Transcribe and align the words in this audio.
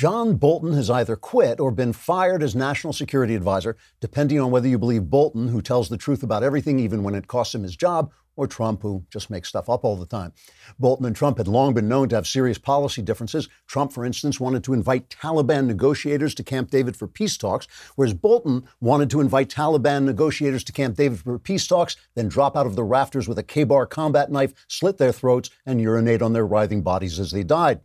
John 0.00 0.36
Bolton 0.36 0.72
has 0.72 0.88
either 0.88 1.14
quit 1.14 1.60
or 1.60 1.70
been 1.70 1.92
fired 1.92 2.42
as 2.42 2.56
National 2.56 2.94
Security 2.94 3.34
Advisor, 3.34 3.76
depending 4.00 4.40
on 4.40 4.50
whether 4.50 4.66
you 4.66 4.78
believe 4.78 5.10
Bolton, 5.10 5.48
who 5.48 5.60
tells 5.60 5.90
the 5.90 5.98
truth 5.98 6.22
about 6.22 6.42
everything, 6.42 6.78
even 6.78 7.02
when 7.02 7.14
it 7.14 7.26
costs 7.26 7.54
him 7.54 7.64
his 7.64 7.76
job, 7.76 8.10
or 8.34 8.46
Trump, 8.46 8.80
who 8.80 9.04
just 9.10 9.28
makes 9.28 9.50
stuff 9.50 9.68
up 9.68 9.84
all 9.84 9.96
the 9.96 10.06
time. 10.06 10.32
Bolton 10.78 11.04
and 11.04 11.14
Trump 11.14 11.36
had 11.36 11.46
long 11.46 11.74
been 11.74 11.86
known 11.86 12.08
to 12.08 12.14
have 12.14 12.26
serious 12.26 12.56
policy 12.56 13.02
differences. 13.02 13.50
Trump, 13.66 13.92
for 13.92 14.06
instance, 14.06 14.40
wanted 14.40 14.64
to 14.64 14.72
invite 14.72 15.10
Taliban 15.10 15.66
negotiators 15.66 16.34
to 16.36 16.42
Camp 16.42 16.70
David 16.70 16.96
for 16.96 17.06
peace 17.06 17.36
talks, 17.36 17.68
whereas 17.96 18.14
Bolton 18.14 18.66
wanted 18.80 19.10
to 19.10 19.20
invite 19.20 19.50
Taliban 19.50 20.04
negotiators 20.04 20.64
to 20.64 20.72
Camp 20.72 20.96
David 20.96 21.18
for 21.18 21.38
peace 21.38 21.66
talks, 21.66 21.96
then 22.14 22.26
drop 22.26 22.56
out 22.56 22.64
of 22.64 22.74
the 22.74 22.84
rafters 22.84 23.28
with 23.28 23.38
a 23.38 23.42
K-bar 23.42 23.84
combat 23.84 24.32
knife, 24.32 24.54
slit 24.66 24.96
their 24.96 25.12
throats, 25.12 25.50
and 25.66 25.78
urinate 25.78 26.22
on 26.22 26.32
their 26.32 26.46
writhing 26.46 26.80
bodies 26.80 27.20
as 27.20 27.32
they 27.32 27.42
died. 27.42 27.80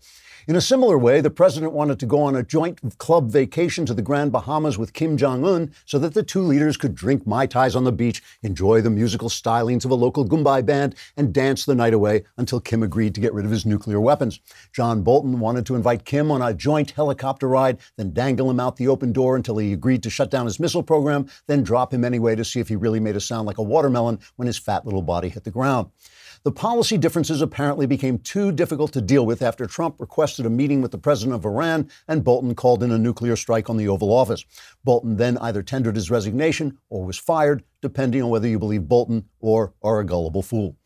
In 0.47 0.55
a 0.55 0.61
similar 0.61 0.95
way, 0.95 1.21
the 1.21 1.31
president 1.31 1.73
wanted 1.73 1.99
to 1.99 2.05
go 2.05 2.21
on 2.21 2.35
a 2.35 2.43
joint 2.43 2.79
club 2.99 3.31
vacation 3.31 3.83
to 3.87 3.95
the 3.95 4.03
Grand 4.03 4.31
Bahamas 4.31 4.77
with 4.77 4.93
Kim 4.93 5.17
Jong 5.17 5.43
un 5.43 5.71
so 5.87 5.97
that 5.97 6.13
the 6.13 6.21
two 6.21 6.43
leaders 6.43 6.77
could 6.77 6.93
drink 6.93 7.25
Mai 7.25 7.47
Tais 7.47 7.75
on 7.75 7.83
the 7.83 7.91
beach, 7.91 8.21
enjoy 8.43 8.79
the 8.81 8.91
musical 8.91 9.29
stylings 9.29 9.85
of 9.85 9.89
a 9.89 9.95
local 9.95 10.23
Goombay 10.23 10.63
band, 10.63 10.93
and 11.17 11.33
dance 11.33 11.65
the 11.65 11.73
night 11.73 11.95
away 11.95 12.25
until 12.37 12.59
Kim 12.59 12.83
agreed 12.83 13.15
to 13.15 13.21
get 13.21 13.33
rid 13.33 13.43
of 13.43 13.49
his 13.49 13.65
nuclear 13.65 13.99
weapons. 13.99 14.39
John 14.71 15.01
Bolton 15.01 15.39
wanted 15.39 15.65
to 15.65 15.75
invite 15.75 16.05
Kim 16.05 16.29
on 16.29 16.43
a 16.43 16.53
joint 16.53 16.91
helicopter 16.91 17.47
ride, 17.47 17.79
then 17.97 18.13
dangle 18.13 18.51
him 18.51 18.59
out 18.59 18.75
the 18.75 18.87
open 18.87 19.11
door 19.11 19.35
until 19.35 19.57
he 19.57 19.73
agreed 19.73 20.03
to 20.03 20.11
shut 20.11 20.29
down 20.29 20.45
his 20.45 20.59
missile 20.59 20.83
program, 20.83 21.27
then 21.47 21.63
drop 21.63 21.91
him 21.91 22.05
anyway 22.05 22.35
to 22.35 22.45
see 22.45 22.59
if 22.59 22.67
he 22.67 22.75
really 22.75 22.99
made 22.99 23.15
a 23.15 23.19
sound 23.19 23.47
like 23.47 23.57
a 23.57 23.63
watermelon 23.63 24.19
when 24.35 24.45
his 24.45 24.59
fat 24.59 24.85
little 24.85 25.01
body 25.01 25.29
hit 25.29 25.43
the 25.43 25.49
ground. 25.49 25.89
The 26.45 26.51
policy 26.51 26.99
differences 26.99 27.41
apparently 27.41 27.87
became 27.87 28.19
too 28.19 28.51
difficult 28.51 28.93
to 28.93 29.01
deal 29.01 29.25
with 29.25 29.41
after 29.41 29.65
Trump 29.65 29.99
requested 29.99 30.45
a 30.45 30.49
meeting 30.51 30.79
with 30.79 30.91
the 30.91 30.99
president 30.99 31.33
of 31.33 31.43
Iran 31.43 31.89
and 32.07 32.23
Bolton 32.23 32.53
called 32.53 32.83
in 32.83 32.91
a 32.91 32.99
nuclear 32.99 33.35
strike 33.35 33.67
on 33.67 33.77
the 33.77 33.87
Oval 33.87 34.13
Office. 34.13 34.45
Bolton 34.83 35.15
then 35.17 35.39
either 35.39 35.63
tendered 35.63 35.95
his 35.95 36.11
resignation 36.11 36.77
or 36.87 37.03
was 37.03 37.17
fired, 37.17 37.63
depending 37.81 38.21
on 38.21 38.29
whether 38.29 38.47
you 38.47 38.59
believe 38.59 38.87
Bolton 38.87 39.25
or 39.39 39.73
are 39.81 39.99
a 39.99 40.05
gullible 40.05 40.43
fool. 40.43 40.77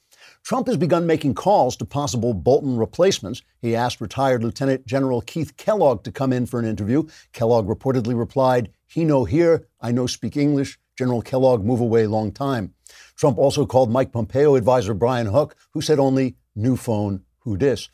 Trump 0.43 0.67
has 0.67 0.77
begun 0.77 1.05
making 1.05 1.33
calls 1.33 1.75
to 1.75 1.83
possible 1.83 2.33
Bolton 2.33 2.77
replacements. 2.77 3.41
He 3.61 3.75
asked 3.75 3.99
retired 3.99 4.41
Lieutenant 4.41 4.87
General 4.87 5.19
Keith 5.19 5.57
Kellogg 5.57 6.05
to 6.05 6.11
come 6.13 6.31
in 6.31 6.45
for 6.45 6.61
an 6.61 6.65
interview. 6.67 7.03
Kellogg 7.33 7.67
reportedly 7.67 8.17
replied, 8.17 8.69
He 8.87 9.03
no 9.03 9.25
here, 9.25 9.67
I 9.81 9.91
no 9.91 10.07
speak 10.07 10.37
English. 10.37 10.79
General 10.97 11.21
Kellogg 11.21 11.65
move 11.65 11.81
away 11.81 12.07
long 12.07 12.31
time. 12.31 12.73
Trump 13.19 13.37
also 13.37 13.65
called 13.65 13.91
Mike 13.91 14.13
Pompeo 14.13 14.55
advisor 14.55 14.93
Brian 14.93 15.25
Hook, 15.27 15.57
who 15.73 15.81
said 15.81 15.99
only 15.99 16.37
new 16.55 16.77
phone, 16.77 17.23
who 17.39 17.57
dis. 17.57 17.89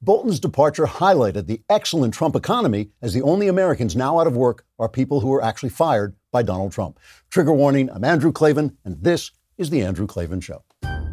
Bolton's 0.00 0.38
departure 0.38 0.86
highlighted 0.86 1.46
the 1.46 1.60
excellent 1.68 2.14
Trump 2.14 2.36
economy 2.36 2.90
as 3.02 3.12
the 3.12 3.22
only 3.22 3.48
Americans 3.48 3.96
now 3.96 4.20
out 4.20 4.28
of 4.28 4.36
work 4.36 4.64
are 4.78 4.88
people 4.88 5.18
who 5.20 5.28
were 5.28 5.42
actually 5.42 5.70
fired 5.70 6.14
by 6.30 6.44
Donald 6.44 6.70
Trump. 6.70 7.00
Trigger 7.30 7.52
warning, 7.52 7.90
I'm 7.90 8.04
Andrew 8.04 8.30
Klavan, 8.30 8.76
and 8.84 9.02
this 9.02 9.32
is 9.58 9.70
The 9.70 9.82
Andrew 9.82 10.06
Klavan 10.06 10.40
Show. 10.40 10.62
I 10.84 11.10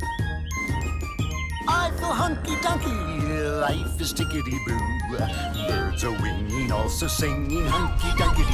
feel 1.98 2.14
hunky 2.14 2.54
dunky, 2.58 3.60
life 3.60 4.00
is 4.00 4.14
tickety 4.14 4.56
boo. 4.68 4.80
Birds 5.68 6.04
are 6.04 6.12
winging, 6.22 6.72
also 6.72 7.08
singing 7.08 7.66
hunky 7.66 8.10
dunky 8.22 8.46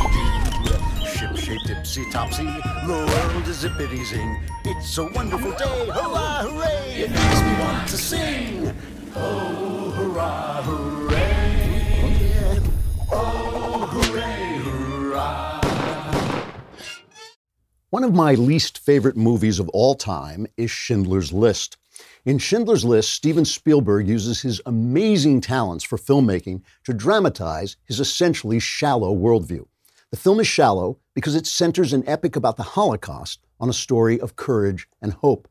doo. 0.64 0.92
Shaped 1.36 1.66
tipsy 1.66 2.09
topsy, 2.12 2.44
the 2.44 2.88
world 2.88 3.48
is 3.48 3.64
zippity 3.64 4.06
zing. 4.06 4.39
It's 4.66 4.98
a 4.98 5.06
wonderful 5.06 5.52
day, 5.52 5.88
hurrah, 5.88 6.44
hooray! 6.44 7.02
It 7.02 7.09
makes 7.12 7.42
me 7.42 7.59
want 7.59 7.88
to 7.89 7.98
sing. 7.98 8.73
Oh, 9.16 9.92
hurrah, 9.92 10.61
hooray! 10.61 12.59
Oh, 13.11 13.88
hooray, 13.92 14.59
hurrah! 14.64 15.61
One 17.89 18.04
of 18.04 18.14
my 18.14 18.36
least 18.36 18.78
favorite 18.78 19.17
movies 19.17 19.59
of 19.59 19.67
all 19.70 19.95
time 19.95 20.48
is 20.56 20.72
Schindler's 20.72 21.33
List. 21.33 21.77
In 22.26 22.38
Schindler's 22.38 22.86
List, 22.86 23.11
Steven 23.11 23.44
Spielberg 23.44 24.08
uses 24.08 24.42
his 24.42 24.61
amazing 24.65 25.42
talents 25.42 25.83
for 25.83 25.98
filmmaking 25.98 26.61
to 26.86 26.94
dramatize 26.94 27.76
his 27.86 28.00
essentially 28.00 28.60
shallow 28.60 29.14
worldview. 29.14 29.65
The 30.14 30.20
film 30.20 30.40
is 30.40 30.46
shallow 30.46 31.00
because 31.16 31.34
it 31.34 31.48
centers 31.48 31.92
an 31.92 32.08
epic 32.08 32.36
about 32.36 32.56
the 32.56 32.62
Holocaust 32.62 33.40
on 33.60 33.68
a 33.68 33.74
story 33.74 34.20
of 34.20 34.36
courage 34.36 34.88
and 35.02 35.12
hope. 35.12 35.48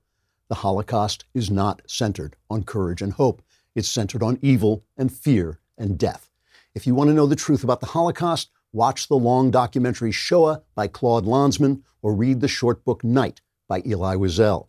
The 0.47 0.55
Holocaust 0.55 1.25
is 1.35 1.51
not 1.51 1.83
centered 1.89 2.37
on 2.49 2.63
courage 2.63 3.03
and 3.03 3.13
hope. 3.13 3.43
It's 3.75 3.89
centered 3.89 4.23
on 4.23 4.39
evil 4.41 4.85
and 4.97 5.13
fear 5.13 5.59
and 5.77 5.99
death. 5.99 6.31
If 6.77 6.87
you 6.87 6.95
want 6.95 7.09
to 7.11 7.15
know 7.15 7.27
the 7.27 7.35
truth 7.35 7.65
about 7.65 7.81
the 7.81 7.87
Holocaust, 7.87 8.51
watch 8.73 9.09
the 9.09 9.17
long 9.17 9.51
documentary 9.51 10.13
Shoah 10.13 10.63
by 10.77 10.87
Claude 10.87 11.25
Lanzmann 11.25 11.83
or 12.01 12.15
read 12.15 12.41
the 12.41 12.47
short 12.47 12.85
book 12.85 13.03
Night 13.03 13.41
by 13.67 13.81
Elie 13.81 14.17
Wiesel. 14.17 14.69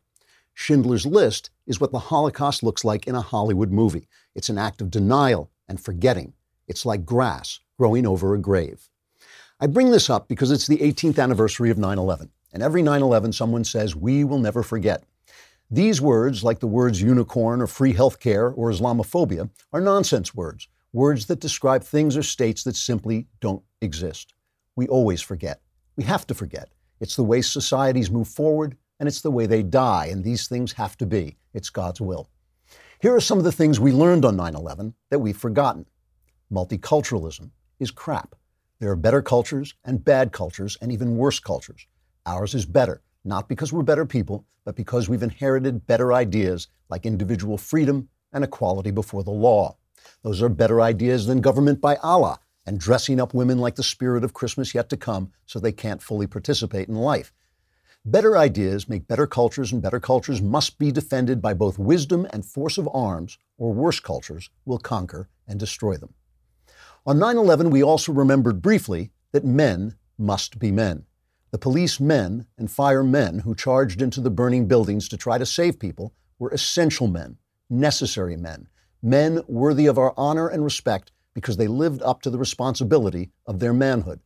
Schindler's 0.56 1.06
List 1.06 1.52
is 1.68 1.80
what 1.80 1.92
the 1.92 2.00
Holocaust 2.10 2.64
looks 2.64 2.84
like 2.84 3.06
in 3.06 3.14
a 3.14 3.22
Hollywood 3.22 3.70
movie. 3.70 4.08
It's 4.34 4.50
an 4.50 4.58
act 4.58 4.82
of 4.82 4.90
denial 4.90 5.52
and 5.70 5.80
forgetting. 5.80 6.34
It's 6.68 6.84
like 6.84 7.06
grass 7.06 7.60
growing 7.78 8.08
over 8.08 8.34
a 8.34 8.40
grave. 8.40 8.90
I 9.60 9.68
bring 9.68 9.92
this 9.92 10.10
up 10.10 10.28
because 10.28 10.52
it's 10.52 10.68
the 10.68 10.78
18th 10.78 11.22
anniversary 11.22 11.70
of 11.70 11.78
9 11.78 11.98
11, 11.98 12.30
and 12.54 12.64
every 12.64 12.82
9 12.82 13.02
11 13.02 13.34
someone 13.34 13.64
says, 13.64 13.96
We 13.96 14.24
will 14.24 14.40
never 14.40 14.64
forget. 14.64 15.04
These 15.70 16.02
words, 16.02 16.44
like 16.44 16.60
the 16.60 16.68
words 16.68 17.02
unicorn 17.02 17.62
or 17.62 17.68
free 17.68 17.94
healthcare 17.94 18.54
or 18.56 18.72
Islamophobia, 18.72 19.50
are 19.72 19.82
nonsense 19.82 20.36
words, 20.36 20.68
words 20.92 21.26
that 21.28 21.40
describe 21.40 21.84
things 21.84 22.18
or 22.18 22.24
states 22.24 22.64
that 22.64 22.76
simply 22.76 23.28
don't 23.40 23.64
exist. 23.82 24.34
We 24.76 24.88
always 24.88 25.22
forget. 25.22 25.62
We 25.96 26.04
have 26.04 26.28
to 26.28 26.34
forget. 26.34 26.70
It's 27.00 27.16
the 27.16 27.24
way 27.24 27.42
societies 27.42 28.12
move 28.12 28.28
forward, 28.28 28.78
and 29.00 29.08
it's 29.08 29.22
the 29.22 29.32
way 29.32 29.46
they 29.46 29.64
die, 29.64 30.08
and 30.12 30.24
these 30.24 30.48
things 30.48 30.74
have 30.74 30.98
to 30.98 31.06
be. 31.06 31.38
It's 31.54 31.70
God's 31.70 32.02
will. 32.02 32.30
Here 33.00 33.16
are 33.16 33.22
some 33.22 33.38
of 33.38 33.44
the 33.44 33.52
things 33.52 33.80
we 33.80 33.92
learned 33.92 34.26
on 34.26 34.36
9 34.36 34.56
11 34.56 34.94
that 35.10 35.20
we've 35.20 35.38
forgotten. 35.38 35.86
Multiculturalism 36.52 37.52
is 37.80 37.92
crap. 37.92 38.36
There 38.84 38.92
are 38.92 38.98
better 38.98 39.22
cultures 39.22 39.76
and 39.86 40.04
bad 40.04 40.34
cultures 40.34 40.78
and 40.82 40.92
even 40.92 41.16
worse 41.16 41.40
cultures. 41.40 41.88
Ours 42.26 42.54
is 42.54 42.66
better, 42.66 43.02
not 43.24 43.48
because 43.48 43.72
we're 43.72 43.82
better 43.82 44.06
people, 44.06 44.46
but 44.66 44.76
because 44.76 45.08
we've 45.08 45.24
inherited 45.24 45.88
better 45.88 46.12
ideas 46.12 46.68
like 46.90 47.06
individual 47.06 47.58
freedom 47.58 48.10
and 48.34 48.44
equality 48.44 48.92
before 48.92 49.24
the 49.24 49.32
law. 49.32 49.78
Those 50.22 50.42
are 50.42 50.50
better 50.50 50.82
ideas 50.82 51.28
than 51.28 51.40
government 51.40 51.80
by 51.80 51.96
Allah 52.04 52.42
and 52.66 52.78
dressing 52.78 53.22
up 53.22 53.34
women 53.34 53.58
like 53.58 53.76
the 53.76 53.84
spirit 53.84 54.22
of 54.22 54.34
Christmas 54.34 54.76
yet 54.76 54.90
to 54.90 54.98
come 54.98 55.32
so 55.46 55.60
they 55.62 55.72
can't 55.72 56.04
fully 56.04 56.28
participate 56.28 56.90
in 56.90 56.96
life. 56.96 57.32
Better 58.04 58.38
ideas 58.38 58.90
make 58.90 59.08
better 59.08 59.28
cultures, 59.28 59.72
and 59.72 59.82
better 59.82 60.02
cultures 60.02 60.42
must 60.42 60.78
be 60.78 60.92
defended 60.92 61.42
by 61.42 61.54
both 61.54 61.80
wisdom 61.80 62.28
and 62.34 62.44
force 62.44 62.78
of 62.78 62.90
arms, 62.94 63.38
or 63.58 63.72
worse 63.72 64.02
cultures 64.02 64.50
will 64.66 64.78
conquer 64.78 65.30
and 65.48 65.58
destroy 65.58 65.96
them. 65.96 66.14
On 67.06 67.20
9 67.20 67.38
11, 67.38 67.70
we 67.70 67.84
also 67.84 68.14
remembered 68.14 68.62
briefly 68.62 69.12
that 69.34 69.44
men 69.44 69.98
must 70.18 70.58
be 70.58 70.72
men. 70.72 71.04
The 71.52 71.58
police 71.58 72.00
men 72.00 72.48
and 72.58 72.72
firemen 72.72 73.40
who 73.40 73.56
charged 73.56 74.02
into 74.02 74.22
the 74.22 74.30
burning 74.30 74.70
buildings 74.70 75.10
to 75.10 75.18
try 75.18 75.38
to 75.38 75.46
save 75.46 75.80
people 75.80 76.14
were 76.40 76.52
essential 76.52 77.08
men, 77.08 77.40
necessary 77.70 78.38
men, 78.38 78.70
men 79.02 79.42
worthy 79.50 79.86
of 79.86 79.98
our 79.98 80.14
honor 80.16 80.48
and 80.48 80.64
respect 80.64 81.12
because 81.34 81.58
they 81.58 81.68
lived 81.68 82.02
up 82.04 82.22
to 82.22 82.30
the 82.30 82.38
responsibility 82.38 83.32
of 83.46 83.60
their 83.60 83.74
manhood, 83.74 84.22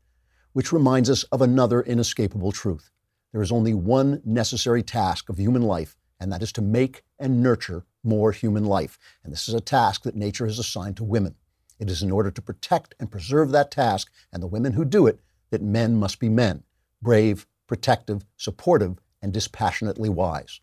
which 0.53 0.71
reminds 0.71 1.09
us 1.09 1.23
of 1.23 1.41
another 1.41 1.81
inescapable 1.81 2.51
truth. 2.51 2.91
There 3.31 3.41
is 3.41 3.51
only 3.51 3.73
one 3.73 4.21
necessary 4.23 4.83
task 4.83 5.29
of 5.29 5.39
human 5.39 5.63
life, 5.63 5.97
and 6.19 6.31
that 6.31 6.43
is 6.43 6.51
to 6.51 6.61
make 6.61 7.01
and 7.17 7.41
nurture 7.41 7.87
more 8.03 8.31
human 8.31 8.65
life. 8.65 8.99
And 9.23 9.33
this 9.33 9.47
is 9.47 9.55
a 9.55 9.61
task 9.61 10.03
that 10.03 10.15
nature 10.15 10.45
has 10.45 10.59
assigned 10.59 10.97
to 10.97 11.03
women. 11.03 11.37
It 11.79 11.89
is 11.89 12.01
in 12.01 12.11
order 12.11 12.31
to 12.31 12.41
protect 12.41 12.95
and 12.99 13.11
preserve 13.11 13.51
that 13.51 13.71
task 13.71 14.11
and 14.31 14.41
the 14.41 14.47
women 14.47 14.73
who 14.73 14.85
do 14.85 15.07
it 15.07 15.19
that 15.51 15.61
men 15.61 15.95
must 15.95 16.19
be 16.19 16.29
men 16.29 16.63
brave, 17.01 17.45
protective, 17.67 18.25
supportive, 18.37 18.97
and 19.21 19.31
dispassionately 19.31 20.09
wise. 20.09 20.61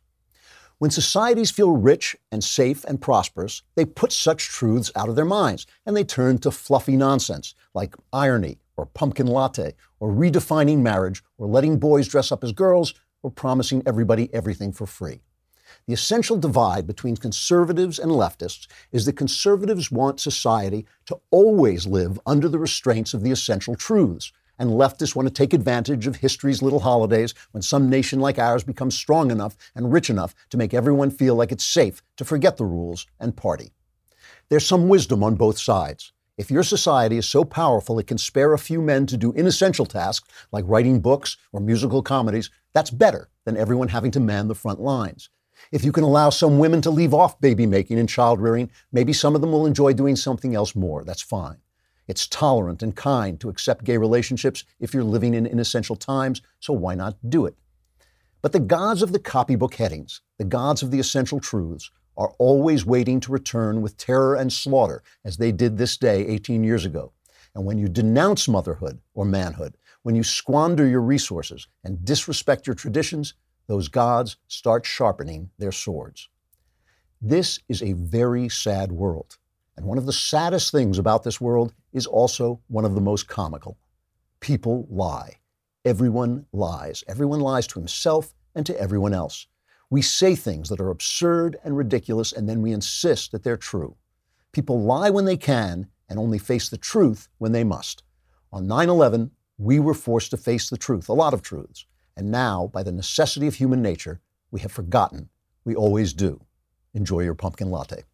When 0.79 0.91
societies 0.91 1.53
feel 1.53 1.71
rich 1.71 2.17
and 2.33 2.43
safe 2.43 2.85
and 2.85 3.01
prosperous, 3.01 3.63
they 3.77 3.85
put 3.85 4.13
such 4.13 4.49
truths 4.49 4.91
out 4.97 5.09
of 5.09 5.15
their 5.15 5.25
minds 5.25 5.67
and 5.87 5.97
they 5.97 6.05
turn 6.05 6.39
to 6.39 6.51
fluffy 6.51 6.97
nonsense 6.97 7.55
like 7.73 7.95
irony 8.13 8.59
or 8.77 8.87
pumpkin 8.87 9.29
latte 9.29 9.75
or 10.01 10.11
redefining 10.11 10.81
marriage 10.81 11.23
or 11.39 11.47
letting 11.47 11.79
boys 11.79 12.09
dress 12.09 12.33
up 12.33 12.43
as 12.43 12.53
girls 12.53 12.95
or 13.23 13.31
promising 13.31 13.83
everybody 13.87 14.33
everything 14.35 14.73
for 14.73 14.87
free. 14.87 15.23
The 15.87 15.93
essential 15.93 16.39
divide 16.39 16.87
between 16.87 17.19
conservatives 17.19 17.99
and 17.99 18.11
leftists 18.11 18.67
is 18.91 19.05
that 19.05 19.19
conservatives 19.19 19.91
want 19.91 20.19
society 20.19 20.87
to 21.05 21.19
always 21.31 21.87
live 21.87 22.19
under 22.25 22.49
the 22.49 22.59
restraints 22.59 23.13
of 23.13 23.23
the 23.23 23.31
essential 23.31 23.75
truths, 23.75 24.33
and 24.59 24.71
leftists 24.71 25.15
want 25.15 25.29
to 25.29 25.35
take 25.35 25.53
advantage 25.53 26.07
of 26.07 26.17
history's 26.17 26.63
little 26.63 26.81
holidays 26.81 27.35
when 27.51 27.61
some 27.61 27.91
nation 27.91 28.19
like 28.19 28.39
ours 28.39 28.65
becomes 28.65 28.97
strong 28.97 29.31
enough 29.31 29.57
and 29.75 29.93
rich 29.93 30.09
enough 30.09 30.35
to 30.49 30.57
make 30.57 30.73
everyone 30.73 31.11
feel 31.11 31.35
like 31.35 31.53
it's 31.53 31.65
safe 31.65 32.03
to 32.17 32.25
forget 32.25 32.57
the 32.57 32.65
rules 32.65 33.07
and 33.21 33.37
party. 33.37 33.73
There's 34.49 34.67
some 34.67 34.89
wisdom 34.89 35.23
on 35.23 35.35
both 35.35 35.59
sides. 35.59 36.13
If 36.39 36.51
your 36.51 36.63
society 36.63 37.19
is 37.19 37.29
so 37.29 37.45
powerful 37.45 37.99
it 37.99 38.07
can 38.07 38.19
spare 38.19 38.55
a 38.55 38.59
few 38.59 38.81
men 38.81 39.05
to 39.07 39.19
do 39.19 39.33
inessential 39.33 39.85
tasks 39.85 40.29
like 40.51 40.65
writing 40.67 41.01
books 41.01 41.37
or 41.53 41.61
musical 41.61 42.03
comedies, 42.03 42.51
that's 42.73 42.91
better 42.91 43.29
than 43.45 43.59
everyone 43.59 43.89
having 43.89 44.11
to 44.13 44.21
man 44.21 44.49
the 44.49 44.55
front 44.55 44.81
lines. 44.81 45.29
If 45.75 45.85
you 45.85 45.91
can 45.91 46.05
allow 46.05 46.31
some 46.31 46.61
women 46.61 46.81
to 46.83 46.91
leave 46.91 47.13
off 47.13 47.41
baby 47.41 47.67
making 47.67 47.99
and 47.99 48.09
child 48.09 48.41
rearing, 48.41 48.71
maybe 48.93 49.13
some 49.13 49.35
of 49.35 49.41
them 49.41 49.51
will 49.51 49.67
enjoy 49.67 49.93
doing 49.93 50.15
something 50.15 50.55
else 50.55 50.77
more. 50.77 51.03
That's 51.03 51.21
fine. 51.21 51.57
It's 52.07 52.29
tolerant 52.29 52.81
and 52.85 52.95
kind 52.95 53.41
to 53.41 53.49
accept 53.49 53.83
gay 53.83 53.97
relationships 53.97 54.63
if 54.79 54.95
you're 54.95 55.03
living 55.03 55.35
in 55.35 55.47
inessential 55.47 55.97
times, 55.97 56.43
so 56.61 56.73
why 56.73 56.95
not 56.95 57.17
do 57.29 57.45
it? 57.45 57.57
But 58.41 58.53
the 58.53 58.61
gods 58.61 59.03
of 59.03 59.11
the 59.11 59.19
copybook 59.19 59.75
headings, 59.75 60.21
the 60.39 60.45
gods 60.45 60.85
of 60.85 60.93
the 60.93 61.01
essential 61.01 61.41
truths, 61.41 61.91
are 62.17 62.33
always 62.39 62.87
waiting 62.87 63.19
to 63.19 63.33
return 63.33 63.83
with 63.83 63.97
terror 63.97 64.37
and 64.37 64.53
slaughter, 64.53 65.03
as 65.25 65.39
they 65.39 65.51
did 65.51 65.77
this 65.77 65.97
day 65.97 66.25
18 66.25 66.63
years 66.63 66.85
ago. 66.85 67.11
And 67.53 67.65
when 67.65 67.79
you 67.79 67.89
denounce 67.89 68.47
motherhood 68.47 69.01
or 69.13 69.25
manhood, 69.25 69.77
when 70.05 70.15
you 70.15 70.23
squander 70.23 70.87
your 70.87 71.01
resources 71.01 71.67
and 71.83 72.05
disrespect 72.05 72.69
your 72.69 72.77
traditions, 72.77 73.35
those 73.67 73.89
gods 73.89 74.37
start 74.49 74.85
sharpening 74.85 75.51
their 75.59 75.73
swords. 75.73 76.29
This 77.21 77.59
is 77.69 77.83
a 77.83 77.95
very 77.95 78.49
sad 78.49 78.93
world. 78.93 79.39
And 79.77 79.87
one 79.87 79.99
of 79.99 80.07
the 80.07 80.13
saddest 80.13 80.71
things 80.71 80.99
about 80.99 81.25
this 81.25 81.41
world 81.41 81.73
is 81.93 82.07
also 82.07 82.61
one 82.69 82.85
of 82.85 82.95
the 82.95 83.01
most 83.01 83.27
comical. 83.29 83.79
People 84.41 84.87
lie. 84.91 85.39
Everyone 85.85 86.47
lies. 86.53 87.03
Everyone 87.09 87.41
lies 87.41 87.67
to 87.69 87.79
himself 87.79 88.35
and 88.55 88.65
to 88.67 88.79
everyone 88.81 89.15
else. 89.15 89.47
We 89.91 90.03
say 90.03 90.35
things 90.35 90.69
that 90.69 90.81
are 90.81 90.91
absurd 90.91 91.57
and 91.65 91.77
ridiculous, 91.77 92.33
and 92.33 92.49
then 92.49 92.63
we 92.63 92.73
insist 92.73 93.33
that 93.33 93.43
they're 93.43 93.57
true. 93.57 93.97
People 94.53 94.83
lie 94.83 95.11
when 95.11 95.25
they 95.25 95.37
can 95.37 95.89
and 96.09 96.19
only 96.19 96.39
face 96.39 96.69
the 96.69 96.79
truth 96.79 97.29
when 97.39 97.53
they 97.53 97.65
must. 97.65 98.03
On 98.53 98.67
9 98.67 98.89
11, 98.89 99.31
we 99.59 99.79
were 99.79 99.95
forced 99.95 100.31
to 100.31 100.37
face 100.37 100.71
the 100.71 100.77
truth, 100.77 101.09
a 101.09 101.13
lot 101.13 101.35
of 101.35 101.43
truths. 101.43 101.87
And 102.17 102.31
now, 102.31 102.71
by 102.73 102.83
the 102.83 102.93
necessity 102.93 103.47
of 103.47 103.57
human 103.57 103.83
nature, 103.83 104.21
we 104.51 104.61
have 104.61 104.73
forgotten. 104.73 105.29
We 105.65 105.75
always 105.75 106.13
do. 106.13 106.41
Enjoy 106.93 107.21
your 107.21 107.35
pumpkin 107.35 107.71
latte. 107.71 108.05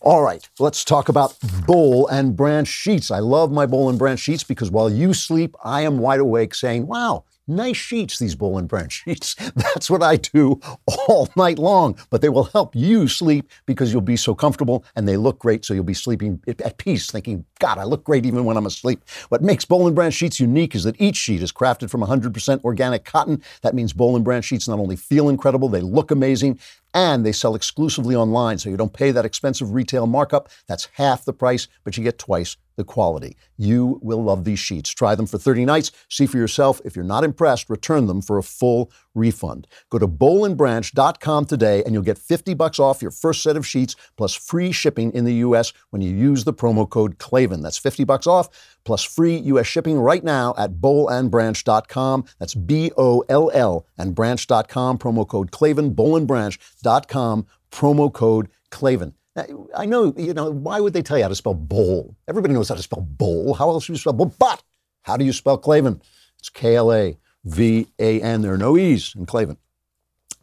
All 0.00 0.22
right, 0.22 0.48
let's 0.58 0.84
talk 0.84 1.08
about 1.08 1.34
Boll 1.66 2.06
and 2.08 2.36
Branch 2.36 2.68
sheets. 2.68 3.10
I 3.10 3.20
love 3.20 3.50
my 3.50 3.64
Boll 3.64 3.88
and 3.88 3.98
Branch 3.98 4.20
sheets 4.20 4.44
because 4.44 4.70
while 4.70 4.90
you 4.90 5.14
sleep, 5.14 5.56
I 5.64 5.82
am 5.82 5.98
wide 5.98 6.20
awake 6.20 6.54
saying, 6.54 6.86
wow, 6.86 7.24
Nice 7.46 7.76
sheets, 7.76 8.18
these 8.18 8.34
Boll 8.34 8.56
and 8.56 8.66
Branch 8.66 8.90
sheets. 9.04 9.34
That's 9.54 9.90
what 9.90 10.02
I 10.02 10.16
do 10.16 10.60
all 10.86 11.28
night 11.36 11.58
long, 11.58 11.96
but 12.08 12.22
they 12.22 12.30
will 12.30 12.44
help 12.44 12.74
you 12.74 13.06
sleep 13.06 13.50
because 13.66 13.92
you'll 13.92 14.00
be 14.00 14.16
so 14.16 14.34
comfortable 14.34 14.82
and 14.96 15.06
they 15.06 15.18
look 15.18 15.40
great, 15.40 15.64
so 15.64 15.74
you'll 15.74 15.84
be 15.84 15.92
sleeping 15.92 16.40
at 16.46 16.78
peace, 16.78 17.10
thinking, 17.10 17.44
God, 17.58 17.76
I 17.76 17.84
look 17.84 18.02
great 18.04 18.24
even 18.24 18.46
when 18.46 18.56
I'm 18.56 18.64
asleep. 18.64 19.04
What 19.28 19.42
makes 19.42 19.66
Boll 19.66 19.86
and 19.86 19.94
Branch 19.94 20.14
sheets 20.14 20.40
unique 20.40 20.74
is 20.74 20.84
that 20.84 20.98
each 20.98 21.16
sheet 21.16 21.42
is 21.42 21.52
crafted 21.52 21.90
from 21.90 22.00
100% 22.00 22.64
organic 22.64 23.04
cotton. 23.04 23.42
That 23.60 23.74
means 23.74 23.92
Boll 23.92 24.16
and 24.16 24.24
Branch 24.24 24.44
sheets 24.44 24.66
not 24.66 24.78
only 24.78 24.96
feel 24.96 25.28
incredible, 25.28 25.68
they 25.68 25.82
look 25.82 26.10
amazing, 26.10 26.58
and 26.94 27.26
they 27.26 27.32
sell 27.32 27.54
exclusively 27.54 28.16
online, 28.16 28.56
so 28.56 28.70
you 28.70 28.76
don't 28.78 28.92
pay 28.92 29.10
that 29.10 29.26
expensive 29.26 29.74
retail 29.74 30.06
markup. 30.06 30.48
That's 30.66 30.88
half 30.94 31.24
the 31.26 31.32
price, 31.34 31.68
but 31.82 31.96
you 31.98 32.04
get 32.04 32.18
twice 32.18 32.56
the 32.76 32.84
quality. 32.84 33.36
You 33.56 33.98
will 34.02 34.22
love 34.22 34.44
these 34.44 34.58
sheets. 34.58 34.90
Try 34.90 35.14
them 35.14 35.26
for 35.26 35.38
30 35.38 35.64
nights. 35.64 35.92
See 36.08 36.26
for 36.26 36.38
yourself. 36.38 36.80
If 36.84 36.96
you're 36.96 37.04
not 37.04 37.24
impressed, 37.24 37.70
return 37.70 38.06
them 38.06 38.22
for 38.22 38.38
a 38.38 38.42
full 38.42 38.90
refund. 39.14 39.66
Go 39.90 39.98
to 39.98 40.08
bollandbranch.com 40.08 41.44
today 41.46 41.82
and 41.84 41.94
you'll 41.94 42.02
get 42.02 42.18
50 42.18 42.54
bucks 42.54 42.78
off 42.78 43.02
your 43.02 43.10
first 43.10 43.42
set 43.42 43.56
of 43.56 43.66
sheets 43.66 43.94
plus 44.16 44.34
free 44.34 44.72
shipping 44.72 45.12
in 45.12 45.24
the 45.24 45.34
US 45.34 45.72
when 45.90 46.02
you 46.02 46.10
use 46.10 46.44
the 46.44 46.52
promo 46.52 46.88
code 46.88 47.18
Klavan. 47.18 47.62
That's 47.62 47.78
50 47.78 48.04
bucks 48.04 48.26
off 48.26 48.48
plus 48.84 49.02
free 49.02 49.36
US 49.36 49.66
shipping 49.66 49.98
right 49.98 50.24
now 50.24 50.54
at 50.58 50.74
bollandbranch.com. 50.74 52.24
That's 52.38 52.54
B 52.54 52.90
O 52.96 53.24
L 53.28 53.50
L 53.54 53.86
and 53.96 54.14
branch.com 54.14 54.98
promo 54.98 55.26
code 55.26 55.50
Klavan 55.50 55.94
bollandbranch.com 55.94 57.46
promo 57.70 58.12
code 58.12 58.48
Klavan. 58.70 59.14
I 59.76 59.84
know, 59.86 60.14
you 60.16 60.32
know, 60.32 60.50
why 60.50 60.78
would 60.80 60.92
they 60.92 61.02
tell 61.02 61.16
you 61.16 61.24
how 61.24 61.28
to 61.28 61.34
spell 61.34 61.54
bowl? 61.54 62.14
Everybody 62.28 62.54
knows 62.54 62.68
how 62.68 62.76
to 62.76 62.82
spell 62.82 63.00
bowl. 63.02 63.54
How 63.54 63.68
else 63.68 63.86
do 63.86 63.92
you 63.92 63.98
spell 63.98 64.12
bowl? 64.12 64.32
But 64.38 64.62
how 65.02 65.16
do 65.16 65.24
you 65.24 65.32
spell 65.32 65.58
Klavan? 65.58 66.00
It's 66.38 66.48
K 66.48 66.76
L 66.76 66.92
A 66.92 67.18
V 67.44 67.88
A 67.98 68.20
N. 68.20 68.42
There 68.42 68.52
are 68.52 68.58
no 68.58 68.76
E's 68.76 69.14
in 69.16 69.26
Klavan. 69.26 69.56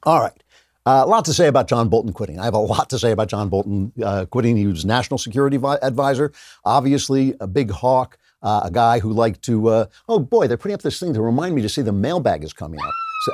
All 0.03 0.19
right. 0.19 0.43
Uh, 0.85 1.03
a 1.05 1.07
lot 1.07 1.25
to 1.25 1.33
say 1.33 1.47
about 1.47 1.67
John 1.67 1.89
Bolton 1.89 2.11
quitting. 2.11 2.39
I 2.39 2.45
have 2.45 2.55
a 2.55 2.59
lot 2.59 2.89
to 2.89 2.97
say 2.97 3.11
about 3.11 3.27
John 3.27 3.49
Bolton 3.49 3.93
uh, 4.03 4.25
quitting. 4.25 4.57
He 4.57 4.65
was 4.65 4.83
national 4.83 5.19
security 5.19 5.57
vi- 5.57 5.77
advisor, 5.81 6.31
obviously 6.65 7.35
a 7.39 7.45
big 7.45 7.69
hawk, 7.69 8.17
uh, 8.41 8.61
a 8.63 8.71
guy 8.71 8.99
who 8.99 9.13
liked 9.13 9.43
to, 9.43 9.67
uh, 9.67 9.85
oh 10.09 10.17
boy, 10.17 10.47
they're 10.47 10.57
putting 10.57 10.73
up 10.73 10.81
this 10.81 10.99
thing 10.99 11.13
to 11.13 11.21
remind 11.21 11.53
me 11.53 11.61
to 11.61 11.69
see 11.69 11.83
the 11.83 11.91
mailbag 11.91 12.43
is 12.43 12.51
coming 12.51 12.79
up. 12.81 12.93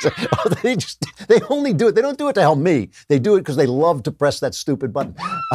So, 0.00 0.10
oh, 0.38 0.48
they 0.62 0.76
just 0.76 1.04
they 1.28 1.40
only 1.50 1.72
do 1.74 1.88
it. 1.88 1.94
They 1.94 2.00
don't 2.00 2.16
do 2.16 2.28
it 2.28 2.34
to 2.34 2.40
help 2.40 2.58
me. 2.58 2.88
They 3.08 3.18
do 3.18 3.36
it 3.36 3.40
because 3.40 3.56
they 3.56 3.66
love 3.66 4.02
to 4.04 4.12
press 4.12 4.40
that 4.40 4.54
stupid 4.54 4.92
button. 4.92 5.14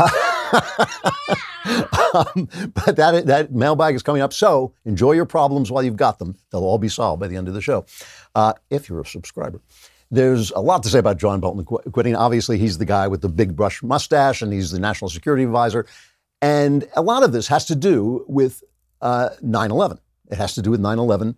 um, 2.14 2.48
but 2.74 2.96
that 2.96 3.24
that 3.26 3.52
mailbag 3.52 3.96
is 3.96 4.04
coming 4.04 4.22
up. 4.22 4.34
So 4.34 4.74
enjoy 4.86 5.14
your 5.14 5.26
problems 5.26 5.72
while 5.72 5.84
you've 5.84 5.96
got 5.96 6.20
them. 6.20 6.36
They'll 6.52 6.64
all 6.64 6.78
be 6.78 6.90
solved 6.90 7.20
by 7.20 7.28
the 7.28 7.38
end 7.38 7.48
of 7.48 7.54
the 7.54 7.62
show, 7.62 7.86
uh, 8.36 8.54
if 8.70 8.88
you're 8.90 9.02
a 9.02 9.06
subscriber. 9.06 9.62
There's 10.12 10.52
a 10.52 10.60
lot 10.60 10.84
to 10.84 10.90
say 10.90 11.00
about 11.00 11.18
John 11.18 11.40
Bolton 11.40 11.66
quitting. 11.66 12.16
Obviously, 12.16 12.58
he's 12.60 12.78
the 12.78 12.86
guy 12.86 13.08
with 13.08 13.22
the 13.22 13.30
big 13.30 13.56
brush 13.56 13.82
mustache, 13.82 14.42
and 14.42 14.54
he's 14.54 14.72
the 14.72 14.80
national 14.80 15.10
security 15.10 15.44
advisor. 15.44 15.88
And 16.42 16.88
a 16.96 17.02
lot 17.02 17.24
of 17.24 17.32
this 17.32 17.48
has 17.48 17.66
to 17.66 17.76
do 17.76 18.24
with 18.28 18.64
uh, 19.02 19.30
9 19.42 19.72
11. 19.72 20.00
It 20.30 20.38
has 20.38 20.54
to 20.56 20.62
do 20.62 20.72
with 20.72 20.80
9 20.80 21.00
11 21.00 21.36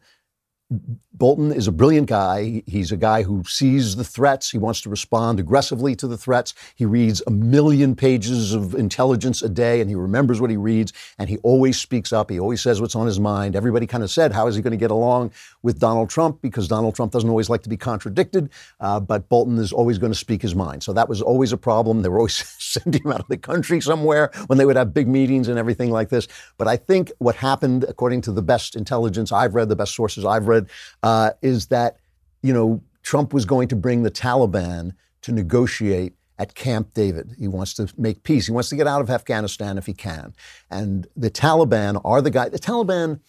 Bolton 0.69 1.52
is 1.52 1.68
a 1.68 1.72
brilliant 1.72 2.08
guy. 2.08 2.62
He's 2.68 2.92
a 2.92 2.98
guy 2.98 3.24
who 3.24 3.44
sees 3.46 3.96
the 3.96 4.04
threats. 4.04 4.52
He 4.52 4.58
wants 4.58 4.81
to 4.81 4.90
respond 4.90 5.40
aggressively 5.40 5.96
to 5.96 6.08
the 6.08 6.18
threats. 6.18 6.54
He 6.75 6.86
reads 6.86 7.24
a 7.25 7.31
million 7.31 7.96
pages 7.96 8.54
of 8.54 8.75
intelligence 8.75 9.42
a 9.42 9.50
day 9.50 9.81
and 9.81 9.90
he 9.90 9.96
remembers 9.96 10.40
what 10.42 10.50
he 10.50 10.58
reads 10.58 10.94
and 11.18 11.30
he 11.30 11.38
always 11.38 11.80
speaks 11.80 12.12
up. 12.14 12.30
He 12.30 12.40
always 12.40 12.62
says 12.62 12.81
what's 12.81 12.96
on 12.96 13.08
his 13.08 13.19
mind. 13.19 13.56
Everybody 13.56 13.88
kind 13.88 14.04
of 14.04 14.12
said, 14.12 14.31
How 14.34 14.46
is 14.48 14.56
he 14.56 14.62
going 14.62 14.72
to 14.72 14.78
get 14.78 14.92
along 14.92 15.31
with 15.64 15.80
Donald 15.80 16.10
Trump? 16.10 16.42
Because 16.42 16.68
Donald 16.68 16.96
Trump 16.96 17.14
doesn't 17.14 17.30
always 17.30 17.50
like 17.50 17.64
to 17.64 17.69
be 17.69 17.78
contradicted, 17.78 18.50
uh, 18.80 19.00
but 19.00 19.28
Bolton 19.30 19.58
is 19.58 19.72
always 19.74 19.98
going 19.98 20.12
to 20.12 20.18
speak 20.19 20.42
his 20.42 20.54
mind. 20.54 20.84
So 20.84 20.94
that 20.94 21.08
was 21.08 21.22
always 21.22 21.52
a 21.52 21.58
problem. 21.58 22.02
They 22.02 22.10
were 22.10 22.19
always 22.19 22.36
sending 22.60 23.04
him 23.04 23.12
out 23.12 23.22
of 23.22 23.28
the 23.28 23.38
country 23.38 23.80
somewhere 23.81 24.31
when 24.48 24.58
they 24.58 24.66
would 24.66 24.75
have 24.75 24.94
big 24.94 25.08
meetings 25.08 25.48
and 25.48 25.58
everything 25.58 25.92
like 25.92 26.10
this. 26.10 26.28
But 26.58 26.68
I 26.68 26.75
think 26.75 27.12
what 27.19 27.36
happened, 27.36 27.86
according 27.88 28.22
to 28.22 28.31
the 28.31 28.42
best 28.42 28.75
intelligence 28.75 29.31
I've 29.31 29.56
read, 29.56 29.69
the 29.69 29.76
best 29.76 29.95
sources 29.95 30.26
I've 30.26 30.47
read, 30.47 30.56
uh, 31.04 31.31
is 31.42 31.68
that, 31.68 31.97
you 32.42 32.54
know, 32.54 32.81
Trump 33.04 33.33
was 33.33 33.45
going 33.45 33.68
to 33.69 33.76
bring 33.76 34.04
the 34.04 34.11
Taliban 34.11 34.94
to 35.21 35.31
negotiate 35.31 36.14
at 36.40 36.56
Camp 36.56 36.94
David. 36.94 37.35
He 37.40 37.47
wants 37.47 37.73
to 37.76 37.92
make 37.97 38.23
peace. 38.23 38.45
He 38.47 38.52
wants 38.52 38.69
to 38.69 38.76
get 38.76 38.87
out 38.87 39.02
of 39.02 39.09
Afghanistan 39.09 39.78
if 39.78 39.85
he 39.85 39.94
can. 39.94 40.33
And 40.69 41.07
the 41.16 41.31
Taliban 41.31 41.99
are 42.06 42.21
the 42.21 42.30
guy, 42.30 42.49
the 42.49 42.59
Taliban 42.59 43.19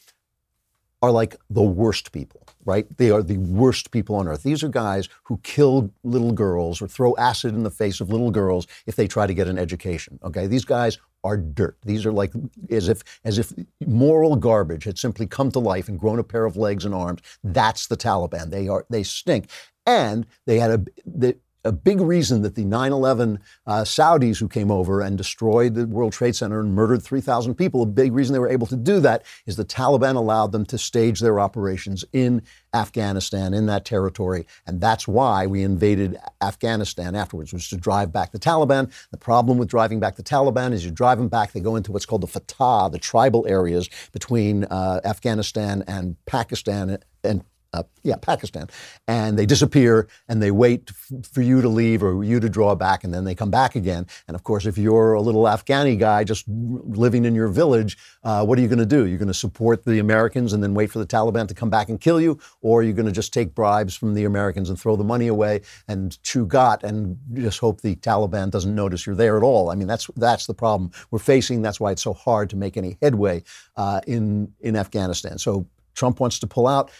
are 1.00 1.10
like 1.10 1.36
the 1.48 1.62
worst 1.62 2.12
people, 2.12 2.42
right? 2.68 2.86
They 2.98 3.10
are 3.10 3.22
the 3.22 3.38
worst 3.38 3.90
people 3.92 4.14
on 4.16 4.28
earth. 4.28 4.42
These 4.42 4.62
are 4.62 4.68
guys 4.68 5.08
who 5.24 5.38
kill 5.42 5.90
little 6.04 6.32
girls 6.32 6.82
or 6.82 6.86
throw 6.86 7.16
acid 7.16 7.54
in 7.54 7.62
the 7.62 7.70
face 7.70 7.98
of 7.98 8.10
little 8.10 8.30
girls 8.30 8.66
if 8.86 8.94
they 8.94 9.08
try 9.08 9.26
to 9.26 9.32
get 9.32 9.48
an 9.48 9.58
education. 9.58 10.18
Okay, 10.22 10.46
these 10.46 10.66
guys 10.66 10.98
are 11.24 11.38
dirt. 11.38 11.78
These 11.82 12.04
are 12.04 12.12
like 12.12 12.30
as 12.70 12.90
if 12.90 13.02
as 13.24 13.38
if 13.38 13.54
moral 13.86 14.36
garbage 14.36 14.84
had 14.84 14.98
simply 14.98 15.26
come 15.26 15.50
to 15.52 15.58
life 15.58 15.88
and 15.88 15.98
grown 15.98 16.18
a 16.18 16.22
pair 16.22 16.44
of 16.44 16.58
legs 16.58 16.84
and 16.84 16.94
arms. 16.94 17.22
That's 17.42 17.86
the 17.86 17.96
Taliban. 17.96 18.50
They 18.50 18.68
are 18.68 18.84
they 18.90 19.02
stink. 19.02 19.48
And 19.86 20.26
they 20.44 20.58
had 20.58 20.70
a 20.70 21.34
a 21.64 21.72
big 21.72 22.00
reason 22.00 22.42
that 22.42 22.54
the 22.54 22.64
9 22.64 22.92
11 22.92 23.38
uh, 23.66 23.82
Saudis 23.82 24.38
who 24.38 24.48
came 24.48 24.70
over 24.70 25.00
and 25.00 25.18
destroyed 25.18 25.74
the 25.74 25.86
World 25.86 26.12
Trade 26.12 26.36
Center 26.36 26.60
and 26.60 26.74
murdered 26.74 27.02
3,000 27.02 27.54
people, 27.54 27.82
a 27.82 27.86
big 27.86 28.12
reason 28.12 28.32
they 28.32 28.38
were 28.38 28.48
able 28.48 28.66
to 28.68 28.76
do 28.76 29.00
that 29.00 29.24
is 29.46 29.56
the 29.56 29.64
Taliban 29.64 30.16
allowed 30.16 30.52
them 30.52 30.64
to 30.66 30.78
stage 30.78 31.20
their 31.20 31.40
operations 31.40 32.04
in 32.12 32.42
Afghanistan, 32.74 33.54
in 33.54 33.66
that 33.66 33.84
territory. 33.84 34.46
And 34.66 34.80
that's 34.80 35.08
why 35.08 35.46
we 35.46 35.62
invaded 35.62 36.16
Afghanistan 36.40 37.14
afterwards, 37.14 37.52
was 37.52 37.68
to 37.70 37.76
drive 37.76 38.12
back 38.12 38.32
the 38.32 38.38
Taliban. 38.38 38.92
The 39.10 39.18
problem 39.18 39.58
with 39.58 39.68
driving 39.68 40.00
back 40.00 40.16
the 40.16 40.22
Taliban 40.22 40.72
is 40.72 40.84
you 40.84 40.90
drive 40.90 41.18
them 41.18 41.28
back, 41.28 41.52
they 41.52 41.60
go 41.60 41.76
into 41.76 41.92
what's 41.92 42.06
called 42.06 42.22
the 42.22 42.26
FATA, 42.26 42.90
the 42.92 42.98
tribal 42.98 43.46
areas 43.48 43.88
between 44.12 44.64
uh, 44.64 45.00
Afghanistan 45.04 45.82
and 45.86 46.16
Pakistan 46.26 46.98
and 47.24 47.44
uh, 47.74 47.82
yeah, 48.02 48.16
Pakistan, 48.16 48.68
and 49.06 49.38
they 49.38 49.44
disappear 49.44 50.08
and 50.28 50.42
they 50.42 50.50
wait 50.50 50.88
f- 50.88 51.26
for 51.30 51.42
you 51.42 51.60
to 51.60 51.68
leave 51.68 52.02
or 52.02 52.24
you 52.24 52.40
to 52.40 52.48
draw 52.48 52.74
back, 52.74 53.04
and 53.04 53.12
then 53.12 53.24
they 53.24 53.34
come 53.34 53.50
back 53.50 53.76
again. 53.76 54.06
And 54.26 54.34
of 54.34 54.42
course, 54.42 54.64
if 54.64 54.78
you're 54.78 55.12
a 55.12 55.20
little 55.20 55.42
Afghani 55.42 55.98
guy 55.98 56.24
just 56.24 56.46
living 56.48 57.26
in 57.26 57.34
your 57.34 57.48
village, 57.48 57.98
uh, 58.24 58.44
what 58.44 58.58
are 58.58 58.62
you 58.62 58.68
going 58.68 58.78
to 58.78 58.86
do? 58.86 59.06
You're 59.06 59.18
going 59.18 59.28
to 59.28 59.34
support 59.34 59.84
the 59.84 59.98
Americans 59.98 60.54
and 60.54 60.62
then 60.62 60.72
wait 60.72 60.90
for 60.90 60.98
the 60.98 61.06
Taliban 61.06 61.46
to 61.48 61.54
come 61.54 61.68
back 61.68 61.90
and 61.90 62.00
kill 62.00 62.20
you, 62.20 62.38
or 62.62 62.82
you're 62.82 62.94
going 62.94 63.06
to 63.06 63.12
just 63.12 63.34
take 63.34 63.54
bribes 63.54 63.94
from 63.94 64.14
the 64.14 64.24
Americans 64.24 64.70
and 64.70 64.80
throw 64.80 64.96
the 64.96 65.04
money 65.04 65.28
away 65.28 65.60
and 65.88 66.22
chew 66.22 66.46
got 66.46 66.82
and 66.82 67.18
just 67.34 67.58
hope 67.58 67.82
the 67.82 67.96
Taliban 67.96 68.50
doesn't 68.50 68.74
notice 68.74 69.04
you're 69.04 69.14
there 69.14 69.36
at 69.36 69.42
all. 69.42 69.70
I 69.70 69.74
mean, 69.74 69.88
that's 69.88 70.06
that's 70.16 70.46
the 70.46 70.54
problem 70.54 70.90
we're 71.10 71.18
facing. 71.18 71.60
That's 71.60 71.80
why 71.80 71.92
it's 71.92 72.02
so 72.02 72.14
hard 72.14 72.48
to 72.50 72.56
make 72.56 72.78
any 72.78 72.96
headway 73.02 73.42
uh, 73.76 74.00
in 74.06 74.54
in 74.60 74.74
Afghanistan. 74.74 75.36
So 75.36 75.66
Trump 75.94 76.20
wants 76.20 76.38
to 76.38 76.46
pull 76.46 76.66
out. 76.66 76.90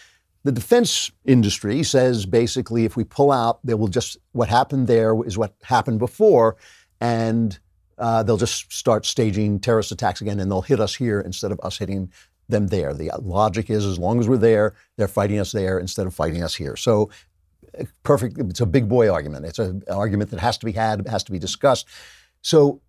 The 0.43 0.51
defense 0.51 1.11
industry 1.25 1.83
says 1.83 2.25
basically 2.25 2.85
if 2.85 2.95
we 2.95 3.03
pull 3.03 3.31
out, 3.31 3.59
they 3.65 3.73
will 3.73 3.87
just, 3.89 4.17
what 4.31 4.49
happened 4.49 4.87
there 4.87 5.15
is 5.25 5.37
what 5.37 5.53
happened 5.63 5.99
before, 5.99 6.55
and 7.01 7.59
uh, 7.97 8.23
they'll 8.23 8.37
just 8.37 8.71
start 8.71 9.05
staging 9.05 9.59
terrorist 9.59 9.91
attacks 9.91 10.21
again 10.21 10.39
and 10.39 10.49
they'll 10.49 10.61
hit 10.61 10.79
us 10.79 10.95
here 10.95 11.19
instead 11.19 11.51
of 11.51 11.59
us 11.61 11.77
hitting 11.77 12.11
them 12.47 12.67
there. 12.67 12.93
The 12.93 13.11
logic 13.21 13.69
is 13.69 13.85
as 13.85 13.99
long 13.99 14.19
as 14.19 14.27
we're 14.27 14.37
there, 14.37 14.73
they're 14.97 15.07
fighting 15.07 15.39
us 15.39 15.51
there 15.51 15.77
instead 15.77 16.07
of 16.07 16.13
fighting 16.13 16.41
us 16.41 16.55
here. 16.55 16.75
So, 16.75 17.09
uh, 17.77 17.83
perfect. 18.03 18.37
It's 18.39 18.61
a 18.61 18.65
big 18.65 18.89
boy 18.89 19.09
argument. 19.09 19.45
It's 19.45 19.59
an 19.59 19.83
argument 19.89 20.31
that 20.31 20.39
has 20.39 20.57
to 20.59 20.65
be 20.65 20.71
had, 20.71 21.07
has 21.07 21.23
to 21.25 21.31
be 21.31 21.39
discussed. 21.39 21.85
So, 22.41 22.81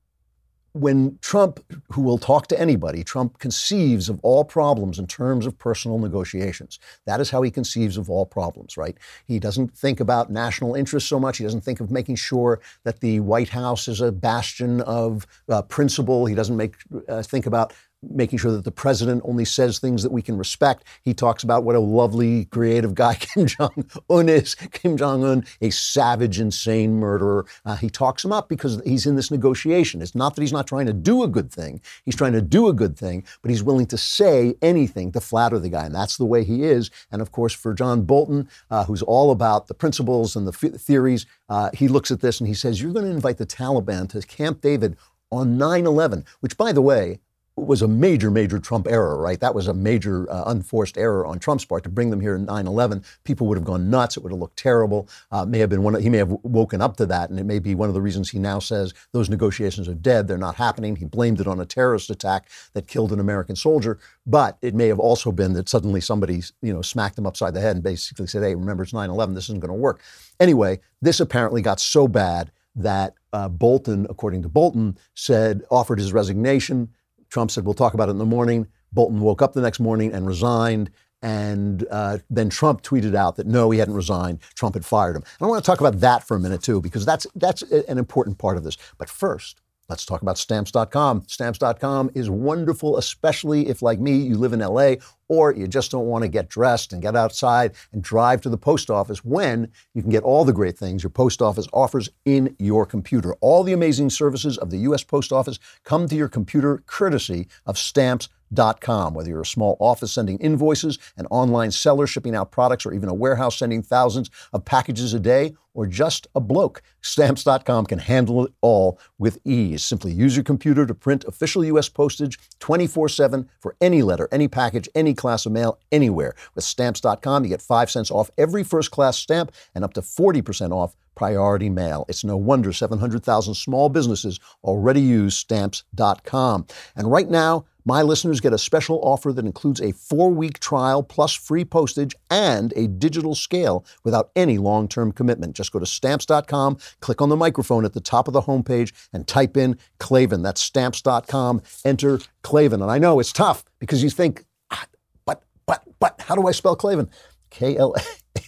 when 0.72 1.18
Trump, 1.20 1.60
who 1.90 2.02
will 2.02 2.18
talk 2.18 2.46
to 2.48 2.60
anybody, 2.60 3.02
Trump 3.02 3.38
conceives 3.38 4.08
of 4.08 4.20
all 4.22 4.44
problems 4.44 4.98
in 4.98 5.06
terms 5.06 5.46
of 5.46 5.58
personal 5.58 5.98
negotiations. 5.98 6.78
That 7.06 7.20
is 7.20 7.30
how 7.30 7.42
he 7.42 7.50
conceives 7.50 7.96
of 7.96 8.08
all 8.08 8.26
problems, 8.26 8.76
right? 8.76 8.96
He 9.24 9.38
doesn't 9.38 9.76
think 9.76 10.00
about 10.00 10.30
national 10.30 10.74
interests 10.74 11.08
so 11.08 11.18
much. 11.18 11.38
He 11.38 11.44
doesn't 11.44 11.62
think 11.62 11.80
of 11.80 11.90
making 11.90 12.16
sure 12.16 12.60
that 12.84 13.00
the 13.00 13.20
White 13.20 13.48
House 13.48 13.88
is 13.88 14.00
a 14.00 14.12
bastion 14.12 14.80
of 14.82 15.26
uh, 15.48 15.62
principle. 15.62 16.26
He 16.26 16.34
doesn't 16.34 16.56
make 16.56 16.76
uh, 17.08 17.22
think 17.22 17.46
about 17.46 17.72
making 18.02 18.38
sure 18.38 18.52
that 18.52 18.64
the 18.64 18.70
president 18.70 19.22
only 19.24 19.44
says 19.44 19.78
things 19.78 20.02
that 20.02 20.12
we 20.12 20.22
can 20.22 20.38
respect. 20.38 20.84
He 21.02 21.12
talks 21.12 21.42
about 21.42 21.64
what 21.64 21.76
a 21.76 21.80
lovely, 21.80 22.46
creative 22.46 22.94
guy 22.94 23.14
Kim 23.20 23.46
Jong 23.46 23.90
Un 24.08 24.28
is. 24.28 24.54
Kim 24.54 24.96
Jong 24.96 25.24
Un, 25.24 25.44
a 25.60 25.70
savage, 25.70 26.40
insane 26.40 26.94
murderer. 26.94 27.46
Uh, 27.64 27.76
he 27.76 27.90
talks 27.90 28.24
him 28.24 28.32
up 28.32 28.48
because 28.48 28.80
he's 28.84 29.06
in 29.06 29.16
this 29.16 29.30
negotiation. 29.30 30.00
It's 30.00 30.14
not 30.14 30.34
that 30.34 30.40
he's 30.40 30.52
not 30.52 30.66
trying 30.66 30.86
to 30.86 30.92
do 30.92 31.22
a 31.22 31.28
good 31.28 31.52
thing. 31.52 31.80
He's 32.04 32.16
trying 32.16 32.32
to 32.32 32.42
do 32.42 32.68
a 32.68 32.72
good 32.72 32.96
thing, 32.96 33.24
but 33.42 33.50
he's 33.50 33.62
willing 33.62 33.86
to 33.86 33.98
say 33.98 34.54
anything 34.62 35.12
to 35.12 35.20
flatter 35.20 35.58
the 35.58 35.68
guy, 35.68 35.84
and 35.84 35.94
that's 35.94 36.16
the 36.16 36.24
way 36.24 36.44
he 36.44 36.64
is. 36.64 36.90
And 37.10 37.20
of 37.20 37.32
course, 37.32 37.52
for 37.52 37.74
John 37.74 38.02
Bolton, 38.02 38.48
uh, 38.70 38.84
who's 38.84 39.02
all 39.02 39.30
about 39.30 39.66
the 39.66 39.74
principles 39.74 40.36
and 40.36 40.46
the 40.46 40.52
f- 40.52 40.80
theories, 40.80 41.26
uh, 41.48 41.70
he 41.74 41.88
looks 41.88 42.10
at 42.10 42.20
this 42.20 42.40
and 42.40 42.48
he 42.48 42.54
says, 42.54 42.80
"You're 42.80 42.92
going 42.92 43.04
to 43.04 43.10
invite 43.10 43.36
the 43.38 43.46
Taliban 43.46 44.08
to 44.10 44.22
Camp 44.22 44.60
David." 44.60 44.96
On 45.32 45.56
9 45.56 45.86
11, 45.86 46.24
which, 46.40 46.56
by 46.56 46.72
the 46.72 46.82
way, 46.82 47.20
was 47.60 47.82
a 47.82 47.88
major, 47.88 48.30
major 48.30 48.58
Trump 48.58 48.86
error, 48.88 49.16
right? 49.20 49.38
That 49.40 49.54
was 49.54 49.68
a 49.68 49.74
major 49.74 50.30
uh, 50.30 50.44
unforced 50.46 50.98
error 50.98 51.26
on 51.26 51.38
Trump's 51.38 51.64
part 51.64 51.82
to 51.84 51.88
bring 51.88 52.10
them 52.10 52.20
here 52.20 52.34
in 52.34 52.46
9/11. 52.46 53.04
People 53.24 53.46
would 53.46 53.58
have 53.58 53.64
gone 53.64 53.90
nuts. 53.90 54.16
It 54.16 54.22
would 54.22 54.32
have 54.32 54.40
looked 54.40 54.58
terrible. 54.58 55.08
Uh, 55.30 55.44
may 55.44 55.58
have 55.58 55.70
been 55.70 55.82
one. 55.82 55.94
Of, 55.94 56.02
he 56.02 56.08
may 56.08 56.18
have 56.18 56.30
woken 56.42 56.80
up 56.80 56.96
to 56.98 57.06
that, 57.06 57.30
and 57.30 57.38
it 57.38 57.44
may 57.44 57.58
be 57.58 57.74
one 57.74 57.88
of 57.88 57.94
the 57.94 58.00
reasons 58.00 58.30
he 58.30 58.38
now 58.38 58.58
says 58.58 58.94
those 59.12 59.28
negotiations 59.28 59.88
are 59.88 59.94
dead. 59.94 60.28
They're 60.28 60.38
not 60.38 60.56
happening. 60.56 60.96
He 60.96 61.04
blamed 61.04 61.40
it 61.40 61.46
on 61.46 61.60
a 61.60 61.66
terrorist 61.66 62.10
attack 62.10 62.48
that 62.74 62.86
killed 62.86 63.12
an 63.12 63.20
American 63.20 63.56
soldier. 63.56 63.98
But 64.26 64.58
it 64.62 64.74
may 64.74 64.88
have 64.88 64.98
also 64.98 65.32
been 65.32 65.52
that 65.54 65.68
suddenly 65.68 66.00
somebody, 66.00 66.42
you 66.62 66.72
know, 66.72 66.82
smacked 66.82 67.18
him 67.18 67.26
upside 67.26 67.54
the 67.54 67.60
head 67.60 67.76
and 67.76 67.82
basically 67.82 68.26
said, 68.26 68.42
"Hey, 68.42 68.54
remember 68.54 68.82
it's 68.82 68.92
9/11. 68.92 69.34
This 69.34 69.44
isn't 69.44 69.60
going 69.60 69.68
to 69.68 69.74
work." 69.74 70.00
Anyway, 70.38 70.80
this 71.02 71.20
apparently 71.20 71.62
got 71.62 71.80
so 71.80 72.08
bad 72.08 72.50
that 72.76 73.14
uh, 73.32 73.48
Bolton, 73.48 74.06
according 74.08 74.42
to 74.42 74.48
Bolton, 74.48 74.96
said 75.14 75.62
offered 75.70 75.98
his 75.98 76.12
resignation. 76.12 76.90
Trump 77.30 77.50
said, 77.50 77.64
We'll 77.64 77.74
talk 77.74 77.94
about 77.94 78.08
it 78.08 78.12
in 78.12 78.18
the 78.18 78.26
morning. 78.26 78.66
Bolton 78.92 79.20
woke 79.20 79.40
up 79.40 79.52
the 79.52 79.60
next 79.60 79.80
morning 79.80 80.12
and 80.12 80.26
resigned. 80.26 80.90
And 81.22 81.86
uh, 81.90 82.18
then 82.30 82.48
Trump 82.48 82.82
tweeted 82.82 83.14
out 83.14 83.36
that 83.36 83.46
no, 83.46 83.70
he 83.70 83.78
hadn't 83.78 83.94
resigned. 83.94 84.40
Trump 84.54 84.74
had 84.74 84.84
fired 84.84 85.16
him. 85.16 85.22
And 85.22 85.46
I 85.46 85.50
want 85.50 85.62
to 85.62 85.70
talk 85.70 85.80
about 85.80 86.00
that 86.00 86.26
for 86.26 86.36
a 86.36 86.40
minute, 86.40 86.62
too, 86.62 86.80
because 86.80 87.04
that's, 87.04 87.26
that's 87.34 87.62
an 87.62 87.98
important 87.98 88.38
part 88.38 88.56
of 88.56 88.64
this. 88.64 88.78
But 88.96 89.10
first, 89.10 89.59
Let's 89.90 90.06
talk 90.06 90.22
about 90.22 90.38
stamps.com. 90.38 91.24
Stamps.com 91.26 92.12
is 92.14 92.30
wonderful, 92.30 92.96
especially 92.96 93.68
if, 93.68 93.82
like 93.82 93.98
me, 93.98 94.16
you 94.16 94.38
live 94.38 94.52
in 94.52 94.60
LA 94.60 94.94
or 95.26 95.52
you 95.52 95.66
just 95.66 95.90
don't 95.90 96.06
want 96.06 96.22
to 96.22 96.28
get 96.28 96.48
dressed 96.48 96.92
and 96.92 97.02
get 97.02 97.16
outside 97.16 97.72
and 97.92 98.00
drive 98.00 98.40
to 98.42 98.48
the 98.48 98.56
post 98.56 98.88
office 98.88 99.24
when 99.24 99.68
you 99.92 100.00
can 100.00 100.10
get 100.12 100.22
all 100.22 100.44
the 100.44 100.52
great 100.52 100.78
things 100.78 101.02
your 101.02 101.10
post 101.10 101.42
office 101.42 101.66
offers 101.72 102.08
in 102.24 102.54
your 102.60 102.86
computer. 102.86 103.34
All 103.40 103.64
the 103.64 103.72
amazing 103.72 104.10
services 104.10 104.56
of 104.58 104.70
the 104.70 104.78
U.S. 104.78 105.02
Post 105.02 105.32
Office 105.32 105.58
come 105.84 106.06
to 106.06 106.14
your 106.14 106.28
computer 106.28 106.84
courtesy 106.86 107.48
of 107.66 107.76
Stamps.com. 107.76 108.39
Stamps.com. 108.50 109.14
Whether 109.14 109.30
you're 109.30 109.42
a 109.42 109.46
small 109.46 109.76
office 109.80 110.12
sending 110.12 110.38
invoices, 110.38 110.98
an 111.16 111.26
online 111.26 111.70
seller 111.70 112.06
shipping 112.06 112.34
out 112.34 112.50
products, 112.50 112.84
or 112.84 112.92
even 112.92 113.08
a 113.08 113.14
warehouse 113.14 113.58
sending 113.58 113.82
thousands 113.82 114.30
of 114.52 114.64
packages 114.64 115.14
a 115.14 115.20
day, 115.20 115.54
or 115.72 115.86
just 115.86 116.26
a 116.34 116.40
bloke, 116.40 116.82
Stamps.com 117.00 117.86
can 117.86 118.00
handle 118.00 118.44
it 118.44 118.52
all 118.60 118.98
with 119.18 119.38
ease. 119.44 119.84
Simply 119.84 120.12
use 120.12 120.36
your 120.36 120.42
computer 120.44 120.84
to 120.84 120.94
print 120.94 121.24
official 121.24 121.64
U.S. 121.66 121.88
postage 121.88 122.38
24 122.58 123.08
7 123.08 123.48
for 123.60 123.76
any 123.80 124.02
letter, 124.02 124.28
any 124.32 124.48
package, 124.48 124.88
any 124.94 125.14
class 125.14 125.46
of 125.46 125.52
mail, 125.52 125.78
anywhere. 125.92 126.34
With 126.54 126.64
Stamps.com, 126.64 127.44
you 127.44 127.50
get 127.50 127.62
5 127.62 127.90
cents 127.90 128.10
off 128.10 128.30
every 128.36 128.64
first 128.64 128.90
class 128.90 129.16
stamp 129.16 129.52
and 129.74 129.84
up 129.84 129.94
to 129.94 130.00
40% 130.00 130.72
off 130.72 130.96
priority 131.14 131.68
mail. 131.68 132.04
It's 132.08 132.24
no 132.24 132.36
wonder 132.36 132.72
700,000 132.72 133.54
small 133.54 133.88
businesses 133.90 134.40
already 134.64 135.02
use 135.02 135.36
Stamps.com. 135.36 136.66
And 136.96 137.10
right 137.10 137.28
now, 137.28 137.66
my 137.84 138.02
listeners 138.02 138.40
get 138.40 138.52
a 138.52 138.58
special 138.58 139.00
offer 139.02 139.32
that 139.32 139.44
includes 139.44 139.80
a 139.80 139.92
four 139.92 140.30
week 140.30 140.58
trial 140.60 141.02
plus 141.02 141.34
free 141.34 141.64
postage 141.64 142.14
and 142.30 142.72
a 142.76 142.86
digital 142.86 143.34
scale 143.34 143.84
without 144.04 144.30
any 144.36 144.58
long 144.58 144.88
term 144.88 145.12
commitment. 145.12 145.56
Just 145.56 145.72
go 145.72 145.78
to 145.78 145.86
stamps.com, 145.86 146.78
click 147.00 147.20
on 147.20 147.28
the 147.28 147.36
microphone 147.36 147.84
at 147.84 147.92
the 147.92 148.00
top 148.00 148.28
of 148.28 148.34
the 148.34 148.42
homepage, 148.42 148.92
and 149.12 149.26
type 149.26 149.56
in 149.56 149.78
Klavan. 149.98 150.42
That's 150.42 150.60
stamps.com, 150.60 151.62
enter 151.84 152.20
Klavan. 152.42 152.82
And 152.82 152.90
I 152.90 152.98
know 152.98 153.20
it's 153.20 153.32
tough 153.32 153.64
because 153.78 154.02
you 154.02 154.10
think, 154.10 154.44
ah, 154.70 154.86
but, 155.24 155.42
but, 155.66 155.82
but, 155.98 156.20
how 156.20 156.34
do 156.34 156.46
I 156.46 156.52
spell 156.52 156.76
Klavan? 156.76 157.08
K 157.50 157.76
L 157.76 157.94
A 157.96 158.40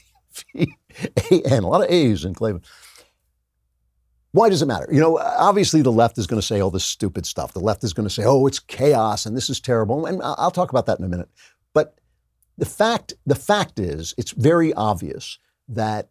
V 0.54 0.74
A 1.30 1.42
N. 1.52 1.62
A 1.62 1.68
lot 1.68 1.82
of 1.82 1.90
A's 1.90 2.24
in 2.24 2.34
Klavan. 2.34 2.62
Why 4.32 4.48
does 4.48 4.62
it 4.62 4.66
matter? 4.66 4.88
You 4.90 5.00
know, 5.00 5.18
obviously 5.18 5.82
the 5.82 5.92
left 5.92 6.18
is 6.18 6.26
going 6.26 6.40
to 6.40 6.46
say 6.46 6.60
all 6.60 6.70
this 6.70 6.84
stupid 6.84 7.26
stuff. 7.26 7.52
The 7.52 7.60
left 7.60 7.84
is 7.84 7.92
going 7.92 8.08
to 8.08 8.14
say, 8.14 8.24
"Oh, 8.24 8.46
it's 8.46 8.58
chaos 8.58 9.26
and 9.26 9.36
this 9.36 9.50
is 9.50 9.60
terrible." 9.60 10.06
And 10.06 10.20
I'll 10.22 10.50
talk 10.50 10.70
about 10.70 10.86
that 10.86 10.98
in 10.98 11.04
a 11.04 11.08
minute. 11.08 11.28
But 11.74 11.98
the 12.56 12.66
fact, 12.66 13.14
the 13.26 13.34
fact 13.34 13.78
is, 13.78 14.14
it's 14.16 14.32
very 14.32 14.72
obvious 14.72 15.38
that 15.68 16.08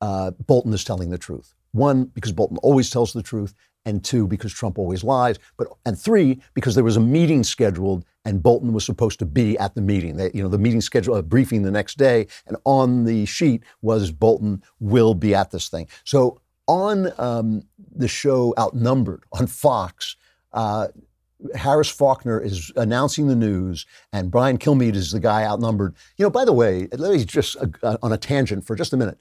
uh, 0.00 0.30
Bolton 0.46 0.72
is 0.72 0.84
telling 0.84 1.10
the 1.10 1.18
truth. 1.18 1.54
One, 1.72 2.04
because 2.04 2.32
Bolton 2.32 2.58
always 2.58 2.88
tells 2.88 3.12
the 3.12 3.22
truth, 3.22 3.54
and 3.86 4.04
two, 4.04 4.26
because 4.26 4.52
Trump 4.52 4.78
always 4.78 5.02
lies. 5.02 5.38
But 5.56 5.68
and 5.86 5.98
three, 5.98 6.40
because 6.54 6.74
there 6.74 6.84
was 6.84 6.96
a 6.96 7.00
meeting 7.00 7.44
scheduled 7.44 8.04
and 8.24 8.42
Bolton 8.42 8.72
was 8.72 8.84
supposed 8.84 9.20
to 9.20 9.24
be 9.24 9.56
at 9.58 9.76
the 9.76 9.80
meeting. 9.80 10.16
They, 10.16 10.32
you 10.34 10.42
know, 10.42 10.48
the 10.48 10.58
meeting 10.58 10.80
schedule, 10.80 11.14
a 11.14 11.22
briefing 11.22 11.62
the 11.62 11.70
next 11.70 11.96
day, 11.96 12.26
and 12.46 12.56
on 12.64 13.04
the 13.04 13.24
sheet 13.24 13.62
was 13.82 14.10
Bolton 14.10 14.62
will 14.80 15.14
be 15.14 15.34
at 15.34 15.52
this 15.52 15.68
thing. 15.68 15.88
So 16.04 16.40
on 16.66 17.12
um, 17.18 17.62
the 17.94 18.08
show 18.08 18.54
Outnumbered 18.58 19.24
on 19.32 19.46
Fox, 19.46 20.16
uh, 20.52 20.88
Harris 21.54 21.88
Faulkner 21.88 22.40
is 22.40 22.72
announcing 22.76 23.28
the 23.28 23.36
news, 23.36 23.86
and 24.12 24.30
Brian 24.30 24.58
Kilmeade 24.58 24.94
is 24.94 25.12
the 25.12 25.20
guy 25.20 25.44
outnumbered. 25.44 25.94
You 26.16 26.24
know, 26.24 26.30
by 26.30 26.44
the 26.44 26.52
way, 26.52 26.88
let 26.92 27.12
me 27.12 27.24
just 27.24 27.56
uh, 27.82 27.98
on 28.02 28.12
a 28.12 28.16
tangent 28.16 28.66
for 28.66 28.74
just 28.74 28.92
a 28.92 28.96
minute. 28.96 29.18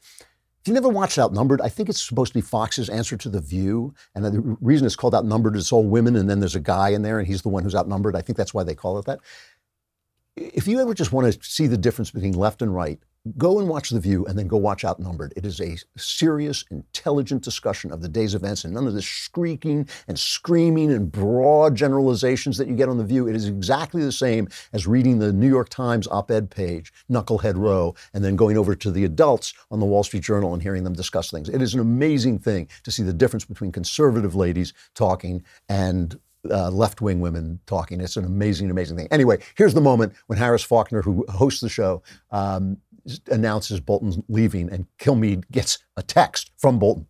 If 0.65 0.69
you 0.69 0.73
never 0.73 0.89
watched 0.89 1.19
Outnumbered, 1.19 1.61
I 1.61 1.69
think 1.69 1.89
it's 1.89 2.01
supposed 2.01 2.33
to 2.33 2.39
be 2.39 2.41
Fox's 2.41 2.89
answer 2.89 3.15
to 3.17 3.29
The 3.29 3.39
View. 3.39 3.93
And 4.15 4.25
the 4.25 4.57
reason 4.61 4.87
it's 4.87 4.95
called 4.95 5.13
Outnumbered 5.13 5.55
is 5.55 5.71
all 5.71 5.83
women, 5.83 6.15
and 6.15 6.27
then 6.27 6.39
there's 6.39 6.55
a 6.55 6.59
guy 6.59 6.89
in 6.89 7.03
there, 7.03 7.19
and 7.19 7.27
he's 7.27 7.43
the 7.43 7.49
one 7.49 7.61
who's 7.61 7.75
outnumbered. 7.75 8.15
I 8.15 8.21
think 8.21 8.35
that's 8.35 8.51
why 8.51 8.63
they 8.63 8.73
call 8.73 8.97
it 8.97 9.05
that. 9.05 9.19
If 10.35 10.67
you 10.67 10.79
ever 10.81 10.95
just 10.95 11.11
want 11.11 11.31
to 11.31 11.39
see 11.43 11.67
the 11.67 11.77
difference 11.77 12.09
between 12.09 12.33
left 12.33 12.63
and 12.63 12.73
right, 12.73 12.99
go 13.37 13.59
and 13.59 13.67
watch 13.67 13.89
The 13.89 13.99
View 13.99 14.25
and 14.25 14.37
then 14.37 14.47
go 14.47 14.57
watch 14.57 14.85
Outnumbered. 14.85 15.33
It 15.35 15.45
is 15.45 15.59
a 15.59 15.77
serious, 15.97 16.63
intelligent 16.69 17.43
discussion 17.43 17.91
of 17.91 18.01
the 18.01 18.07
day's 18.07 18.35
events 18.35 18.63
and 18.63 18.73
none 18.73 18.87
of 18.87 18.93
this 18.93 19.05
shrieking 19.05 19.87
and 20.07 20.17
screaming 20.17 20.91
and 20.91 21.11
broad 21.11 21.75
generalizations 21.75 22.57
that 22.57 22.67
you 22.67 22.75
get 22.75 22.89
on 22.89 22.97
The 22.97 23.03
View. 23.03 23.27
It 23.27 23.35
is 23.35 23.47
exactly 23.47 24.03
the 24.03 24.11
same 24.11 24.47
as 24.73 24.87
reading 24.87 25.19
the 25.19 25.33
New 25.33 25.49
York 25.49 25.69
Times 25.69 26.07
op 26.07 26.29
ed 26.31 26.49
page, 26.49 26.93
Knucklehead 27.09 27.57
Row, 27.57 27.95
and 28.13 28.23
then 28.23 28.35
going 28.35 28.57
over 28.57 28.75
to 28.75 28.91
the 28.91 29.05
adults 29.05 29.53
on 29.71 29.79
the 29.79 29.85
Wall 29.85 30.03
Street 30.03 30.23
Journal 30.23 30.53
and 30.53 30.61
hearing 30.61 30.83
them 30.83 30.93
discuss 30.93 31.31
things. 31.31 31.49
It 31.49 31.61
is 31.61 31.73
an 31.73 31.79
amazing 31.79 32.39
thing 32.39 32.67
to 32.83 32.91
see 32.91 33.03
the 33.03 33.13
difference 33.13 33.45
between 33.45 33.71
conservative 33.71 34.35
ladies 34.35 34.73
talking 34.93 35.43
and 35.69 36.19
uh, 36.49 36.69
left 36.69 37.01
wing 37.01 37.19
women 37.19 37.59
talking. 37.65 38.01
It's 38.01 38.17
an 38.17 38.25
amazing, 38.25 38.69
amazing 38.69 38.97
thing. 38.97 39.07
Anyway, 39.11 39.39
here's 39.55 39.73
the 39.73 39.81
moment 39.81 40.13
when 40.27 40.37
Harris 40.37 40.63
Faulkner, 40.63 41.01
who 41.01 41.25
hosts 41.29 41.61
the 41.61 41.69
show, 41.69 42.03
um, 42.31 42.77
announces 43.27 43.79
Bolton's 43.79 44.19
leaving, 44.27 44.69
and 44.69 44.87
Kilmeade 44.99 45.43
gets 45.51 45.79
a 45.97 46.03
text 46.03 46.51
from 46.57 46.79
Bolton. 46.79 47.07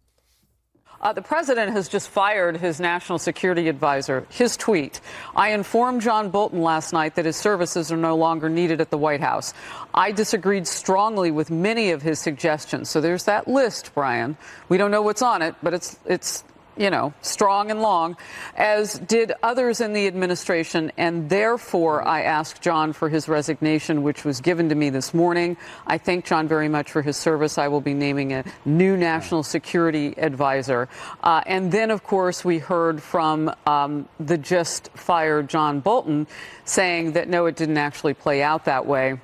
Uh, 1.02 1.14
the 1.14 1.22
president 1.22 1.72
has 1.72 1.88
just 1.88 2.10
fired 2.10 2.58
his 2.58 2.80
national 2.80 3.20
security 3.20 3.68
advisor. 3.68 4.26
His 4.30 4.58
tweet 4.58 5.02
I 5.36 5.50
informed 5.50 6.02
John 6.02 6.32
Bolton 6.32 6.62
last 6.62 6.94
night 6.94 7.14
that 7.16 7.26
his 7.26 7.36
services 7.36 7.92
are 7.92 7.98
no 7.98 8.16
longer 8.16 8.50
needed 8.50 8.82
at 8.82 8.90
the 8.90 8.98
White 8.98 9.22
House. 9.22 9.54
I 9.94 10.12
disagreed 10.12 10.66
strongly 10.66 11.30
with 11.30 11.52
many 11.52 11.92
of 11.92 12.02
his 12.02 12.18
suggestions. 12.18 12.90
So 12.90 13.02
there's 13.02 13.26
that 13.26 13.48
list, 13.48 13.94
Brian. 13.94 14.36
We 14.68 14.78
don't 14.78 14.90
know 14.90 15.04
what's 15.04 15.22
on 15.22 15.44
it, 15.44 15.54
but 15.62 15.76
it's, 15.76 16.00
it's 16.06 16.44
you 16.78 16.90
know, 16.90 17.14
strong 17.22 17.72
and 17.72 17.82
long, 17.82 18.18
as 18.56 19.00
did 19.00 19.32
others 19.42 19.82
in 19.82 19.94
the 19.94 20.08
administration. 20.08 20.92
And 20.98 21.30
therefore, 21.30 22.06
I 22.08 22.24
asked 22.24 22.62
John 22.62 22.94
for 22.94 23.10
his 23.10 23.28
resignation, 23.28 24.04
which 24.04 24.26
was 24.26 24.42
given 24.42 24.70
to 24.70 24.76
me 24.76 24.90
this 24.90 25.14
morning. 25.14 25.58
I 25.88 25.98
thank 25.98 26.26
John 26.26 26.48
very 26.48 26.70
much 26.70 26.92
for 26.92 27.02
his 27.02 27.18
service. 27.18 27.58
I 27.58 27.68
will 27.68 27.82
be 27.82 27.94
naming 27.94 28.34
a 28.34 28.44
new 28.66 28.98
national 28.98 29.44
security 29.44 30.14
advisor. 30.18 30.90
Uh, 31.24 31.42
and 31.46 31.72
then, 31.72 31.92
of 31.92 32.04
course, 32.04 32.44
we 32.44 32.60
heard 32.60 33.02
from 33.02 33.54
um, 33.66 34.08
the 34.20 34.38
just 34.38 34.90
fired 34.96 35.50
John 35.50 35.80
Bolton 35.80 36.28
saying 36.66 37.14
that 37.14 37.30
no, 37.30 37.46
it 37.46 37.56
didn't 37.56 37.78
actually 37.78 38.14
play 38.14 38.44
out 38.44 38.66
that 38.66 38.86
way. 38.86 39.20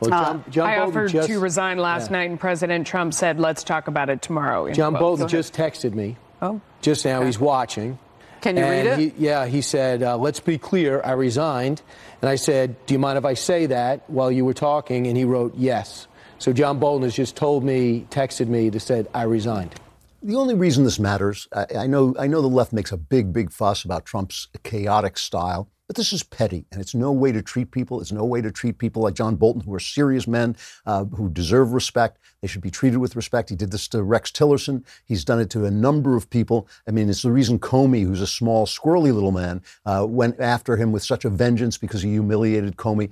Well, 0.00 0.10
John, 0.10 0.44
uh, 0.56 0.64
I 0.64 0.78
Bolton 0.78 0.88
offered 0.88 1.10
just, 1.10 1.28
to 1.28 1.40
resign 1.40 1.78
last 1.78 2.10
yeah. 2.10 2.18
night, 2.18 2.30
and 2.30 2.38
President 2.38 2.86
Trump 2.86 3.12
said, 3.12 3.40
let's 3.40 3.64
talk 3.64 3.88
about 3.88 4.08
it 4.10 4.22
tomorrow. 4.22 4.72
John 4.72 4.94
Bolton 4.94 5.26
just 5.26 5.52
texted 5.54 5.92
me. 5.94 6.16
Oh. 6.40 6.60
Just 6.82 7.04
now, 7.04 7.18
okay. 7.18 7.26
he's 7.26 7.38
watching. 7.38 7.98
Can 8.40 8.56
you 8.56 8.62
and 8.62 8.88
read 8.88 8.92
it? 8.92 8.98
He, 8.98 9.24
yeah, 9.24 9.46
he 9.46 9.60
said, 9.62 10.02
uh, 10.02 10.16
let's 10.16 10.40
be 10.40 10.58
clear, 10.58 11.00
I 11.04 11.12
resigned. 11.12 11.82
And 12.22 12.28
I 12.28 12.36
said, 12.36 12.76
do 12.86 12.94
you 12.94 12.98
mind 12.98 13.18
if 13.18 13.24
I 13.24 13.34
say 13.34 13.66
that 13.66 14.08
while 14.08 14.30
you 14.30 14.44
were 14.44 14.54
talking? 14.54 15.06
And 15.06 15.16
he 15.16 15.24
wrote, 15.24 15.54
yes. 15.56 16.06
So 16.38 16.52
John 16.52 16.78
Bolton 16.78 17.02
has 17.02 17.14
just 17.14 17.36
told 17.36 17.64
me, 17.64 18.06
texted 18.10 18.46
me 18.46 18.70
to 18.70 18.78
said, 18.78 19.08
I 19.12 19.24
resigned. 19.24 19.74
The 20.22 20.36
only 20.36 20.54
reason 20.54 20.84
this 20.84 20.98
matters, 20.98 21.48
I, 21.54 21.66
I, 21.78 21.86
know, 21.86 22.14
I 22.18 22.26
know 22.26 22.40
the 22.40 22.48
left 22.48 22.72
makes 22.72 22.92
a 22.92 22.96
big, 22.96 23.32
big 23.32 23.52
fuss 23.52 23.84
about 23.84 24.04
Trump's 24.04 24.48
chaotic 24.62 25.18
style. 25.18 25.68
But 25.88 25.96
this 25.96 26.12
is 26.12 26.22
petty, 26.22 26.66
and 26.70 26.82
it's 26.82 26.94
no 26.94 27.10
way 27.10 27.32
to 27.32 27.40
treat 27.40 27.70
people. 27.70 28.02
It's 28.02 28.12
no 28.12 28.24
way 28.26 28.42
to 28.42 28.52
treat 28.52 28.76
people 28.76 29.02
like 29.02 29.14
John 29.14 29.36
Bolton, 29.36 29.62
who 29.62 29.74
are 29.74 29.80
serious 29.80 30.28
men 30.28 30.54
uh, 30.84 31.06
who 31.06 31.30
deserve 31.30 31.72
respect. 31.72 32.18
They 32.42 32.46
should 32.46 32.60
be 32.60 32.70
treated 32.70 32.98
with 32.98 33.16
respect. 33.16 33.48
He 33.48 33.56
did 33.56 33.70
this 33.70 33.88
to 33.88 34.02
Rex 34.02 34.30
Tillerson. 34.30 34.84
He's 35.06 35.24
done 35.24 35.40
it 35.40 35.48
to 35.50 35.64
a 35.64 35.70
number 35.70 36.14
of 36.14 36.28
people. 36.28 36.68
I 36.86 36.90
mean, 36.90 37.08
it's 37.08 37.22
the 37.22 37.32
reason 37.32 37.58
Comey, 37.58 38.04
who's 38.04 38.20
a 38.20 38.26
small, 38.26 38.66
squirrely 38.66 39.14
little 39.14 39.32
man, 39.32 39.62
uh, 39.86 40.04
went 40.06 40.38
after 40.38 40.76
him 40.76 40.92
with 40.92 41.02
such 41.02 41.24
a 41.24 41.30
vengeance 41.30 41.78
because 41.78 42.02
he 42.02 42.10
humiliated 42.10 42.76
Comey. 42.76 43.10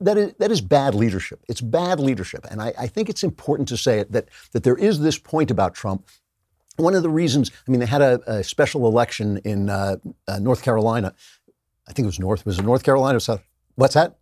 That 0.00 0.16
is 0.16 0.32
that 0.38 0.50
is 0.50 0.62
bad 0.62 0.94
leadership. 0.94 1.44
It's 1.46 1.60
bad 1.60 2.00
leadership, 2.00 2.46
and 2.50 2.62
I, 2.62 2.72
I 2.78 2.86
think 2.86 3.10
it's 3.10 3.22
important 3.22 3.68
to 3.68 3.76
say 3.76 3.98
it, 3.98 4.12
that 4.12 4.28
that 4.52 4.62
there 4.62 4.76
is 4.76 5.00
this 5.00 5.18
point 5.18 5.50
about 5.50 5.74
Trump 5.74 6.06
one 6.76 6.94
of 6.94 7.02
the 7.02 7.10
reasons, 7.10 7.50
I 7.66 7.70
mean, 7.70 7.80
they 7.80 7.86
had 7.86 8.00
a, 8.00 8.20
a 8.26 8.44
special 8.44 8.86
election 8.86 9.38
in 9.44 9.68
uh, 9.68 9.96
uh, 10.26 10.38
North 10.38 10.62
Carolina 10.62 11.14
I 11.92 11.94
think 11.94 12.04
it 12.04 12.06
was 12.06 12.18
North. 12.18 12.46
Was 12.46 12.58
it 12.58 12.64
North 12.64 12.84
Carolina 12.84 13.18
or 13.18 13.20
South? 13.20 13.42
What's 13.74 13.92
that? 13.92 14.16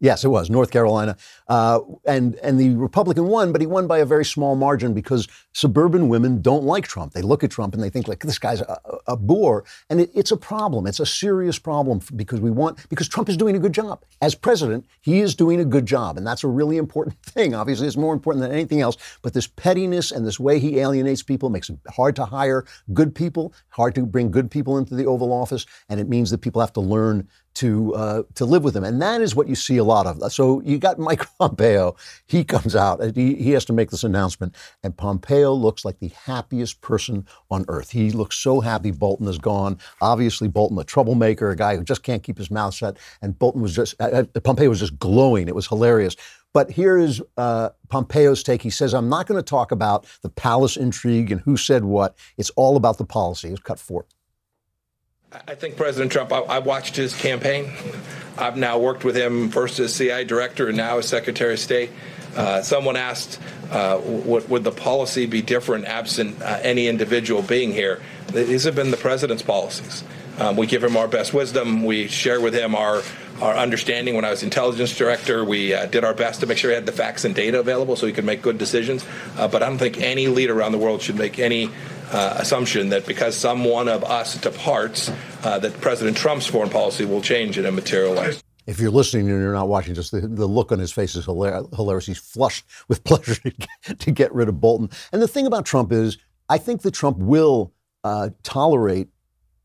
Yes, 0.00 0.24
it 0.24 0.28
was 0.28 0.48
North 0.48 0.70
Carolina, 0.70 1.16
uh, 1.48 1.80
and 2.06 2.36
and 2.36 2.58
the 2.58 2.74
Republican 2.76 3.26
won, 3.26 3.50
but 3.50 3.60
he 3.60 3.66
won 3.66 3.88
by 3.88 3.98
a 3.98 4.04
very 4.04 4.24
small 4.24 4.54
margin 4.54 4.94
because 4.94 5.26
suburban 5.52 6.08
women 6.08 6.40
don't 6.40 6.62
like 6.62 6.86
Trump. 6.86 7.14
They 7.14 7.22
look 7.22 7.42
at 7.42 7.50
Trump 7.50 7.74
and 7.74 7.82
they 7.82 7.90
think 7.90 8.06
like 8.06 8.20
this 8.20 8.38
guy's 8.38 8.60
a, 8.60 8.78
a 9.08 9.16
bore, 9.16 9.64
and 9.90 10.00
it, 10.00 10.10
it's 10.14 10.30
a 10.30 10.36
problem. 10.36 10.86
It's 10.86 11.00
a 11.00 11.06
serious 11.06 11.58
problem 11.58 12.00
because 12.14 12.40
we 12.40 12.50
want 12.50 12.88
because 12.88 13.08
Trump 13.08 13.28
is 13.28 13.36
doing 13.36 13.56
a 13.56 13.58
good 13.58 13.72
job 13.72 14.04
as 14.22 14.36
president. 14.36 14.86
He 15.00 15.18
is 15.18 15.34
doing 15.34 15.58
a 15.58 15.64
good 15.64 15.86
job, 15.86 16.16
and 16.16 16.24
that's 16.24 16.44
a 16.44 16.48
really 16.48 16.76
important 16.76 17.20
thing. 17.22 17.54
Obviously, 17.54 17.88
it's 17.88 17.96
more 17.96 18.14
important 18.14 18.42
than 18.42 18.52
anything 18.52 18.80
else. 18.80 18.96
But 19.22 19.34
this 19.34 19.48
pettiness 19.48 20.12
and 20.12 20.24
this 20.24 20.38
way 20.38 20.60
he 20.60 20.78
alienates 20.78 21.24
people 21.24 21.50
makes 21.50 21.70
it 21.70 21.78
hard 21.88 22.14
to 22.16 22.24
hire 22.24 22.64
good 22.94 23.16
people, 23.16 23.52
hard 23.70 23.96
to 23.96 24.06
bring 24.06 24.30
good 24.30 24.48
people 24.48 24.78
into 24.78 24.94
the 24.94 25.06
Oval 25.06 25.32
Office, 25.32 25.66
and 25.88 25.98
it 25.98 26.08
means 26.08 26.30
that 26.30 26.38
people 26.38 26.60
have 26.60 26.72
to 26.74 26.80
learn 26.80 27.26
to 27.54 27.94
uh, 27.94 28.22
to 28.34 28.44
live 28.44 28.62
with 28.64 28.76
him, 28.76 28.84
and 28.84 29.00
that 29.02 29.20
is 29.20 29.34
what 29.34 29.48
you 29.48 29.54
see 29.54 29.76
a 29.78 29.84
lot 29.84 30.06
of. 30.06 30.32
So 30.32 30.60
you 30.62 30.78
got 30.78 30.98
Mike 31.08 31.26
Pompeo. 31.38 31.96
He 32.26 32.44
comes 32.44 32.76
out. 32.76 33.02
He, 33.16 33.34
he 33.34 33.50
has 33.50 33.64
to 33.66 33.72
make 33.72 33.90
this 33.90 34.04
announcement, 34.04 34.54
and 34.82 34.96
Pompeo 34.96 35.52
looks 35.52 35.84
like 35.84 35.98
the 35.98 36.08
happiest 36.08 36.80
person 36.80 37.26
on 37.50 37.64
earth. 37.68 37.90
He 37.90 38.10
looks 38.10 38.36
so 38.36 38.60
happy. 38.60 38.90
Bolton 38.90 39.26
is 39.28 39.38
gone. 39.38 39.78
Obviously, 40.00 40.48
Bolton, 40.48 40.78
a 40.78 40.84
troublemaker, 40.84 41.50
a 41.50 41.56
guy 41.56 41.76
who 41.76 41.84
just 41.84 42.02
can't 42.02 42.22
keep 42.22 42.38
his 42.38 42.50
mouth 42.50 42.74
shut, 42.74 42.96
and 43.22 43.38
Bolton 43.38 43.62
was 43.62 43.74
just 43.74 43.94
uh, 44.00 44.24
uh 44.34 44.40
Pompeo 44.40 44.68
was 44.68 44.80
just 44.80 44.98
glowing. 44.98 45.48
It 45.48 45.54
was 45.54 45.66
hilarious. 45.66 46.16
But 46.54 46.70
here 46.70 46.96
is 46.96 47.22
uh, 47.36 47.70
Pompeo's 47.88 48.42
take. 48.42 48.62
He 48.62 48.70
says, 48.70 48.94
I'm 48.94 49.08
not 49.08 49.26
going 49.26 49.38
to 49.38 49.42
talk 49.42 49.70
about 49.70 50.06
the 50.22 50.30
palace 50.30 50.76
intrigue 50.76 51.30
and 51.30 51.40
who 51.42 51.56
said 51.56 51.84
what. 51.84 52.16
It's 52.38 52.50
all 52.50 52.76
about 52.76 52.98
the 52.98 53.04
policy. 53.04 53.50
It's 53.50 53.60
cut 53.60 53.78
four. 53.78 54.06
I 55.30 55.54
think 55.56 55.76
President 55.76 56.10
Trump, 56.10 56.32
I, 56.32 56.38
I, 56.38 56.58
watched 56.60 56.96
his 56.96 57.14
campaign. 57.14 57.70
I've 58.38 58.56
now 58.56 58.78
worked 58.78 59.04
with 59.04 59.14
him 59.14 59.50
first 59.50 59.78
as 59.78 59.94
CIA 59.94 60.24
director 60.24 60.68
and 60.68 60.76
now 60.76 60.98
as 60.98 61.08
Secretary 61.08 61.52
of 61.52 61.58
State. 61.58 61.90
Uh, 62.34 62.62
someone 62.62 62.96
asked, 62.96 63.38
uh, 63.70 64.00
would, 64.02 64.48
would, 64.48 64.64
the 64.64 64.70
policy 64.70 65.26
be 65.26 65.42
different 65.42 65.84
absent 65.84 66.40
uh, 66.40 66.60
any 66.62 66.88
individual 66.88 67.42
being 67.42 67.72
here? 67.72 68.00
These 68.32 68.64
have 68.64 68.74
been 68.74 68.90
the 68.90 68.96
president's 68.96 69.42
policies. 69.42 70.02
Um, 70.38 70.56
we 70.56 70.66
give 70.66 70.82
him 70.82 70.96
our 70.96 71.08
best 71.08 71.34
wisdom. 71.34 71.84
We 71.84 72.06
share 72.06 72.40
with 72.40 72.54
him 72.54 72.74
our 72.74 73.02
our 73.42 73.54
understanding. 73.54 74.14
When 74.14 74.24
I 74.24 74.30
was 74.30 74.42
intelligence 74.42 74.96
director, 74.96 75.44
we 75.44 75.74
uh, 75.74 75.86
did 75.86 76.04
our 76.04 76.14
best 76.14 76.40
to 76.40 76.46
make 76.46 76.58
sure 76.58 76.70
he 76.70 76.74
had 76.74 76.86
the 76.86 76.92
facts 76.92 77.24
and 77.24 77.34
data 77.34 77.60
available 77.60 77.96
so 77.96 78.06
he 78.06 78.12
could 78.12 78.24
make 78.24 78.42
good 78.42 78.58
decisions. 78.58 79.04
Uh, 79.36 79.46
but 79.46 79.62
I 79.62 79.68
don't 79.68 79.78
think 79.78 80.00
any 80.00 80.26
leader 80.26 80.58
around 80.58 80.72
the 80.72 80.78
world 80.78 81.02
should 81.02 81.16
make 81.16 81.38
any 81.38 81.70
uh, 82.12 82.36
assumption 82.38 82.88
that 82.90 83.06
because 83.06 83.36
some 83.36 83.64
one 83.64 83.88
of 83.88 84.04
us 84.04 84.36
departs, 84.40 85.10
uh, 85.42 85.58
that 85.58 85.80
President 85.80 86.16
Trump's 86.16 86.46
foreign 86.46 86.70
policy 86.70 87.04
will 87.04 87.20
change 87.20 87.58
in 87.58 87.66
a 87.66 87.72
material 87.72 88.14
way. 88.14 88.34
If 88.66 88.80
you're 88.80 88.90
listening 88.90 89.30
and 89.30 89.40
you're 89.40 89.54
not 89.54 89.68
watching, 89.68 89.94
just 89.94 90.12
the, 90.12 90.20
the 90.20 90.46
look 90.46 90.72
on 90.72 90.78
his 90.78 90.92
face 90.92 91.14
is 91.14 91.24
hilarious. 91.24 92.06
He's 92.06 92.18
flushed 92.18 92.66
with 92.88 93.02
pleasure 93.04 93.34
to 93.36 93.50
get, 93.50 93.98
to 94.00 94.10
get 94.10 94.34
rid 94.34 94.48
of 94.48 94.60
Bolton. 94.60 94.90
And 95.12 95.22
the 95.22 95.28
thing 95.28 95.46
about 95.46 95.64
Trump 95.64 95.92
is, 95.92 96.18
I 96.48 96.58
think 96.58 96.82
that 96.82 96.92
Trump 96.92 97.18
will 97.18 97.72
uh, 98.04 98.30
tolerate 98.42 99.08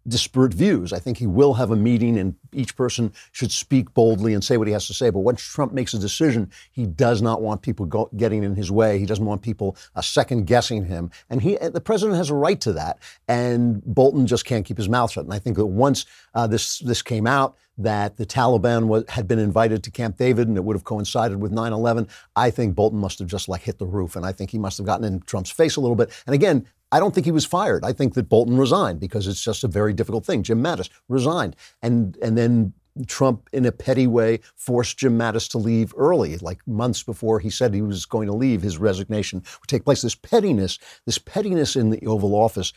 disparate 0.07 0.53
views. 0.53 0.93
I 0.93 0.99
think 0.99 1.17
he 1.17 1.27
will 1.27 1.53
have 1.53 1.71
a 1.71 1.75
meeting 1.75 2.17
and 2.17 2.35
each 2.55 2.75
person 2.75 3.13
should 3.31 3.51
speak 3.51 3.93
boldly 3.93 4.33
and 4.33 4.43
say 4.43 4.57
what 4.57 4.67
he 4.67 4.73
has 4.73 4.87
to 4.87 4.93
say. 4.93 5.09
But 5.09 5.19
once 5.19 5.41
Trump 5.41 5.73
makes 5.73 5.93
a 5.93 5.99
decision, 5.99 6.51
he 6.71 6.85
does 6.85 7.21
not 7.21 7.41
want 7.41 7.61
people 7.61 7.85
go, 7.85 8.09
getting 8.15 8.43
in 8.43 8.55
his 8.55 8.71
way. 8.71 8.99
He 8.99 9.05
doesn't 9.05 9.25
want 9.25 9.41
people 9.41 9.77
uh, 9.95 10.01
second 10.01 10.45
guessing 10.45 10.85
him. 10.85 11.11
And 11.29 11.41
he, 11.41 11.57
the 11.57 11.81
president 11.81 12.17
has 12.17 12.29
a 12.29 12.35
right 12.35 12.59
to 12.61 12.73
that. 12.73 12.99
And 13.27 13.83
Bolton 13.83 14.27
just 14.27 14.45
can't 14.45 14.65
keep 14.65 14.77
his 14.77 14.89
mouth 14.89 15.11
shut. 15.11 15.25
And 15.25 15.33
I 15.33 15.39
think 15.39 15.57
that 15.57 15.65
once 15.65 16.05
uh, 16.33 16.47
this, 16.47 16.79
this 16.79 17.01
came 17.01 17.27
out, 17.27 17.57
that 17.77 18.17
the 18.17 18.25
Taliban 18.25 18.85
was, 18.85 19.03
had 19.09 19.27
been 19.27 19.39
invited 19.39 19.83
to 19.83 19.91
Camp 19.91 20.17
David 20.17 20.47
and 20.47 20.57
it 20.57 20.63
would 20.63 20.75
have 20.75 20.83
coincided 20.83 21.41
with 21.41 21.51
9 21.51 21.73
11. 21.73 22.07
I 22.35 22.49
think 22.51 22.75
Bolton 22.75 22.99
must 22.99 23.19
have 23.19 23.27
just 23.27 23.49
like 23.49 23.61
hit 23.61 23.79
the 23.79 23.85
roof. 23.85 24.15
And 24.15 24.25
I 24.25 24.31
think 24.31 24.51
he 24.51 24.59
must 24.59 24.77
have 24.77 24.85
gotten 24.85 25.05
in 25.05 25.21
Trump's 25.21 25.49
face 25.49 25.75
a 25.75 25.81
little 25.81 25.95
bit. 25.95 26.11
And 26.27 26.35
again, 26.35 26.67
I 26.91 26.99
don't 26.99 27.11
think 27.13 27.25
he 27.25 27.31
was 27.31 27.45
fired. 27.45 27.83
I 27.83 27.91
think 27.91 28.13
that 28.13 28.29
Bolton 28.29 28.55
resigned 28.55 28.99
because 28.99 29.25
it's 29.25 29.43
just 29.43 29.63
a 29.63 29.67
very 29.67 29.93
difficult 29.93 30.25
thing. 30.25 30.43
Jim 30.43 30.63
Mattis 30.63 30.89
resigned. 31.09 31.55
And, 31.81 32.15
and 32.21 32.37
then 32.37 32.42
Trump, 33.07 33.49
in 33.51 33.65
a 33.65 33.71
petty 33.71 34.05
way, 34.05 34.39
forced 34.55 34.99
Jim 34.99 35.17
Mattis 35.17 35.49
to 35.49 35.57
leave 35.57 35.93
early, 35.97 36.37
like 36.37 36.59
months 36.67 37.01
before 37.01 37.39
he 37.39 37.49
said 37.49 37.73
he 37.73 37.81
was 37.81 38.05
going 38.05 38.27
to 38.27 38.33
leave. 38.33 38.61
His 38.61 38.77
resignation 38.77 39.39
would 39.39 39.67
take 39.67 39.83
place. 39.83 40.03
This 40.03 40.15
pettiness, 40.15 40.77
this 41.05 41.17
pettiness 41.17 41.75
in 41.75 41.89
the 41.89 42.05
Oval 42.05 42.35
Office 42.35 42.71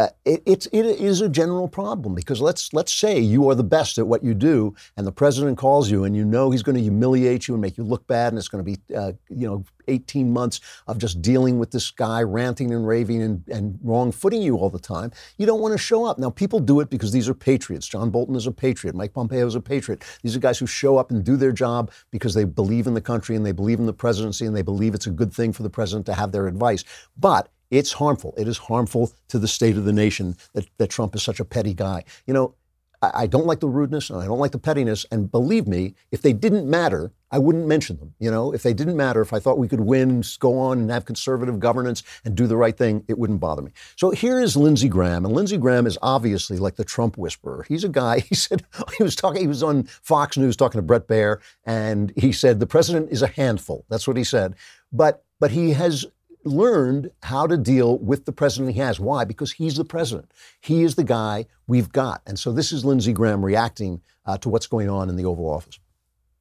uh, 0.00 0.08
it, 0.24 0.42
it's, 0.46 0.64
it 0.72 0.86
is 0.86 1.20
a 1.20 1.28
general 1.28 1.68
problem 1.68 2.14
because 2.14 2.40
let's, 2.40 2.72
let's 2.72 2.90
say 2.90 3.20
you 3.20 3.50
are 3.50 3.54
the 3.54 3.62
best 3.62 3.98
at 3.98 4.06
what 4.06 4.24
you 4.24 4.32
do 4.32 4.74
and 4.96 5.06
the 5.06 5.12
president 5.12 5.58
calls 5.58 5.90
you 5.90 6.04
and 6.04 6.16
you 6.16 6.24
know 6.24 6.50
he's 6.50 6.62
going 6.62 6.74
to 6.74 6.80
humiliate 6.80 7.46
you 7.46 7.52
and 7.52 7.60
make 7.60 7.76
you 7.76 7.84
look 7.84 8.06
bad 8.06 8.32
and 8.32 8.38
it's 8.38 8.48
going 8.48 8.64
to 8.64 8.70
be, 8.70 8.96
uh, 8.96 9.12
you 9.28 9.46
know, 9.46 9.62
18 9.88 10.32
months 10.32 10.60
of 10.86 10.96
just 10.96 11.20
dealing 11.20 11.58
with 11.58 11.70
this 11.70 11.90
guy 11.90 12.22
ranting 12.22 12.72
and 12.72 12.88
raving 12.88 13.20
and, 13.20 13.46
and 13.48 13.78
wrong 13.82 14.10
footing 14.10 14.40
you 14.40 14.56
all 14.56 14.70
the 14.70 14.78
time. 14.78 15.12
You 15.36 15.44
don't 15.44 15.60
want 15.60 15.72
to 15.72 15.78
show 15.78 16.06
up. 16.06 16.18
Now, 16.18 16.30
people 16.30 16.60
do 16.60 16.80
it 16.80 16.88
because 16.88 17.12
these 17.12 17.28
are 17.28 17.34
patriots. 17.34 17.86
John 17.86 18.08
Bolton 18.08 18.36
is 18.36 18.46
a 18.46 18.52
patriot. 18.52 18.94
Mike 18.94 19.12
Pompeo 19.12 19.46
is 19.46 19.54
a 19.54 19.60
patriot. 19.60 20.02
These 20.22 20.34
are 20.34 20.40
guys 20.40 20.58
who 20.58 20.66
show 20.66 20.96
up 20.96 21.10
and 21.10 21.22
do 21.22 21.36
their 21.36 21.52
job 21.52 21.90
because 22.10 22.32
they 22.32 22.44
believe 22.44 22.86
in 22.86 22.94
the 22.94 23.02
country 23.02 23.36
and 23.36 23.44
they 23.44 23.52
believe 23.52 23.80
in 23.80 23.86
the 23.86 23.92
presidency 23.92 24.46
and 24.46 24.56
they 24.56 24.62
believe 24.62 24.94
it's 24.94 25.06
a 25.06 25.10
good 25.10 25.34
thing 25.34 25.52
for 25.52 25.62
the 25.62 25.70
president 25.70 26.06
to 26.06 26.14
have 26.14 26.32
their 26.32 26.46
advice. 26.46 26.84
But 27.18 27.50
it's 27.70 27.92
harmful. 27.92 28.34
It 28.36 28.48
is 28.48 28.58
harmful 28.58 29.12
to 29.28 29.38
the 29.38 29.48
state 29.48 29.76
of 29.76 29.84
the 29.84 29.92
nation 29.92 30.36
that, 30.54 30.66
that 30.78 30.90
Trump 30.90 31.14
is 31.14 31.22
such 31.22 31.40
a 31.40 31.44
petty 31.44 31.74
guy. 31.74 32.04
You 32.26 32.34
know, 32.34 32.54
I, 33.02 33.10
I 33.14 33.26
don't 33.26 33.46
like 33.46 33.60
the 33.60 33.68
rudeness 33.68 34.10
and 34.10 34.20
I 34.20 34.26
don't 34.26 34.38
like 34.38 34.52
the 34.52 34.58
pettiness. 34.58 35.06
And 35.10 35.30
believe 35.30 35.66
me, 35.66 35.94
if 36.10 36.22
they 36.22 36.32
didn't 36.32 36.68
matter, 36.68 37.12
I 37.30 37.38
wouldn't 37.38 37.66
mention 37.66 37.98
them. 37.98 38.14
You 38.18 38.30
know, 38.30 38.52
if 38.52 38.62
they 38.62 38.74
didn't 38.74 38.96
matter, 38.96 39.20
if 39.20 39.32
I 39.32 39.38
thought 39.38 39.58
we 39.58 39.68
could 39.68 39.80
win, 39.80 40.22
go 40.40 40.58
on 40.58 40.78
and 40.80 40.90
have 40.90 41.04
conservative 41.04 41.60
governance 41.60 42.02
and 42.24 42.34
do 42.34 42.46
the 42.46 42.56
right 42.56 42.76
thing, 42.76 43.04
it 43.08 43.18
wouldn't 43.18 43.40
bother 43.40 43.62
me. 43.62 43.70
So 43.96 44.10
here 44.10 44.40
is 44.40 44.56
Lindsey 44.56 44.88
Graham, 44.88 45.24
and 45.24 45.34
Lindsey 45.34 45.56
Graham 45.56 45.86
is 45.86 45.96
obviously 46.02 46.58
like 46.58 46.76
the 46.76 46.84
Trump 46.84 47.16
whisperer. 47.16 47.64
He's 47.68 47.84
a 47.84 47.88
guy. 47.88 48.24
He 48.30 48.36
said 48.36 48.64
he 48.96 49.02
was 49.02 49.16
talking. 49.16 49.40
He 49.40 49.48
was 49.48 49.62
on 49.62 49.84
Fox 49.84 50.36
News 50.36 50.56
talking 50.56 50.78
to 50.78 50.82
Bret 50.82 51.08
Baier, 51.08 51.38
and 51.64 52.12
he 52.16 52.32
said 52.32 52.60
the 52.60 52.66
president 52.66 53.10
is 53.10 53.22
a 53.22 53.26
handful. 53.26 53.84
That's 53.88 54.06
what 54.06 54.16
he 54.16 54.24
said. 54.24 54.54
But 54.92 55.24
but 55.40 55.50
he 55.50 55.72
has 55.72 56.06
learned 56.44 57.10
how 57.22 57.46
to 57.46 57.56
deal 57.56 57.98
with 57.98 58.24
the 58.24 58.32
president 58.32 58.74
he 58.74 58.80
has. 58.80 58.98
Why? 58.98 59.24
Because 59.24 59.52
he's 59.52 59.76
the 59.76 59.84
president. 59.84 60.32
He 60.60 60.82
is 60.82 60.94
the 60.94 61.04
guy 61.04 61.46
we've 61.66 61.92
got. 61.92 62.22
And 62.26 62.38
so 62.38 62.52
this 62.52 62.72
is 62.72 62.84
Lindsey 62.84 63.12
Graham 63.12 63.44
reacting 63.44 64.00
uh, 64.26 64.38
to 64.38 64.48
what's 64.48 64.66
going 64.66 64.88
on 64.88 65.08
in 65.08 65.16
the 65.16 65.24
Oval 65.24 65.48
Office. 65.48 65.78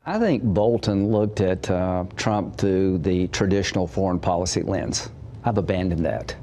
I 0.06 0.18
think 0.18 0.44
Bolton 0.44 1.12
looked 1.12 1.42
at 1.42 1.70
uh, 1.70 2.06
Trump 2.16 2.58
through 2.58 3.00
the 3.00 3.28
traditional 3.28 3.86
foreign 3.86 4.20
policy 4.20 4.62
lens. 4.62 5.10
I've 5.44 5.58
abandoned 5.58 6.06
that 6.06 6.36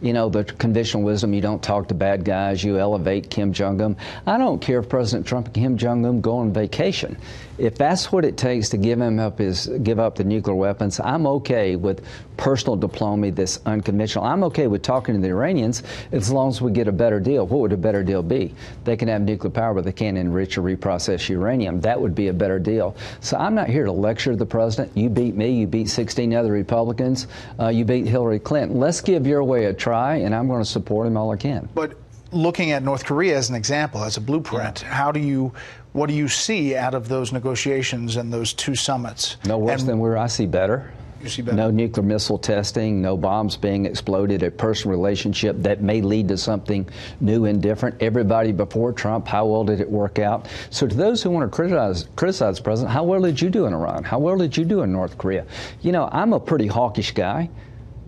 you 0.00 0.12
know, 0.12 0.28
the 0.28 0.44
conventional 0.44 1.02
wisdom, 1.02 1.32
you 1.32 1.40
don't 1.40 1.62
talk 1.62 1.88
to 1.88 1.94
bad 1.94 2.24
guys, 2.24 2.62
you 2.62 2.78
elevate 2.78 3.30
Kim 3.30 3.52
Jong 3.52 3.80
un. 3.80 3.96
I 4.26 4.38
don't 4.38 4.60
care 4.60 4.80
if 4.80 4.88
President 4.88 5.26
Trump 5.26 5.46
and 5.46 5.54
Kim 5.54 5.76
Jong 5.76 6.04
un 6.04 6.20
go 6.20 6.36
on 6.36 6.52
vacation. 6.52 7.16
If 7.56 7.76
that's 7.76 8.10
what 8.10 8.24
it 8.24 8.36
takes 8.36 8.68
to 8.70 8.76
give 8.76 9.00
him 9.00 9.20
up 9.20 9.38
his 9.38 9.66
give 9.82 10.00
up 10.00 10.16
the 10.16 10.24
nuclear 10.24 10.56
weapons, 10.56 10.98
I'm 10.98 11.26
okay 11.26 11.76
with 11.76 12.04
personal 12.36 12.74
diplomacy 12.76 13.30
that's 13.30 13.60
unconventional. 13.64 14.24
I'm 14.24 14.42
okay 14.44 14.66
with 14.66 14.82
talking 14.82 15.14
to 15.14 15.20
the 15.20 15.28
Iranians 15.28 15.84
as 16.10 16.32
long 16.32 16.48
as 16.48 16.60
we 16.60 16.72
get 16.72 16.88
a 16.88 16.92
better 16.92 17.20
deal. 17.20 17.46
What 17.46 17.60
would 17.60 17.72
a 17.72 17.76
better 17.76 18.02
deal 18.02 18.22
be? 18.22 18.52
They 18.82 18.96
can 18.96 19.06
have 19.06 19.22
nuclear 19.22 19.50
power, 19.50 19.74
but 19.74 19.84
they 19.84 19.92
can't 19.92 20.18
enrich 20.18 20.58
or 20.58 20.62
reprocess 20.62 21.28
uranium. 21.28 21.80
That 21.80 22.00
would 22.00 22.14
be 22.14 22.28
a 22.28 22.32
better 22.32 22.58
deal. 22.58 22.96
So 23.20 23.36
I'm 23.36 23.54
not 23.54 23.68
here 23.68 23.84
to 23.84 23.92
lecture 23.92 24.34
the 24.34 24.46
president. 24.46 24.96
You 24.96 25.08
beat 25.08 25.36
me. 25.36 25.50
You 25.50 25.66
beat 25.68 25.88
16 25.88 26.34
other 26.34 26.50
Republicans. 26.50 27.28
Uh, 27.60 27.68
you 27.68 27.84
beat 27.84 28.06
Hillary 28.06 28.40
Clinton. 28.40 28.80
Let's 28.80 29.00
give 29.00 29.26
your 29.26 29.44
way 29.44 29.66
a 29.66 29.72
try, 29.72 30.16
and 30.16 30.34
I'm 30.34 30.48
going 30.48 30.62
to 30.62 30.68
support 30.68 31.06
him 31.06 31.16
all 31.16 31.30
I 31.30 31.36
can. 31.36 31.68
But 31.74 31.94
looking 32.32 32.72
at 32.72 32.82
North 32.82 33.04
Korea 33.04 33.36
as 33.36 33.48
an 33.48 33.54
example, 33.54 34.02
as 34.02 34.16
a 34.16 34.20
blueprint, 34.20 34.82
yeah. 34.82 34.88
how 34.88 35.12
do 35.12 35.20
you 35.20 35.52
what 35.94 36.08
do 36.08 36.14
you 36.14 36.26
see 36.26 36.74
out 36.74 36.92
of 36.92 37.08
those 37.08 37.32
negotiations 37.32 38.16
and 38.16 38.32
those 38.32 38.52
two 38.52 38.74
summits? 38.74 39.36
No 39.44 39.58
worse 39.58 39.82
and, 39.82 39.90
than 39.90 39.98
where 40.00 40.18
I 40.18 40.26
see 40.26 40.44
better. 40.44 40.92
You 41.22 41.28
see 41.28 41.40
better. 41.40 41.56
No 41.56 41.70
nuclear 41.70 42.04
missile 42.04 42.36
testing, 42.36 43.00
no 43.00 43.16
bombs 43.16 43.56
being 43.56 43.86
exploded, 43.86 44.42
a 44.42 44.50
personal 44.50 44.96
relationship 44.96 45.54
that 45.60 45.82
may 45.82 46.00
lead 46.00 46.26
to 46.28 46.36
something 46.36 46.88
new 47.20 47.44
and 47.44 47.62
different. 47.62 48.02
Everybody 48.02 48.50
before 48.50 48.92
Trump, 48.92 49.28
how 49.28 49.46
well 49.46 49.62
did 49.62 49.80
it 49.80 49.88
work 49.88 50.18
out? 50.18 50.48
So 50.70 50.88
to 50.88 50.94
those 50.94 51.22
who 51.22 51.30
want 51.30 51.50
to 51.50 51.54
criticize 51.54 52.08
criticize 52.16 52.56
the 52.56 52.64
president, 52.64 52.92
how 52.92 53.04
well 53.04 53.22
did 53.22 53.40
you 53.40 53.48
do 53.48 53.66
in 53.66 53.72
Iran? 53.72 54.02
How 54.02 54.18
well 54.18 54.36
did 54.36 54.56
you 54.56 54.64
do 54.64 54.82
in 54.82 54.90
North 54.90 55.16
Korea? 55.16 55.46
You 55.80 55.92
know, 55.92 56.08
I'm 56.10 56.32
a 56.32 56.40
pretty 56.40 56.66
hawkish 56.66 57.12
guy. 57.12 57.48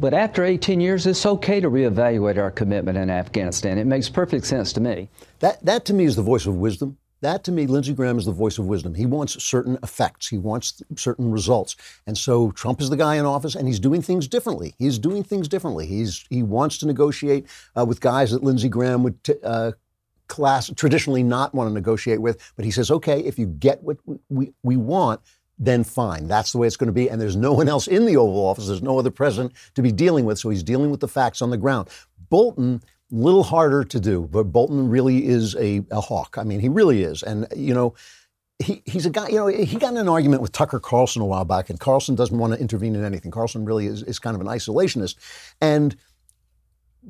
But 0.00 0.12
after 0.12 0.44
18 0.44 0.80
years, 0.80 1.06
it's 1.06 1.24
okay 1.24 1.60
to 1.60 1.70
reevaluate 1.70 2.36
our 2.36 2.50
commitment 2.50 2.98
in 2.98 3.08
Afghanistan. 3.08 3.78
It 3.78 3.86
makes 3.86 4.08
perfect 4.10 4.44
sense 4.44 4.72
to 4.74 4.80
me. 4.80 5.08
That, 5.38 5.64
that 5.64 5.86
to 5.86 5.94
me 5.94 6.04
is 6.04 6.16
the 6.16 6.22
voice 6.22 6.46
of 6.46 6.56
wisdom. 6.56 6.98
That 7.22 7.44
to 7.44 7.52
me, 7.52 7.66
Lindsey 7.66 7.94
Graham 7.94 8.18
is 8.18 8.26
the 8.26 8.32
voice 8.32 8.58
of 8.58 8.66
wisdom. 8.66 8.94
He 8.94 9.06
wants 9.06 9.42
certain 9.42 9.78
effects. 9.82 10.28
He 10.28 10.38
wants 10.38 10.82
certain 10.96 11.30
results. 11.30 11.76
And 12.06 12.16
so 12.16 12.50
Trump 12.52 12.80
is 12.80 12.90
the 12.90 12.96
guy 12.96 13.16
in 13.16 13.24
office, 13.24 13.54
and 13.54 13.66
he's 13.66 13.80
doing 13.80 14.02
things 14.02 14.28
differently. 14.28 14.74
He's 14.78 14.98
doing 14.98 15.22
things 15.24 15.48
differently. 15.48 15.86
He's 15.86 16.26
he 16.28 16.42
wants 16.42 16.78
to 16.78 16.86
negotiate 16.86 17.46
uh, 17.76 17.84
with 17.84 18.00
guys 18.00 18.30
that 18.32 18.42
Lindsey 18.42 18.68
Graham 18.68 19.02
would 19.02 19.22
t- 19.24 19.34
uh, 19.42 19.72
class 20.28 20.70
traditionally 20.76 21.22
not 21.22 21.54
want 21.54 21.68
to 21.70 21.74
negotiate 21.74 22.20
with. 22.20 22.52
But 22.56 22.64
he 22.64 22.70
says, 22.70 22.90
okay, 22.90 23.20
if 23.20 23.38
you 23.38 23.46
get 23.46 23.82
what 23.82 23.98
we, 24.28 24.52
we 24.62 24.76
want, 24.76 25.20
then 25.58 25.84
fine. 25.84 26.28
That's 26.28 26.52
the 26.52 26.58
way 26.58 26.66
it's 26.66 26.76
going 26.76 26.88
to 26.88 26.92
be. 26.92 27.08
And 27.08 27.20
there's 27.20 27.36
no 27.36 27.52
one 27.52 27.68
else 27.68 27.86
in 27.86 28.06
the 28.06 28.16
Oval 28.16 28.46
Office. 28.46 28.66
There's 28.66 28.82
no 28.82 28.98
other 28.98 29.10
president 29.10 29.54
to 29.74 29.82
be 29.82 29.92
dealing 29.92 30.24
with. 30.24 30.38
So 30.38 30.50
he's 30.50 30.62
dealing 30.62 30.90
with 30.90 31.00
the 31.00 31.08
facts 31.08 31.40
on 31.40 31.50
the 31.50 31.56
ground. 31.56 31.88
Bolton, 32.28 32.82
little 33.10 33.44
harder 33.44 33.84
to 33.84 34.00
do, 34.00 34.28
but 34.30 34.44
Bolton 34.44 34.88
really 34.88 35.26
is 35.26 35.54
a, 35.56 35.84
a 35.90 36.00
hawk. 36.00 36.36
I 36.38 36.44
mean, 36.44 36.60
he 36.60 36.68
really 36.68 37.02
is. 37.02 37.22
And, 37.22 37.46
you 37.54 37.72
know, 37.72 37.94
he, 38.58 38.82
he's 38.84 39.06
a 39.06 39.10
guy, 39.10 39.28
you 39.28 39.36
know, 39.36 39.46
he 39.46 39.76
got 39.76 39.92
in 39.92 39.98
an 39.98 40.08
argument 40.08 40.42
with 40.42 40.52
Tucker 40.52 40.80
Carlson 40.80 41.22
a 41.22 41.26
while 41.26 41.44
back, 41.44 41.70
and 41.70 41.78
Carlson 41.78 42.14
doesn't 42.14 42.36
want 42.36 42.54
to 42.54 42.60
intervene 42.60 42.96
in 42.96 43.04
anything. 43.04 43.30
Carlson 43.30 43.64
really 43.64 43.86
is, 43.86 44.02
is 44.02 44.18
kind 44.18 44.34
of 44.34 44.40
an 44.40 44.46
isolationist. 44.46 45.16
And 45.60 45.94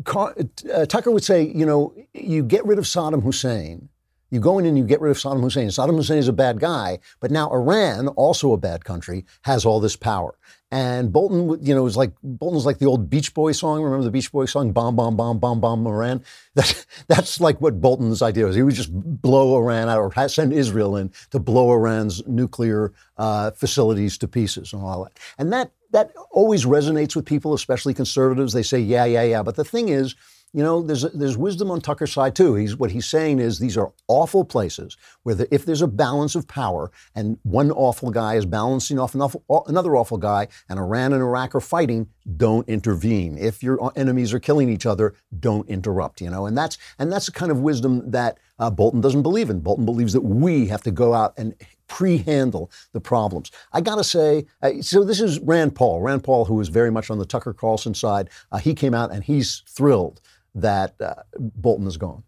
Car, 0.05 0.35
uh, 0.75 0.85
Tucker 0.87 1.11
would 1.11 1.25
say, 1.25 1.43
you 1.43 1.65
know, 1.65 1.95
you 2.13 2.43
get 2.43 2.67
rid 2.67 2.79
of 2.79 2.85
Saddam 2.85 3.23
Hussein, 3.23 3.89
you 4.31 4.41
go 4.41 4.59
in 4.59 4.67
and 4.67 4.77
you 4.77 4.85
get 4.85 5.01
rid 5.01 5.11
of 5.11 5.17
Saddam 5.17 5.41
Hussein. 5.41 5.69
Saddam 5.69 5.97
Hussein 5.97 6.19
is 6.19 6.29
a 6.29 6.33
bad 6.33 6.61
guy, 6.61 6.99
but 7.21 7.31
now 7.31 7.49
Iran, 7.51 8.09
also 8.09 8.53
a 8.53 8.59
bad 8.59 8.85
country, 8.85 9.25
has 9.43 9.65
all 9.65 9.81
this 9.81 9.97
power. 9.97 10.37
And 10.73 11.13
Bolton, 11.13 11.65
you 11.65 11.75
know, 11.75 11.85
was 11.85 11.97
like 11.97 12.13
Bolton's 12.25 12.67
like 12.67 12.79
the 12.79 12.87
old 12.87 13.09
Beach 13.09 13.33
Boy 13.35 13.53
song. 13.53 13.83
Remember 13.83 14.05
the 14.05 14.11
Beach 14.11 14.33
Boy 14.33 14.47
song, 14.47 14.73
"Bomb, 14.73 14.97
bomb, 14.97 15.17
bomb, 15.17 15.39
bomb, 15.39 15.61
bomb, 15.61 15.87
Iran." 15.87 16.25
That, 16.57 16.87
that's 17.07 17.39
like 17.39 17.61
what 17.61 17.83
Bolton's 17.83 18.23
idea 18.23 18.47
was. 18.47 18.57
He 18.57 18.63
would 18.63 18.75
just 18.75 18.91
blow 18.91 19.59
Iran 19.59 19.91
out 19.91 19.99
or 19.99 20.29
send 20.29 20.55
Israel 20.55 20.97
in 20.97 21.13
to 21.31 21.39
blow 21.39 21.71
Iran's 21.71 22.27
nuclear 22.27 22.95
uh, 23.19 23.51
facilities 23.51 24.17
to 24.19 24.27
pieces 24.27 24.73
and 24.73 24.81
all 24.83 25.05
that. 25.05 25.19
And 25.37 25.53
that 25.53 25.73
that 25.93 26.13
always 26.31 26.65
resonates 26.65 27.15
with 27.15 27.27
people, 27.27 27.53
especially 27.53 27.93
conservatives. 27.93 28.55
They 28.55 28.63
say, 28.63 28.81
"Yeah, 28.81 29.05
yeah, 29.05 29.23
yeah." 29.23 29.43
But 29.43 29.57
the 29.57 29.65
thing 29.65 29.91
is 29.91 30.15
you 30.57 30.63
know, 30.63 30.81
there's 30.81 31.03
there's 31.13 31.37
wisdom 31.37 31.71
on 31.71 31.83
Tucker's 31.83 32.15
side 32.15 32.35
too. 32.35 32.55
He's 32.55 32.79
what 32.79 32.91
he's 32.91 33.05
saying 33.05 33.41
is 33.41 33.59
these 33.59 33.77
are 33.77 33.93
awful 34.09 34.43
places 34.43 34.97
where 35.23 35.35
the, 35.35 35.55
if 35.55 35.67
there's 35.67 35.83
a 35.83 35.87
balance 35.87 36.35
of 36.35 36.49
power 36.49 36.91
and 37.15 37.39
one 37.43 37.71
awful 37.71 38.11
guy 38.11 38.37
is 38.37 38.47
balancing 38.47 38.99
off 38.99 39.15
another 39.15 39.97
awful 39.97 40.17
guy, 40.17 40.49
and 40.71 40.79
Iran 40.79 41.13
and 41.13 41.21
Iraq 41.21 41.55
are 41.55 41.61
fighting, 41.61 42.09
don't 42.39 42.67
intervene. 42.71 43.37
If 43.37 43.63
your 43.63 43.93
enemies 43.97 44.33
are 44.33 44.41
killing 44.41 44.71
each 44.71 44.87
other, 44.87 45.13
don't 45.39 45.69
interrupt. 45.69 46.23
You 46.23 46.31
know, 46.31 46.47
and 46.47 46.57
that's 46.57 46.79
and 46.99 47.13
that's 47.13 47.27
the 47.27 47.33
kind 47.33 47.53
of 47.53 47.61
wisdom 47.61 48.11
that 48.11 48.39
uh, 48.59 48.71
Bolton 48.71 49.03
doesn't 49.03 49.23
believe 49.23 49.51
in. 49.51 49.61
Bolton 49.61 49.85
believes 49.85 50.15
that 50.15 50.23
we 50.23 50.69
have 50.69 50.83
to 50.85 50.91
go 50.91 51.13
out 51.13 51.35
and 51.37 51.55
pre-handle 51.89 52.71
the 52.93 53.01
problems. 53.01 53.51
I 53.73 53.81
got 53.81 53.97
to 53.97 54.05
say, 54.05 54.47
uh, 54.63 54.81
so 54.81 55.05
this 55.05 55.21
is 55.21 55.39
Rand 55.41 55.75
Paul. 55.75 56.01
Rand 56.01 56.25
Paul, 56.25 56.47
who 56.47 56.59
is 56.61 56.69
very 56.69 56.91
much 56.91 57.11
on 57.11 57.19
the 57.19 57.27
Tucker 57.27 57.53
Carlson 57.53 57.95
side, 57.95 58.31
uh, 58.51 58.59
he 58.59 58.75
came 58.75 58.95
out 58.95 59.13
and 59.13 59.23
he's 59.23 59.63
thrilled 59.69 60.21
that 60.57 60.95
uh, 61.01 61.15
Bolton 61.39 61.87
is 61.87 61.97
gone? 61.97 62.23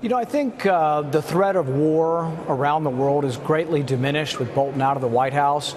You 0.00 0.08
know, 0.08 0.16
I 0.16 0.24
think 0.24 0.64
uh, 0.64 1.02
the 1.02 1.20
threat 1.20 1.56
of 1.56 1.68
war 1.68 2.24
around 2.48 2.84
the 2.84 2.90
world 2.90 3.24
is 3.26 3.36
greatly 3.36 3.82
diminished 3.82 4.38
with 4.38 4.54
Bolton 4.54 4.80
out 4.80 4.96
of 4.96 5.02
the 5.02 5.08
White 5.08 5.34
House. 5.34 5.74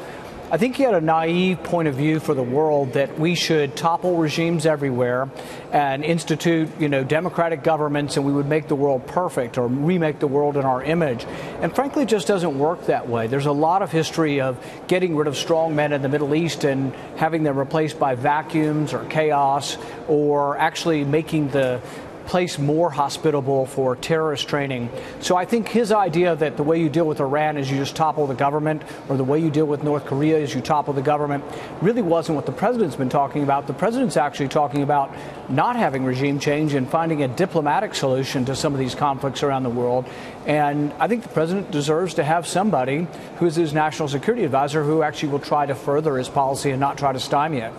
I 0.52 0.58
think 0.58 0.76
he 0.76 0.84
had 0.84 0.94
a 0.94 1.02
naive 1.02 1.64
point 1.64 1.88
of 1.88 1.96
view 1.96 2.20
for 2.20 2.34
the 2.36 2.44
world 2.44 2.94
that 2.94 3.18
we 3.18 3.34
should 3.34 3.76
topple 3.76 4.18
regimes 4.18 4.66
everywhere 4.66 5.30
and 5.72 6.04
institute, 6.04 6.70
you 6.80 6.90
know, 6.90 7.04
democratic 7.04 7.64
governments 7.64 8.18
and 8.18 8.26
we 8.26 8.32
would 8.32 8.46
make 8.46 8.68
the 8.68 8.76
world 8.76 9.08
perfect 9.08 9.58
or 9.58 9.68
remake 9.68 10.20
the 10.20 10.28
world 10.28 10.56
in 10.56 10.64
our 10.64 10.84
image. 10.84 11.26
And 11.62 11.74
frankly, 11.74 12.04
it 12.04 12.10
just 12.10 12.28
doesn't 12.28 12.60
work 12.60 12.86
that 12.86 13.10
way. 13.10 13.26
There's 13.26 13.48
a 13.48 13.52
lot 13.52 13.82
of 13.82 13.92
history 13.92 14.42
of 14.42 14.64
getting 14.88 15.16
rid 15.16 15.28
of 15.28 15.36
strong 15.36 15.76
men 15.76 15.92
in 15.92 16.04
the 16.04 16.10
Middle 16.10 16.36
East 16.36 16.66
and 16.66 16.94
having 17.16 17.42
them 17.42 17.58
replaced 17.58 17.98
by 17.98 18.14
vacuums 18.14 18.94
or 18.94 19.06
chaos 19.06 19.78
or 20.08 20.58
actually 20.58 21.04
making 21.04 21.48
the 21.50 21.82
place 22.26 22.58
more 22.58 22.90
hospitable 22.90 23.66
for 23.66 23.96
terrorist 23.96 24.48
training. 24.48 24.90
So 25.20 25.36
I 25.36 25.46
think 25.46 25.68
his 25.68 25.92
idea 25.92 26.36
that 26.36 26.58
the 26.58 26.64
way 26.64 26.80
you 26.80 26.90
deal 26.90 27.06
with 27.06 27.20
Iran 27.20 27.58
is 27.58 27.70
you 27.70 27.78
just 27.78 27.96
topple 27.96 28.28
the 28.28 28.34
government, 28.34 28.84
or 29.10 29.18
the 29.18 29.24
way 29.24 29.40
you 29.40 29.50
deal 29.50 29.66
with 29.66 29.84
North 29.84 30.06
Korea 30.06 30.38
is 30.38 30.54
you 30.54 30.62
topple 30.62 30.94
the 30.94 31.02
government, 31.02 31.44
really 31.82 32.02
wasn't 32.02 32.36
what 32.36 32.46
the 32.46 32.52
president's 32.52 32.96
been 32.96 33.10
talking 33.10 33.44
about. 33.44 33.68
The 33.68 33.74
president's 33.74 34.18
actually 34.18 34.50
talking 34.50 34.84
about 34.84 35.14
not 35.50 35.76
having 35.76 36.04
regime 36.06 36.40
change 36.40 36.74
and 36.74 36.90
finding 36.90 37.24
a 37.24 37.28
diplomatic 37.28 37.96
solution 37.96 38.46
to 38.46 38.56
some 38.56 38.74
of 38.74 38.80
these 38.80 38.96
conflicts 38.96 39.44
around 39.44 39.64
the 39.64 39.70
world. 39.70 40.06
And 40.46 40.94
I 41.00 41.08
think 41.08 41.24
the 41.24 41.30
president 41.30 41.72
deserves 41.72 42.16
to 42.16 42.24
have 42.24 42.48
somebody 42.48 43.08
who 43.38 43.46
is 43.46 43.56
his 43.56 43.74
national 43.74 44.08
security 44.08 44.44
advisor 44.44 44.84
who 44.84 45.04
actually 45.04 45.30
will 45.30 45.40
try 45.40 45.66
to 45.66 45.76
further 45.76 46.18
his 46.18 46.30
policy 46.30 46.72
and 46.72 46.80
not 46.80 46.98
try 46.98 47.14
to 47.14 47.20
stymie 47.20 47.60
it. 47.60 47.74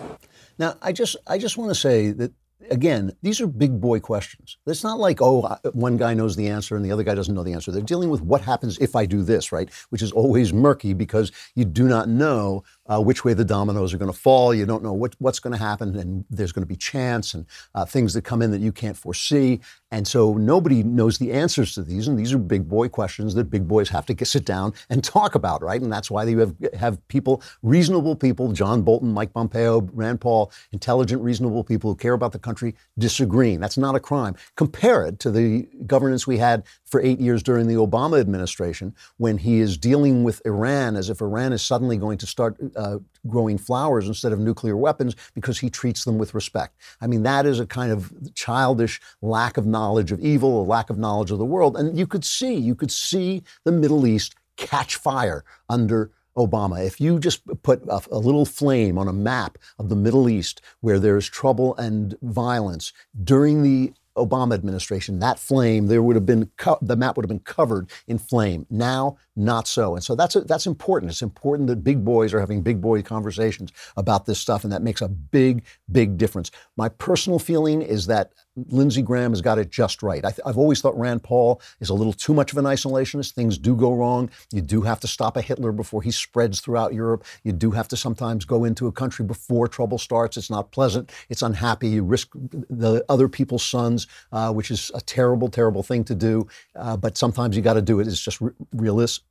Now, 0.59 0.75
I 0.81 0.93
just 0.93 1.17
I 1.27 1.39
just 1.39 1.59
want 1.59 1.71
to 1.71 1.75
say 1.75 2.13
that 2.13 2.33
again, 2.71 3.13
these 3.23 3.41
are 3.41 3.47
big 3.47 3.81
boy 3.81 4.01
questions. 4.01 4.57
It's 4.67 4.85
not 4.85 4.99
like, 4.99 5.21
oh, 5.21 5.57
one 5.73 5.97
guy 5.97 6.15
knows 6.15 6.37
the 6.37 6.49
answer 6.49 6.77
and 6.77 6.85
the 6.85 6.93
other 6.93 7.03
guy 7.03 7.15
doesn't 7.15 7.35
know 7.35 7.43
the 7.43 7.53
answer. 7.53 7.71
They're 7.71 7.83
dealing 7.83 8.11
with 8.11 8.23
what 8.23 8.41
happens 8.41 8.79
if 8.79 8.97
I 8.97 9.07
do 9.07 9.23
this, 9.23 9.53
right? 9.53 9.71
Which 9.91 10.03
is 10.03 10.13
always 10.13 10.53
murky 10.53 10.95
because 10.95 11.33
you 11.55 11.65
do 11.65 11.87
not 11.89 12.09
know 12.09 12.65
uh, 12.87 13.01
which 13.01 13.25
way 13.25 13.35
the 13.35 13.45
dominoes 13.45 13.95
are 13.95 13.99
going 13.99 14.13
to 14.13 14.19
fall. 14.19 14.55
You 14.55 14.67
don't 14.67 14.83
know 14.83 14.93
what, 14.93 15.15
what's 15.19 15.39
going 15.39 15.53
to 15.53 15.59
happen, 15.59 15.97
and 15.97 16.25
there's 16.29 16.53
going 16.53 16.63
to 16.63 16.69
be 16.69 16.77
chance 16.77 17.35
and 17.35 17.47
uh, 17.75 17.85
things 17.85 18.15
that 18.15 18.23
come 18.23 18.43
in 18.43 18.51
that 18.51 18.61
you 18.61 18.73
can't 18.73 18.97
foresee. 18.97 19.61
And 19.91 20.07
so 20.07 20.35
nobody 20.35 20.83
knows 20.83 21.19
the 21.19 21.33
answers 21.33 21.75
to 21.75 21.83
these, 21.83 22.09
and 22.09 22.19
these 22.19 22.33
are 22.33 22.39
big 22.39 22.69
boy 22.69 22.89
questions 22.89 23.35
that 23.35 23.45
big 23.45 23.67
boys 23.69 23.89
have 23.91 24.07
to 24.07 24.15
get, 24.15 24.29
sit 24.29 24.45
down 24.45 24.75
and 24.91 25.03
talk 25.03 25.35
about, 25.35 25.63
right? 25.63 25.81
And 25.81 25.93
that's 25.93 26.11
why 26.11 26.25
you 26.25 26.39
have 26.41 26.55
have 26.79 27.09
people, 27.09 27.43
reasonable 27.63 28.17
people, 28.17 28.53
John 28.53 28.83
Bolton, 28.83 29.13
Mike 29.13 29.33
Pompeo, 29.33 29.83
Rand 29.93 30.21
Paul, 30.21 30.51
intelligent, 30.73 31.23
reasonable 31.23 31.65
people 31.65 31.91
who 31.91 31.97
care 31.97 32.13
about 32.13 32.33
the 32.33 32.39
country 32.39 32.54
country 32.55 32.77
disagreeing. 32.97 33.59
That's 33.59 33.77
not 33.77 33.97
a 33.97 34.01
crime. 34.01 34.37
Compare 34.55 35.07
it 35.07 35.19
to 35.19 35.31
the 35.33 35.69
governance 35.87 36.25
we 36.25 36.39
had 36.39 36.63
for 36.85 37.01
eight 37.01 37.19
years 37.19 37.43
during 37.43 37.67
the 37.67 37.75
Obama 37.75 38.21
administration 38.21 38.95
when 39.17 39.39
he 39.39 39.59
is 39.59 39.77
dealing 39.77 40.23
with 40.23 40.41
Iran 40.47 40.95
as 40.95 41.11
if 41.11 41.21
Iran 41.21 41.53
is 41.53 41.63
suddenly 41.63 41.97
going 41.97 42.19
to 42.19 42.27
start 42.27 42.57
uh, 42.77 42.99
growing 43.27 43.59
flowers 43.59 44.07
instead 44.07 44.33
of 44.33 44.39
nuclear 44.39 44.77
weapons 44.77 45.17
because 45.35 45.59
he 45.59 45.69
treats 45.69 46.05
them 46.05 46.17
with 46.17 46.33
respect. 46.33 46.77
I 47.01 47.09
mean, 47.09 47.25
that 47.25 47.45
is 47.45 47.59
a 47.59 47.67
kind 47.67 47.91
of 47.91 48.13
childish 48.35 49.01
lack 49.21 49.57
of 49.57 49.67
knowledge 49.67 50.13
of 50.13 50.21
evil, 50.21 50.63
a 50.63 50.65
lack 50.65 50.91
of 50.91 50.99
knowledge 50.99 51.33
of 51.33 51.39
the 51.39 51.45
world. 51.45 51.77
And 51.77 51.99
you 51.99 52.07
could 52.07 52.25
see, 52.25 52.55
you 52.55 52.77
could 52.77 52.93
see 52.93 53.43
the 53.65 53.73
Middle 53.73 54.07
East 54.07 54.37
catch 54.57 54.95
fire 54.95 55.45
under 55.69 56.13
Obama. 56.37 56.85
If 56.85 57.01
you 57.01 57.19
just 57.19 57.43
put 57.63 57.83
a, 57.89 58.03
a, 58.11 58.19
little 58.19 58.45
flame 58.45 58.99
on 58.99 59.09
a 59.09 59.13
map 59.13 59.59
of 59.79 59.89
the 59.89 59.97
Middle 59.97 60.29
East 60.29 60.61
where 60.81 60.99
there's 60.99 61.29
trouble 61.29 61.75
and 61.77 62.17
violence 62.23 62.93
during 63.23 63.63
the 63.63 63.93
Obama 64.17 64.55
administration, 64.55 65.19
that 65.19 65.39
flame, 65.39 65.89
there 65.89 66.03
would 66.03 66.17
have 66.17 66.27
been 66.27 66.51
co- 66.57 66.79
the 66.81 66.97
map 66.97 67.17
would 67.17 67.25
have 67.25 67.29
been 67.29 67.41
covered 67.41 67.91
in 68.07 68.19
flame. 68.19 68.67
Now, 68.71 69.17
not 69.37 69.67
so. 69.67 69.95
And 69.95 70.05
so 70.05 70.15
that's 70.15 70.37
a, 70.37 70.43
that's 70.43 70.67
important. 70.67 71.11
It's 71.11 71.23
important 71.23 71.69
that 71.69 71.83
big 71.83 72.05
boys 72.05 72.33
are 72.33 72.41
having 72.41 72.63
big 72.63 72.81
boy 72.81 73.03
conversations 73.03 73.73
about 73.97 74.27
this 74.27 74.39
stuff, 74.39 74.65
and 74.65 74.73
that 74.73 74.83
makes 74.83 75.03
a 75.03 75.09
big, 75.09 75.65
big 75.91 76.17
difference. 76.17 76.51
My 76.77 76.89
personal 76.89 77.39
feeling 77.39 77.83
is 77.83 78.07
that 78.07 78.33
Lindsey 78.69 79.03
Graham 79.03 79.33
has 79.33 79.41
got 79.41 79.59
it 79.59 79.71
just 79.71 80.03
right. 80.03 80.25
I 80.25 80.33
have 80.47 80.57
always 80.57 80.81
thought 80.81 80.97
Rand 80.97 81.25
Paul 81.25 81.61
is 81.81 81.89
a 81.91 81.95
little 81.95 82.13
too 82.13 82.33
much 82.33 82.53
of 82.53 82.59
an 82.59 82.65
isolationist. 82.65 83.33
Things 83.33 83.59
do 83.59 83.75
go 83.75 83.93
wrong. 83.93 84.31
You 84.53 84.63
do 84.63 84.83
have 84.83 85.01
to 85.01 85.09
stop 85.09 85.37
a 85.37 85.43
Hitler 85.43 85.73
before 85.73 86.03
he 86.03 86.13
spreads 86.13 86.61
throughout 86.61 86.95
Europe. 86.95 87.25
You 87.43 87.53
do 87.53 87.73
have 87.73 87.89
to 87.89 87.97
sometimes 87.97 88.45
go 88.45 88.65
into 88.65 88.87
a 88.87 88.93
country 88.93 89.25
before 89.25 89.67
trouble 89.67 89.99
starts. 89.99 90.37
It's 90.37 90.51
not 90.51 90.71
pleasant. 90.71 91.11
It's 91.29 91.43
unhappy. 91.43 91.89
You 91.89 92.05
risk 92.05 92.31
the 92.33 93.05
other 93.09 93.29
people's 93.29 93.65
sons, 93.65 94.07
uh, 94.31 94.53
which 94.53 94.71
is 94.71 94.93
a 94.95 95.01
terrible, 95.01 95.49
terrible 95.49 95.83
thing 95.83 96.05
to 96.05 96.15
do. 96.15 96.47
Uh, 96.77 96.97
but 96.97 97.19
sometimes 97.19 97.57
you 97.57 97.63
got 97.63 97.75
to 97.75 97.83
do 97.83 97.99
it. 97.99 98.07
It's 98.07 98.21
just 98.21 98.41
re- 98.41 98.53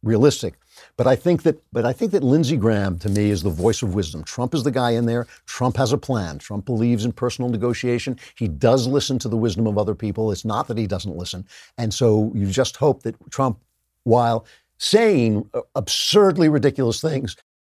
realistic. 0.03 0.55
But 0.97 1.07
I 1.07 1.15
think 1.15 1.43
that, 1.43 1.63
but 1.71 1.85
I 1.85 1.93
think 1.93 2.11
that 2.11 2.23
Lindsey 2.23 2.57
Graham, 2.57 2.99
to 2.99 3.09
me, 3.09 3.29
is 3.29 3.41
the 3.41 3.49
voice 3.49 3.81
of 3.81 3.95
wisdom. 3.95 4.23
Trump 4.23 4.53
is 4.53 4.63
the 4.63 4.71
guy 4.71 4.91
in 4.91 5.05
there. 5.05 5.25
Trump 5.45 5.77
has 5.77 5.91
a 5.91 5.97
plan. 5.97 6.37
Trump 6.37 6.65
believes 6.65 7.05
in 7.05 7.11
personal 7.11 7.49
negotiation. 7.49 8.19
He 8.35 8.47
does 8.47 8.85
listen 8.85 9.17
to 9.19 9.29
the 9.29 9.37
wisdom 9.37 9.65
of 9.65 9.77
other 9.77 9.95
people. 9.95 10.31
It's 10.31 10.45
not 10.45 10.67
that 10.67 10.77
he 10.77 10.87
doesn't 10.87 11.15
listen. 11.15 11.47
And 11.77 11.93
so 11.93 12.31
you 12.35 12.47
just 12.47 12.77
hope 12.77 13.03
that 13.03 13.15
Trump, 13.31 13.59
while 14.03 14.45
saying 14.77 15.49
uh, 15.53 15.61
absurdly 15.75 16.49
ridiculous 16.49 17.01
things 17.01 17.37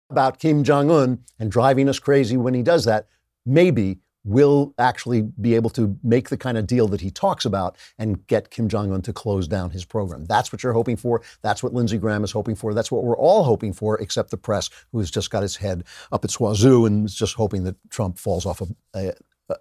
about 0.09 0.39
Kim 0.39 0.63
Jong 0.63 0.89
Un 0.89 1.19
and 1.39 1.51
driving 1.51 1.88
us 1.88 1.99
crazy 1.99 2.38
when 2.38 2.53
he 2.53 2.63
does 2.63 2.85
that, 2.85 3.07
maybe 3.45 3.99
will 4.25 4.73
actually 4.79 5.21
be 5.21 5.55
able 5.55 5.69
to 5.69 5.97
make 6.03 6.29
the 6.29 6.38
kind 6.38 6.57
of 6.57 6.65
deal 6.67 6.88
that 6.88 6.99
he 6.99 7.11
talks 7.11 7.45
about 7.45 7.77
and 7.97 8.25
get 8.27 8.49
Kim 8.49 8.67
Jong 8.67 8.91
un 8.91 9.01
to 9.03 9.13
close 9.13 9.47
down 9.47 9.69
his 9.69 9.85
program. 9.85 10.25
That's 10.25 10.51
what 10.51 10.63
you're 10.63 10.73
hoping 10.73 10.97
for. 10.97 11.21
That's 11.43 11.61
what 11.61 11.73
Lindsey 11.73 11.97
Graham 11.97 12.23
is 12.23 12.31
hoping 12.31 12.55
for. 12.55 12.73
That's 12.73 12.91
what 12.91 13.03
we're 13.03 13.17
all 13.17 13.43
hoping 13.43 13.71
for, 13.71 14.01
except 14.01 14.31
the 14.31 14.38
press, 14.38 14.69
who's 14.91 15.11
just 15.11 15.29
got 15.29 15.43
its 15.43 15.55
head 15.55 15.83
up 16.11 16.25
its 16.25 16.39
wazoo 16.39 16.85
and 16.85 17.05
is 17.05 17.15
just 17.15 17.35
hoping 17.35 17.63
that 17.63 17.75
Trump 17.89 18.17
falls 18.17 18.45
off 18.45 18.61
a, 18.61 18.67
a, 18.95 19.13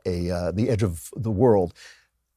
a 0.07 0.31
uh, 0.31 0.51
the 0.51 0.71
edge 0.71 0.83
of 0.83 1.11
the 1.15 1.31
world. 1.31 1.75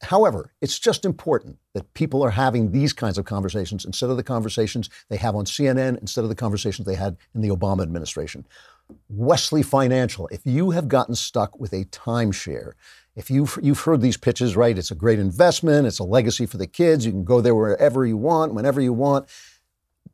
However, 0.02 0.52
it's 0.60 0.78
just 0.78 1.04
important 1.04 1.58
that 1.74 1.92
people 1.94 2.22
are 2.22 2.30
having 2.30 2.70
these 2.70 2.92
kinds 2.92 3.18
of 3.18 3.24
conversations 3.24 3.84
instead 3.84 4.10
of 4.10 4.16
the 4.16 4.22
conversations 4.22 4.88
they 5.08 5.16
have 5.16 5.34
on 5.34 5.44
CNN, 5.44 6.00
instead 6.00 6.22
of 6.22 6.28
the 6.28 6.36
conversations 6.36 6.86
they 6.86 6.94
had 6.94 7.16
in 7.34 7.40
the 7.40 7.48
Obama 7.48 7.82
administration. 7.82 8.46
Wesley 9.08 9.62
Financial, 9.62 10.28
if 10.28 10.40
you 10.44 10.70
have 10.70 10.88
gotten 10.88 11.14
stuck 11.14 11.58
with 11.58 11.72
a 11.72 11.84
timeshare, 11.86 12.72
if 13.16 13.30
you've, 13.30 13.58
you've 13.62 13.80
heard 13.80 14.00
these 14.00 14.16
pitches, 14.16 14.56
right? 14.56 14.78
It's 14.78 14.90
a 14.90 14.94
great 14.94 15.18
investment, 15.18 15.86
it's 15.86 15.98
a 15.98 16.04
legacy 16.04 16.46
for 16.46 16.56
the 16.56 16.66
kids, 16.66 17.04
you 17.04 17.12
can 17.12 17.24
go 17.24 17.40
there 17.40 17.54
wherever 17.54 18.06
you 18.06 18.16
want, 18.16 18.54
whenever 18.54 18.80
you 18.80 18.92
want 18.92 19.28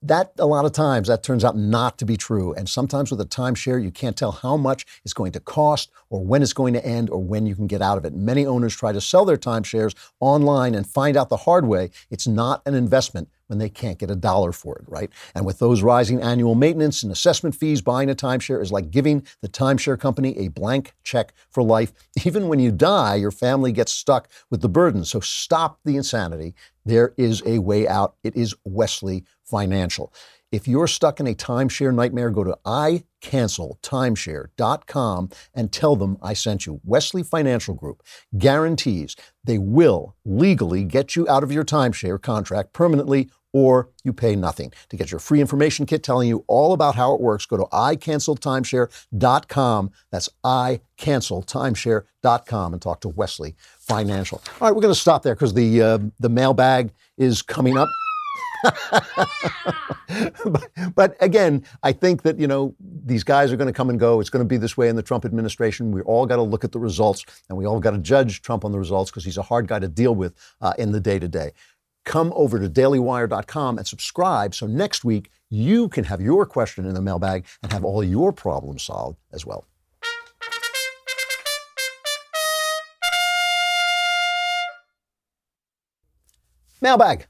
that 0.05 0.33
a 0.39 0.47
lot 0.47 0.67
of 0.67 0.73
times 0.73 1.09
that 1.09 1.23
turns 1.23 1.45
out 1.45 1.57
not 1.57 1.99
to 1.99 2.05
be 2.05 2.17
true. 2.17 2.53
And 2.53 2.69
sometimes 2.69 3.11
with 3.11 3.21
a 3.23 3.25
timeshare, 3.25 3.83
you 3.83 3.91
can't 3.91 4.17
tell 4.17 4.33
how 4.33 4.57
much 4.57 4.85
it's 5.03 5.15
going 5.15 5.33
to 5.33 5.41
cost 5.41 5.91
or 6.11 6.23
when 6.23 6.43
it's 6.43 6.53
going 6.53 6.75
to 6.75 6.85
end 6.85 7.09
or 7.09 7.23
when 7.23 7.47
you 7.47 7.55
can 7.55 7.67
get 7.67 7.81
out 7.81 7.97
of 7.97 8.05
it. 8.05 8.15
Many 8.15 8.45
owners 8.45 8.77
try 8.77 8.93
to 8.93 9.01
sell 9.01 9.25
their 9.25 9.39
timeshares 9.39 9.95
online 10.21 10.75
and 10.75 10.87
find 10.87 11.17
out 11.17 11.31
the 11.31 11.39
hard 11.39 11.67
way 11.67 11.91
it's 12.11 12.27
not 12.27 12.61
an 12.67 12.75
investment 12.75 13.29
when 13.47 13.59
they 13.59 13.69
can't 13.69 13.99
get 13.99 14.11
a 14.11 14.17
dollar 14.17 14.53
for 14.53 14.77
it, 14.79 14.85
right? 14.89 15.11
And 15.35 15.45
with 15.45 15.59
those 15.59 15.83
rising 15.83 16.21
annual 16.21 16.55
maintenance 16.55 17.03
and 17.03 17.13
assessment 17.13 17.55
fees, 17.55 17.81
buying 17.81 18.11
a 18.11 18.15
timeshare 18.15 18.63
is 18.63 18.73
like 18.73 18.91
giving 18.91 19.27
the 19.41 19.49
timeshare 19.49 19.99
company 19.99 20.37
a 20.39 20.49
blank 20.49 20.95
check 21.03 21.33
for 21.51 21.63
life. 21.63 21.93
Even 22.25 22.49
when 22.49 22.59
you 22.59 22.73
die, 22.73 23.17
your 23.17 23.31
family 23.31 23.73
gets 23.73 23.93
stuck 23.93 24.29
with 24.51 24.61
the 24.61 24.69
burden. 24.69 25.05
So 25.05 25.21
stop 25.21 25.79
the 25.85 25.97
insanity. 25.97 26.55
There 26.85 27.15
is 27.17 27.43
a 27.47 27.59
way 27.59 27.89
out. 27.89 28.17
It 28.23 28.37
is 28.37 28.55
Wesley 28.65 29.25
Financial. 29.45 30.13
If 30.55 30.69
you're 30.69 30.87
stuck 30.87 31.19
in 31.19 31.27
a 31.27 31.35
timeshare 31.35 31.93
nightmare, 31.93 32.31
go 32.31 32.45
to 32.45 32.57
icanceltimeshare.com 32.65 35.31
and 35.53 35.73
tell 35.73 35.97
them 35.97 36.17
I 36.23 36.35
sent 36.35 36.65
you. 36.65 36.81
Wesley 36.85 37.25
Financial 37.25 37.75
Group 37.75 38.05
guarantees 38.39 39.17
they 39.43 39.59
will 39.59 40.15
legally 40.25 40.85
get 40.85 41.17
you 41.17 41.29
out 41.29 41.43
of 41.43 41.51
your 41.51 41.65
timeshare 41.65 42.23
contract 42.23 42.73
permanently 42.73 43.31
or 43.53 43.91
you 44.05 44.13
pay 44.13 44.37
nothing. 44.37 44.73
To 44.91 44.97
get 44.97 45.11
your 45.11 45.19
free 45.19 45.41
information 45.41 45.87
kit 45.87 46.05
telling 46.05 46.29
you 46.29 46.45
all 46.47 46.73
about 46.73 46.95
how 46.95 47.15
it 47.15 47.21
works, 47.21 47.47
go 47.47 47.57
to 47.57 47.65
icanceltimeshare.com. 47.65 49.91
That's 50.13 50.29
icanceltimeshare.com 50.45 52.73
and 52.73 52.81
talk 52.81 53.01
to 53.01 53.09
Wesley 53.09 53.57
Financial. 53.81 54.41
All 54.61 54.69
right, 54.69 54.75
we're 54.75 54.83
going 54.83 54.95
to 54.95 55.01
stop 55.01 55.25
there 55.25 55.35
because 55.35 55.55
the, 55.55 55.83
uh, 55.83 55.99
the 56.21 56.29
mailbag 56.29 56.93
is 57.19 57.43
coming 57.43 57.77
up. 57.77 57.89
but, 60.45 60.71
but, 60.95 61.17
again, 61.21 61.65
I 61.83 61.93
think 61.93 62.23
that 62.23 62.39
you 62.39 62.47
know 62.47 62.75
these 62.81 63.25
guys 63.25 63.53
are 63.53 63.57
going 63.57 63.69
to 63.69 63.73
come 63.73 63.91
and 63.91 64.01
go. 64.01 64.21
It's 64.21 64.31
going 64.31 64.45
to 64.45 64.49
be 64.49 64.57
this 64.57 64.77
way 64.77 64.89
in 64.89 64.97
the 64.97 65.03
Trump 65.03 65.25
administration. 65.25 65.93
We 65.93 66.01
all 66.03 66.27
got 66.27 66.37
to 66.37 66.43
look 66.43 66.65
at 66.65 66.73
the 66.73 66.79
results, 66.79 67.25
and 67.49 67.59
we 67.59 67.67
all 67.67 67.81
got 67.81 67.91
to 67.91 67.99
judge 67.99 68.43
Trump 68.43 68.65
on 68.65 68.73
the 68.73 68.79
results 68.79 69.11
because 69.11 69.25
he's 69.25 69.39
a 69.39 69.43
hard 69.43 69.67
guy 69.67 69.79
to 69.79 69.89
deal 69.89 70.15
with 70.15 70.35
uh, 70.61 70.73
in 70.79 70.93
the 70.93 71.01
day 71.01 71.19
to 71.19 71.29
day. 71.29 71.53
Come 72.05 72.33
over 72.35 72.59
to 72.59 72.69
dailywire.com 72.69 73.79
and 73.79 73.87
subscribe 73.87 74.55
so 74.55 74.67
next 74.67 75.05
week 75.05 75.31
you 75.49 75.89
can 75.89 76.05
have 76.05 76.21
your 76.21 76.45
question 76.45 76.85
in 76.85 76.95
the 76.95 77.01
mailbag 77.01 77.47
and 77.63 77.73
have 77.73 77.85
all 77.85 78.05
your 78.05 78.33
problems 78.33 78.83
solved 78.83 79.19
as 79.33 79.47
well. 79.47 79.65
Mailbag 86.83 87.27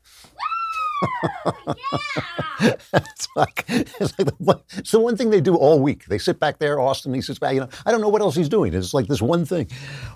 it's 2.61 3.29
like, 3.37 3.64
it's 3.69 4.19
like 4.19 4.29
the, 4.29 4.61
it's 4.77 4.90
the 4.90 5.01
one 5.01 5.17
thing 5.17 5.31
they 5.31 5.40
do 5.40 5.57
all 5.57 5.81
week. 5.81 6.07
They 6.07 6.19
sit 6.19 6.38
back 6.38 6.59
there, 6.59 6.81
Austin, 6.81 7.14
he 7.14 7.21
sits 7.21 7.38
back, 7.38 7.55
you 7.55 7.61
know, 7.61 7.69
I 7.87 7.90
don't 7.90 8.01
know 8.01 8.09
what 8.09 8.23
else 8.23 8.37
he's 8.37 8.49
doing. 8.49 8.75
It's 8.75 8.95
like 8.95 9.07
this 9.07 9.23
one 9.23 9.45
thing. 9.45 9.69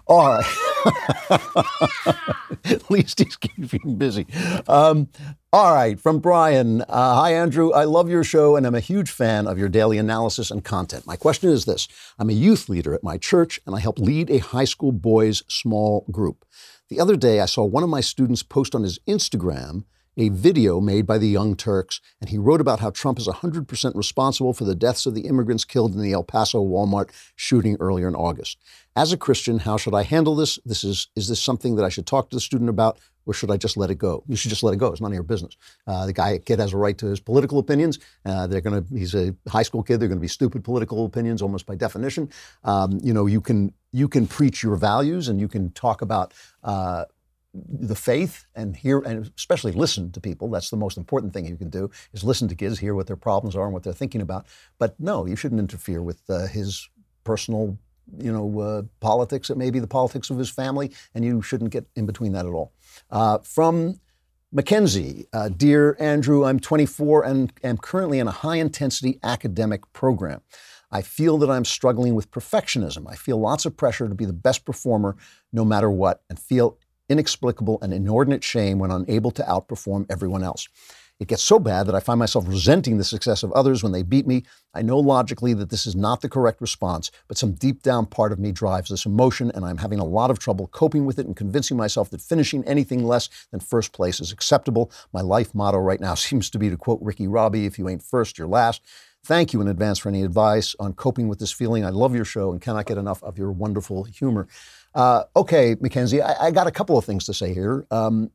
All 0.07 0.29
right. 0.29 0.45
At 2.65 2.91
least 2.91 3.19
he's 3.19 3.37
keeping 3.37 3.97
busy. 3.97 4.27
Um, 4.67 5.09
all 5.53 5.75
right, 5.75 5.99
from 5.99 6.19
Brian. 6.19 6.83
Uh, 6.83 7.15
Hi, 7.17 7.33
Andrew. 7.33 7.73
I 7.73 7.85
love 7.85 8.09
your 8.09 8.23
show 8.23 8.57
and 8.57 8.67
I'm 8.67 8.75
a 8.75 8.81
huge 8.81 9.11
fan 9.11 9.47
of 9.47 9.59
your 9.59 9.69
daily 9.69 9.99
analysis 9.99 10.51
and 10.51 10.63
content. 10.63 11.07
My 11.07 11.17
question 11.17 11.51
is 11.51 11.65
this 11.65 11.89
I'm 12.19 12.31
a 12.31 12.35
youth 12.35 12.69
leader 12.69 12.95
at 12.95 13.03
my 13.03 13.17
church 13.17 13.61
and 13.67 13.75
I 13.75 13.81
help 13.81 13.99
lead 13.99 14.31
a 14.31 14.39
high 14.39 14.65
school 14.65 14.93
boys' 14.93 15.43
small 15.49 16.07
group. 16.11 16.45
The 16.89 17.01
other 17.01 17.17
day, 17.17 17.41
I 17.41 17.47
saw 17.47 17.65
one 17.65 17.83
of 17.83 17.89
my 17.89 18.01
students 18.01 18.43
post 18.43 18.75
on 18.75 18.83
his 18.83 18.99
Instagram 19.09 19.85
a 20.19 20.29
video 20.31 20.81
made 20.81 21.07
by 21.07 21.17
the 21.17 21.29
Young 21.29 21.55
Turks, 21.55 22.01
and 22.21 22.29
he 22.29 22.39
wrote 22.39 22.61
about 22.61 22.81
how 22.81 22.91
Trump 22.91 23.19
is 23.19 23.29
100% 23.29 23.95
responsible 23.95 24.53
for 24.53 24.65
the 24.65 24.75
deaths 24.75 25.07
of 25.07 25.15
the 25.15 25.23
immigrants 25.23 25.65
killed 25.65 25.95
in 25.95 26.03
the 26.03 26.13
El 26.13 26.25
Paso 26.25 26.63
Walmart 26.63 27.11
shooting 27.37 27.77
earlier 27.79 28.09
in 28.09 28.17
August. 28.17 28.59
As 28.97 29.13
a 29.13 29.17
Christian, 29.17 29.61
how 29.61 29.77
should 29.77 29.95
I 29.95 30.03
handle 30.03 30.35
this? 30.35 30.59
This 30.67 30.83
is 30.83 31.07
is 31.15 31.29
this 31.29 31.41
something 31.41 31.77
that 31.77 31.85
I 31.85 31.89
should 31.89 32.07
talk 32.07 32.31
to 32.31 32.37
the 32.37 32.41
student 32.41 32.69
about, 32.69 32.99
or 33.27 33.33
should 33.33 33.51
I 33.51 33.57
just 33.57 33.77
let 33.77 33.93
it 33.93 33.95
go? 33.95 34.25
You 34.27 34.35
should 34.35 34.49
just 34.49 34.65
let 34.65 34.75
it 34.75 34.79
go. 34.79 34.89
It's 34.89 35.01
none 35.01 35.13
of 35.13 35.15
your 35.15 35.23
business. 35.23 35.57
Uh, 35.87 36.07
the 36.07 36.13
guy 36.13 36.37
kid 36.39 36.59
has 36.59 36.73
a 36.73 36.77
right 36.77 36.99
to 36.99 37.07
his 37.07 37.21
political 37.21 37.61
opinions. 37.61 38.01
Uh, 38.25 38.49
they're 38.49 38.61
to. 38.61 38.85
He's 38.93 39.15
a 39.15 39.37
high 39.47 39.63
school 39.63 39.85
kid. 39.85 40.01
They're 40.01 40.09
going 40.09 40.19
to 40.19 40.23
be 40.23 40.27
stupid 40.27 40.65
political 40.65 41.05
opinions 41.05 41.43
almost 41.43 41.65
by 41.65 41.77
definition. 41.77 42.29
Um, 42.65 42.99
you 43.05 43.15
know, 43.15 43.27
you 43.27 43.41
can 43.41 43.73
you 43.93 44.09
can 44.09 44.27
preach 44.27 44.65
your 44.65 44.75
values 44.75 45.29
and 45.29 45.39
you 45.39 45.47
can 45.47 45.71
talk 45.71 46.03
about. 46.03 46.35
Uh, 46.65 47.05
the 47.55 47.95
faith 47.95 48.47
and 48.55 48.77
hear 48.77 48.99
and 49.01 49.31
especially 49.37 49.73
listen 49.73 50.13
to 50.13 50.21
people 50.21 50.51
that's 50.51 50.71
the 50.71 50.77
most 50.77 50.99
important 50.99 51.33
thing 51.33 51.47
you 51.47 51.57
can 51.57 51.71
do 51.71 51.91
is 52.13 52.23
listen 52.23 52.47
to 52.47 52.55
kids 52.55 52.79
hear 52.79 52.95
what 52.95 53.07
their 53.07 53.17
problems 53.17 53.57
are 53.57 53.65
and 53.65 53.73
what 53.73 53.83
they're 53.83 53.93
thinking 53.93 54.21
about 54.21 54.47
but 54.79 54.95
no 55.01 55.27
you 55.27 55.35
shouldn't 55.35 55.59
interfere 55.59 56.03
with 56.03 56.21
uh, 56.29 56.47
his 56.47 56.89
personal 57.25 57.79
you 58.19 58.31
know 58.31 58.61
uh, 58.61 58.83
politics 59.01 59.49
it 59.49 59.57
may 59.57 59.71
be 59.71 59.79
the 59.79 59.87
politics 59.87 60.29
of 60.29 60.39
his 60.39 60.51
family 60.51 60.93
and 61.15 61.25
you 61.25 61.41
shouldn't 61.41 61.71
get 61.71 61.87
in 61.97 62.05
between 62.05 62.33
that 62.33 62.45
at 62.45 62.53
all 62.53 62.73
uh, 63.11 63.39
from 63.39 63.99
Mackenzie, 64.51 65.27
uh, 65.35 65.51
dear 65.51 65.95
Andrew, 66.01 66.47
I'm 66.47 66.59
24 66.59 67.23
and 67.23 67.53
am 67.63 67.77
currently 67.77 68.19
in 68.19 68.27
a 68.27 68.31
high 68.31 68.57
intensity 68.57 69.21
academic 69.23 69.93
program. 69.93 70.41
I 70.91 71.03
feel 71.03 71.37
that 71.39 71.51
I'm 71.51 71.67
struggling 71.67 72.15
with 72.15 72.31
perfectionism. 72.31 73.07
I 73.07 73.15
feel 73.15 73.39
lots 73.39 73.67
of 73.67 73.77
pressure 73.77 74.09
to 74.09 74.15
be 74.15 74.25
the 74.25 74.33
best 74.33 74.65
performer 74.65 75.17
no 75.53 75.67
matter 75.67 75.91
what, 75.91 76.23
and 76.31 76.39
feel 76.39 76.78
inexplicable 77.09 77.79
and 77.83 77.93
inordinate 77.93 78.45
shame 78.45 78.79
when 78.79 78.91
unable 78.91 79.31
to 79.33 79.43
outperform 79.43 80.07
everyone 80.11 80.43
else. 80.43 80.69
It 81.21 81.27
gets 81.27 81.43
so 81.43 81.59
bad 81.59 81.89
that 81.89 81.97
I 81.97 82.01
find 82.01 82.21
myself 82.21 82.47
resenting 82.47 82.97
the 82.97 83.03
success 83.03 83.43
of 83.43 83.51
others 83.53 83.83
when 83.83 83.91
they 83.91 84.05
beat 84.05 84.25
me. 84.25 84.45
I 84.73 84.83
know 84.83 84.99
logically 84.99 85.53
that 85.55 85.69
this 85.69 85.85
is 85.85 85.97
not 85.97 86.21
the 86.21 86.29
correct 86.29 86.61
response, 86.61 87.11
but 87.27 87.37
some 87.37 87.55
deep 87.55 87.83
down 87.83 88.07
part 88.07 88.31
of 88.31 88.39
me 88.39 88.53
drives 88.53 88.91
this 88.91 89.05
emotion, 89.05 89.51
and 89.53 89.65
I'm 89.65 89.79
having 89.79 89.99
a 89.99 90.05
lot 90.05 90.31
of 90.31 90.39
trouble 90.39 90.69
coping 90.69 91.07
with 91.07 91.19
it 91.19 91.27
and 91.27 91.35
convincing 91.35 91.77
myself 91.77 92.11
that 92.11 92.21
finishing 92.21 92.63
anything 92.65 93.05
less 93.05 93.29
than 93.51 93.59
first 93.59 93.93
place 93.93 94.21
is 94.21 94.31
acceptable. 94.31 94.93
My 95.13 95.21
life 95.21 95.57
motto 95.57 95.79
right 95.79 96.01
now 96.01 96.15
seems 96.15 96.51
to 96.51 96.59
be 96.59 96.71
to 96.71 96.77
quote 96.77 97.01
Ricky 97.03 97.27
Bobby 97.27 97.67
if 97.67 97.81
you 97.81 97.89
ain't 97.89 98.03
first, 98.03 98.39
you're 98.39 98.47
last. 98.47 98.83
Thank 99.25 99.53
you 99.53 99.61
in 99.61 99.67
advance 99.67 99.99
for 99.99 100.09
any 100.09 100.23
advice 100.23 100.77
on 100.79 100.93
coping 100.93 101.27
with 101.27 101.41
this 101.41 101.51
feeling. 101.51 101.85
I 101.85 101.91
love 101.91 102.15
your 102.15 102.25
show 102.25 102.53
and 102.53 102.61
cannot 102.61 102.87
get 102.87 102.97
enough 102.97 103.23
of 103.25 103.37
your 103.37 103.51
wonderful 103.51 104.05
humor. 104.05 104.47
Uh, 104.95 105.25
okay, 105.37 105.77
Mackenzie, 105.81 106.23
I, 106.23 106.47
I, 106.47 106.51
got 106.51 106.67
a 106.67 106.71
couple 106.71 106.97
of 106.97 107.05
things 107.05 107.27
to 107.27 107.35
say 107.35 107.53
here. 107.53 107.87
Um, 107.91 108.31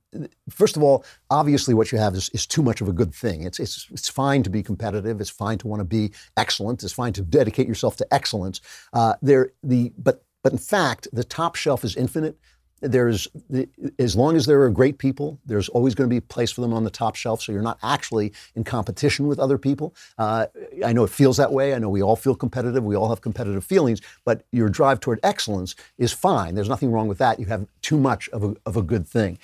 first 0.50 0.78
of 0.78 0.84
all, 0.84 1.04
obviously, 1.30 1.74
what 1.74 1.92
you 1.92 1.98
have 1.98 2.13
is, 2.13 2.30
is, 2.30 2.46
too 2.46 2.62
much 2.62 2.80
of 2.80 2.88
a 2.88 2.94
good 2.94 3.13
thing. 3.13 3.42
It's, 3.42 3.60
it's, 3.60 3.88
it's 3.92 4.08
fine 4.08 4.44
to 4.44 4.50
be 4.50 4.62
competitive. 4.62 5.20
It's 5.20 5.30
fine 5.30 5.58
to 5.60 5.68
want 5.68 5.80
to 5.80 5.86
be 5.86 6.12
excellent. 6.38 6.84
It's 6.84 6.94
fine 6.94 7.13
to 7.13 7.22
dedicate 7.22 7.68
yourself 7.68 7.98
to 7.98 8.13
excellence. 8.13 8.62
Uh, 8.94 9.16
there, 9.22 9.52
the, 9.63 9.92
but, 9.98 10.24
but 10.44 10.52
in 10.52 10.60
fact, 10.60 11.08
the 11.12 11.24
top 11.24 11.56
shelf 11.56 11.84
is 11.84 11.96
infinite 11.96 12.38
there's 12.84 13.28
as 13.98 14.15
long 14.15 14.36
as 14.36 14.46
there 14.46 14.62
are 14.62 14.69
great 14.69 14.98
people, 14.98 15.39
there's 15.46 15.69
always 15.69 15.96
going 15.96 16.10
to 16.10 16.13
be 16.13 16.17
a 16.17 16.22
place 16.22 16.52
for 16.52 16.62
them 16.62 16.74
on 16.74 16.84
the 16.84 16.89
top 16.89 17.15
shelf. 17.15 17.41
So 17.41 17.52
you're 17.52 17.62
not 17.62 17.80
actually 17.82 18.34
in 18.56 18.63
competition 18.63 19.28
with 19.28 19.39
other 19.39 19.58
people. 19.58 19.96
Uh, 20.17 20.48
I 20.86 20.93
know 20.93 21.04
it 21.04 21.10
feels 21.10 21.38
that 21.38 21.52
way. 21.52 21.74
I 21.74 21.80
know 21.80 21.89
we 21.89 22.04
all 22.04 22.15
feel 22.15 22.36
competitive. 22.36 22.84
We 22.84 22.96
all 22.96 23.10
have 23.10 23.22
competitive 23.22 23.63
feelings. 23.63 24.02
But 24.26 24.46
your 24.52 24.69
drive 24.69 25.00
toward 25.00 25.19
excellence 25.24 25.76
is 25.98 26.12
fine. 26.12 26.56
There's 26.56 26.69
nothing 26.69 26.91
wrong 26.91 27.08
with 27.08 27.17
that. 27.19 27.39
You 27.39 27.46
have 27.48 27.65
too 27.82 27.98
much 27.98 28.30
of 28.30 28.43
a, 28.43 28.56
of 28.65 28.78
a 28.78 28.82
good 28.82 29.08
thing. 29.08 29.39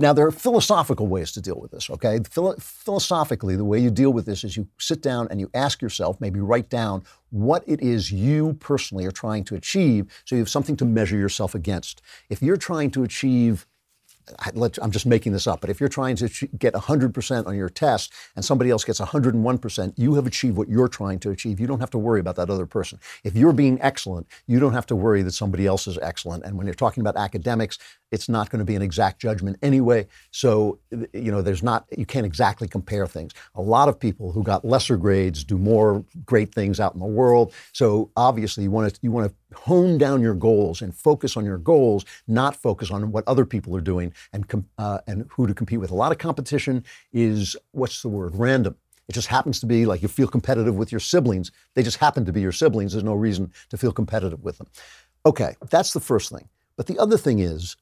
Now, 0.00 0.12
there 0.12 0.26
are 0.26 0.30
philosophical 0.30 1.06
ways 1.06 1.32
to 1.32 1.40
deal 1.40 1.58
with 1.60 1.70
this, 1.70 1.90
okay? 1.90 2.20
Philo- 2.30 2.56
philosophically, 2.58 3.56
the 3.56 3.64
way 3.64 3.78
you 3.78 3.90
deal 3.90 4.12
with 4.12 4.26
this 4.26 4.44
is 4.44 4.56
you 4.56 4.68
sit 4.78 5.02
down 5.02 5.28
and 5.30 5.40
you 5.40 5.50
ask 5.54 5.82
yourself, 5.82 6.20
maybe 6.20 6.40
write 6.40 6.68
down 6.68 7.02
what 7.30 7.62
it 7.66 7.80
is 7.80 8.10
you 8.10 8.54
personally 8.54 9.04
are 9.04 9.10
trying 9.10 9.44
to 9.44 9.54
achieve 9.54 10.06
so 10.24 10.34
you 10.34 10.40
have 10.40 10.48
something 10.48 10.76
to 10.76 10.84
measure 10.84 11.16
yourself 11.16 11.54
against. 11.54 12.00
If 12.30 12.42
you're 12.42 12.56
trying 12.56 12.90
to 12.92 13.02
achieve 13.02 13.66
I'm 14.82 14.90
just 14.90 15.06
making 15.06 15.32
this 15.32 15.46
up, 15.46 15.60
but 15.60 15.70
if 15.70 15.80
you're 15.80 15.88
trying 15.88 16.16
to 16.16 16.28
get 16.58 16.74
100% 16.74 17.46
on 17.46 17.56
your 17.56 17.68
test 17.68 18.12
and 18.36 18.44
somebody 18.44 18.70
else 18.70 18.84
gets 18.84 19.00
101%, 19.00 19.92
you 19.96 20.14
have 20.14 20.26
achieved 20.26 20.56
what 20.56 20.68
you're 20.68 20.88
trying 20.88 21.18
to 21.20 21.30
achieve. 21.30 21.60
You 21.60 21.66
don't 21.66 21.80
have 21.80 21.90
to 21.90 21.98
worry 21.98 22.20
about 22.20 22.36
that 22.36 22.50
other 22.50 22.66
person. 22.66 22.98
If 23.24 23.34
you're 23.34 23.52
being 23.52 23.80
excellent, 23.80 24.26
you 24.46 24.60
don't 24.60 24.72
have 24.72 24.86
to 24.86 24.96
worry 24.96 25.22
that 25.22 25.32
somebody 25.32 25.66
else 25.66 25.86
is 25.86 25.98
excellent. 25.98 26.44
And 26.44 26.56
when 26.56 26.66
you're 26.66 26.74
talking 26.74 27.00
about 27.00 27.16
academics, 27.16 27.78
it's 28.10 28.28
not 28.28 28.50
going 28.50 28.58
to 28.60 28.64
be 28.64 28.74
an 28.74 28.82
exact 28.82 29.20
judgment 29.20 29.58
anyway. 29.62 30.06
So, 30.30 30.78
you 30.90 31.30
know, 31.30 31.42
there's 31.42 31.62
not, 31.62 31.86
you 31.96 32.06
can't 32.06 32.26
exactly 32.26 32.68
compare 32.68 33.06
things. 33.06 33.32
A 33.54 33.62
lot 33.62 33.88
of 33.88 33.98
people 33.98 34.32
who 34.32 34.42
got 34.42 34.64
lesser 34.64 34.96
grades 34.96 35.44
do 35.44 35.58
more 35.58 36.04
great 36.24 36.54
things 36.54 36.80
out 36.80 36.94
in 36.94 37.00
the 37.00 37.06
world. 37.06 37.52
So 37.72 38.10
obviously 38.16 38.64
you 38.64 38.70
want 38.70 38.92
to, 38.92 39.00
you 39.02 39.10
want 39.10 39.30
to 39.30 39.56
hone 39.58 39.98
down 39.98 40.22
your 40.22 40.34
goals 40.34 40.82
and 40.82 40.94
focus 40.94 41.36
on 41.36 41.44
your 41.44 41.58
goals, 41.58 42.04
not 42.26 42.56
focus 42.56 42.90
on 42.90 43.12
what 43.12 43.24
other 43.26 43.44
people 43.44 43.76
are 43.76 43.80
doing 43.80 44.12
and, 44.32 44.64
uh, 44.78 44.98
and 45.06 45.26
who 45.30 45.46
to 45.46 45.54
compete 45.54 45.80
with. 45.80 45.90
A 45.90 45.94
lot 45.94 46.12
of 46.12 46.18
competition 46.18 46.84
is, 47.12 47.56
what's 47.72 48.02
the 48.02 48.08
word, 48.08 48.34
random. 48.34 48.76
It 49.08 49.12
just 49.12 49.28
happens 49.28 49.58
to 49.60 49.66
be 49.66 49.86
like 49.86 50.02
you 50.02 50.08
feel 50.08 50.28
competitive 50.28 50.76
with 50.76 50.92
your 50.92 51.00
siblings. 51.00 51.50
They 51.74 51.82
just 51.82 51.96
happen 51.96 52.26
to 52.26 52.32
be 52.32 52.42
your 52.42 52.52
siblings. 52.52 52.92
There's 52.92 53.04
no 53.04 53.14
reason 53.14 53.52
to 53.70 53.78
feel 53.78 53.92
competitive 53.92 54.44
with 54.44 54.58
them. 54.58 54.66
Okay, 55.24 55.56
that's 55.70 55.94
the 55.94 56.00
first 56.00 56.30
thing. 56.30 56.46
But 56.76 56.86
the 56.86 56.98
other 56.98 57.16
thing 57.16 57.38
is, 57.38 57.76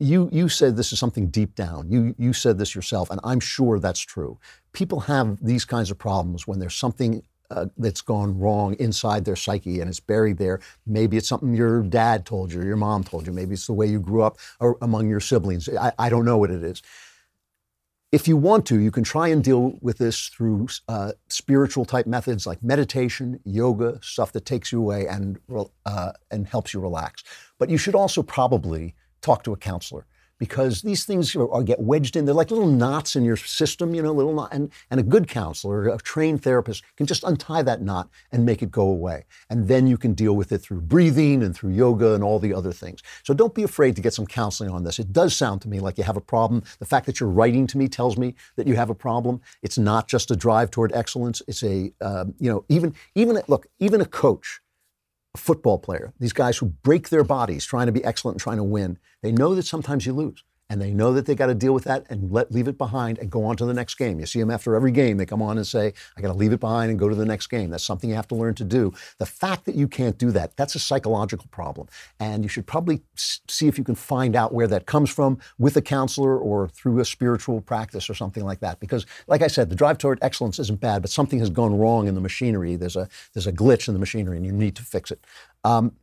you, 0.00 0.28
you 0.32 0.48
said 0.48 0.76
this 0.76 0.92
is 0.92 0.98
something 0.98 1.28
deep 1.28 1.54
down. 1.54 1.90
You, 1.90 2.14
you 2.18 2.32
said 2.32 2.58
this 2.58 2.74
yourself, 2.74 3.10
and 3.10 3.20
I'm 3.22 3.38
sure 3.38 3.78
that's 3.78 4.00
true. 4.00 4.38
People 4.72 5.00
have 5.00 5.38
these 5.44 5.64
kinds 5.64 5.90
of 5.90 5.98
problems 5.98 6.46
when 6.46 6.58
there's 6.58 6.74
something 6.74 7.22
uh, 7.50 7.66
that's 7.76 8.00
gone 8.00 8.38
wrong 8.38 8.74
inside 8.78 9.24
their 9.24 9.36
psyche 9.36 9.80
and 9.80 9.90
it's 9.90 10.00
buried 10.00 10.38
there. 10.38 10.60
Maybe 10.86 11.16
it's 11.16 11.28
something 11.28 11.52
your 11.52 11.82
dad 11.82 12.24
told 12.24 12.52
you, 12.52 12.62
your 12.62 12.76
mom 12.76 13.04
told 13.04 13.26
you. 13.26 13.32
Maybe 13.32 13.54
it's 13.54 13.66
the 13.66 13.72
way 13.72 13.86
you 13.86 13.98
grew 13.98 14.22
up 14.22 14.38
or 14.60 14.78
among 14.80 15.08
your 15.08 15.20
siblings. 15.20 15.68
I, 15.68 15.92
I 15.98 16.08
don't 16.08 16.24
know 16.24 16.38
what 16.38 16.50
it 16.50 16.62
is. 16.62 16.80
If 18.12 18.26
you 18.26 18.36
want 18.36 18.66
to, 18.66 18.78
you 18.78 18.90
can 18.90 19.04
try 19.04 19.28
and 19.28 19.42
deal 19.42 19.78
with 19.80 19.98
this 19.98 20.28
through 20.28 20.68
uh, 20.88 21.12
spiritual 21.28 21.84
type 21.84 22.06
methods 22.06 22.46
like 22.46 22.62
meditation, 22.62 23.40
yoga, 23.44 23.98
stuff 24.02 24.32
that 24.32 24.44
takes 24.44 24.72
you 24.72 24.80
away 24.80 25.06
and 25.06 25.38
uh, 25.86 26.12
and 26.30 26.46
helps 26.46 26.74
you 26.74 26.80
relax. 26.80 27.22
But 27.58 27.70
you 27.70 27.78
should 27.78 27.94
also 27.94 28.22
probably 28.22 28.94
talk 29.20 29.42
to 29.44 29.52
a 29.52 29.56
counselor 29.56 30.06
because 30.40 30.80
these 30.80 31.04
things 31.04 31.36
are, 31.36 31.48
are, 31.52 31.62
get 31.62 31.78
wedged 31.78 32.16
in. 32.16 32.24
They're 32.24 32.34
like 32.34 32.50
little 32.50 32.66
knots 32.66 33.14
in 33.14 33.22
your 33.22 33.36
system, 33.36 33.94
you 33.94 34.02
know, 34.02 34.10
little 34.10 34.34
knot. 34.34 34.48
And, 34.52 34.72
and 34.90 34.98
a 34.98 35.02
good 35.02 35.28
counselor, 35.28 35.88
a 35.88 35.98
trained 35.98 36.42
therapist 36.42 36.82
can 36.96 37.06
just 37.06 37.22
untie 37.22 37.62
that 37.62 37.82
knot 37.82 38.08
and 38.32 38.44
make 38.44 38.62
it 38.62 38.70
go 38.70 38.88
away. 38.88 39.26
And 39.50 39.68
then 39.68 39.86
you 39.86 39.98
can 39.98 40.14
deal 40.14 40.34
with 40.34 40.50
it 40.50 40.58
through 40.58 40.80
breathing 40.80 41.42
and 41.42 41.54
through 41.54 41.72
yoga 41.72 42.14
and 42.14 42.24
all 42.24 42.38
the 42.38 42.54
other 42.54 42.72
things. 42.72 43.02
So 43.22 43.34
don't 43.34 43.54
be 43.54 43.62
afraid 43.62 43.94
to 43.96 44.02
get 44.02 44.14
some 44.14 44.26
counseling 44.26 44.70
on 44.70 44.82
this. 44.82 44.98
It 44.98 45.12
does 45.12 45.36
sound 45.36 45.60
to 45.62 45.68
me 45.68 45.78
like 45.78 45.98
you 45.98 46.04
have 46.04 46.16
a 46.16 46.22
problem. 46.22 46.64
The 46.78 46.86
fact 46.86 47.04
that 47.06 47.20
you're 47.20 47.28
writing 47.28 47.66
to 47.68 47.78
me 47.78 47.86
tells 47.86 48.16
me 48.16 48.34
that 48.56 48.66
you 48.66 48.76
have 48.76 48.90
a 48.90 48.94
problem. 48.94 49.42
It's 49.62 49.78
not 49.78 50.08
just 50.08 50.30
a 50.30 50.36
drive 50.36 50.70
toward 50.70 50.92
excellence. 50.94 51.42
It's 51.46 51.62
a, 51.62 51.92
uh, 52.00 52.24
you 52.38 52.50
know, 52.50 52.64
even, 52.70 52.94
even, 53.14 53.42
look, 53.46 53.66
even 53.78 54.00
a 54.00 54.06
coach 54.06 54.60
football 55.36 55.78
player, 55.78 56.12
these 56.18 56.32
guys 56.32 56.58
who 56.58 56.66
break 56.66 57.08
their 57.08 57.24
bodies 57.24 57.64
trying 57.64 57.86
to 57.86 57.92
be 57.92 58.04
excellent 58.04 58.36
and 58.36 58.40
trying 58.40 58.56
to 58.56 58.64
win, 58.64 58.98
they 59.22 59.32
know 59.32 59.54
that 59.54 59.66
sometimes 59.66 60.06
you 60.06 60.12
lose 60.12 60.44
and 60.70 60.80
they 60.80 60.92
know 60.92 61.12
that 61.12 61.26
they 61.26 61.34
got 61.34 61.48
to 61.48 61.54
deal 61.54 61.74
with 61.74 61.82
that 61.84 62.06
and 62.08 62.30
let 62.30 62.52
leave 62.52 62.68
it 62.68 62.78
behind 62.78 63.18
and 63.18 63.28
go 63.28 63.44
on 63.44 63.56
to 63.56 63.66
the 63.66 63.74
next 63.74 63.96
game. 63.96 64.20
You 64.20 64.26
see 64.26 64.38
them 64.38 64.52
after 64.52 64.76
every 64.76 64.92
game; 64.92 65.16
they 65.16 65.26
come 65.26 65.42
on 65.42 65.58
and 65.58 65.66
say, 65.66 65.92
"I 66.16 66.20
got 66.20 66.28
to 66.28 66.34
leave 66.34 66.52
it 66.52 66.60
behind 66.60 66.90
and 66.90 66.98
go 66.98 67.08
to 67.08 67.14
the 67.14 67.26
next 67.26 67.48
game." 67.48 67.70
That's 67.70 67.84
something 67.84 68.08
you 68.08 68.14
have 68.14 68.28
to 68.28 68.36
learn 68.36 68.54
to 68.54 68.64
do. 68.64 68.94
The 69.18 69.26
fact 69.26 69.64
that 69.64 69.74
you 69.74 69.88
can't 69.88 70.16
do 70.16 70.30
that, 70.30 70.56
that's 70.56 70.76
a 70.76 70.78
psychological 70.78 71.46
problem, 71.50 71.88
and 72.20 72.44
you 72.44 72.48
should 72.48 72.66
probably 72.66 73.02
see 73.16 73.66
if 73.66 73.76
you 73.76 73.84
can 73.84 73.96
find 73.96 74.36
out 74.36 74.54
where 74.54 74.68
that 74.68 74.86
comes 74.86 75.10
from 75.10 75.38
with 75.58 75.76
a 75.76 75.82
counselor 75.82 76.38
or 76.38 76.68
through 76.68 77.00
a 77.00 77.04
spiritual 77.04 77.60
practice 77.60 78.08
or 78.08 78.14
something 78.14 78.44
like 78.44 78.60
that. 78.60 78.78
Because, 78.78 79.04
like 79.26 79.42
I 79.42 79.48
said, 79.48 79.70
the 79.70 79.76
drive 79.76 79.98
toward 79.98 80.20
excellence 80.22 80.60
isn't 80.60 80.80
bad, 80.80 81.02
but 81.02 81.10
something 81.10 81.40
has 81.40 81.50
gone 81.50 81.76
wrong 81.76 82.06
in 82.06 82.14
the 82.14 82.20
machinery. 82.20 82.76
There's 82.76 82.96
a 82.96 83.08
there's 83.34 83.48
a 83.48 83.52
glitch 83.52 83.88
in 83.88 83.94
the 83.94 84.00
machinery, 84.00 84.36
and 84.36 84.46
you 84.46 84.52
need 84.52 84.76
to 84.76 84.82
fix 84.82 85.10
it. 85.10 85.26
Um, 85.64 85.96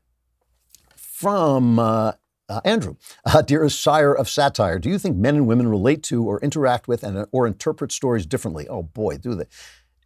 from 0.96 1.80
uh, 1.80 2.12
uh, 2.50 2.62
Andrew, 2.66 2.96
uh, 3.26 3.42
dearest 3.42 3.82
sire 3.82 4.14
of 4.14 4.30
satire, 4.30 4.80
do 4.80 4.90
you 4.90 5.00
think 5.00 5.18
men 5.18 5.36
and 5.36 5.48
women 5.48 5.68
relate 5.68 6.04
to 6.04 6.24
or 6.24 6.40
interact 6.42 6.88
with 6.88 7.04
and 7.04 7.26
or 7.32 7.48
interpret 7.48 7.92
stories 7.92 8.26
differently? 8.26 8.68
Oh 8.68 8.84
boy, 8.84 9.18
do 9.18 9.36
they! 9.36 9.46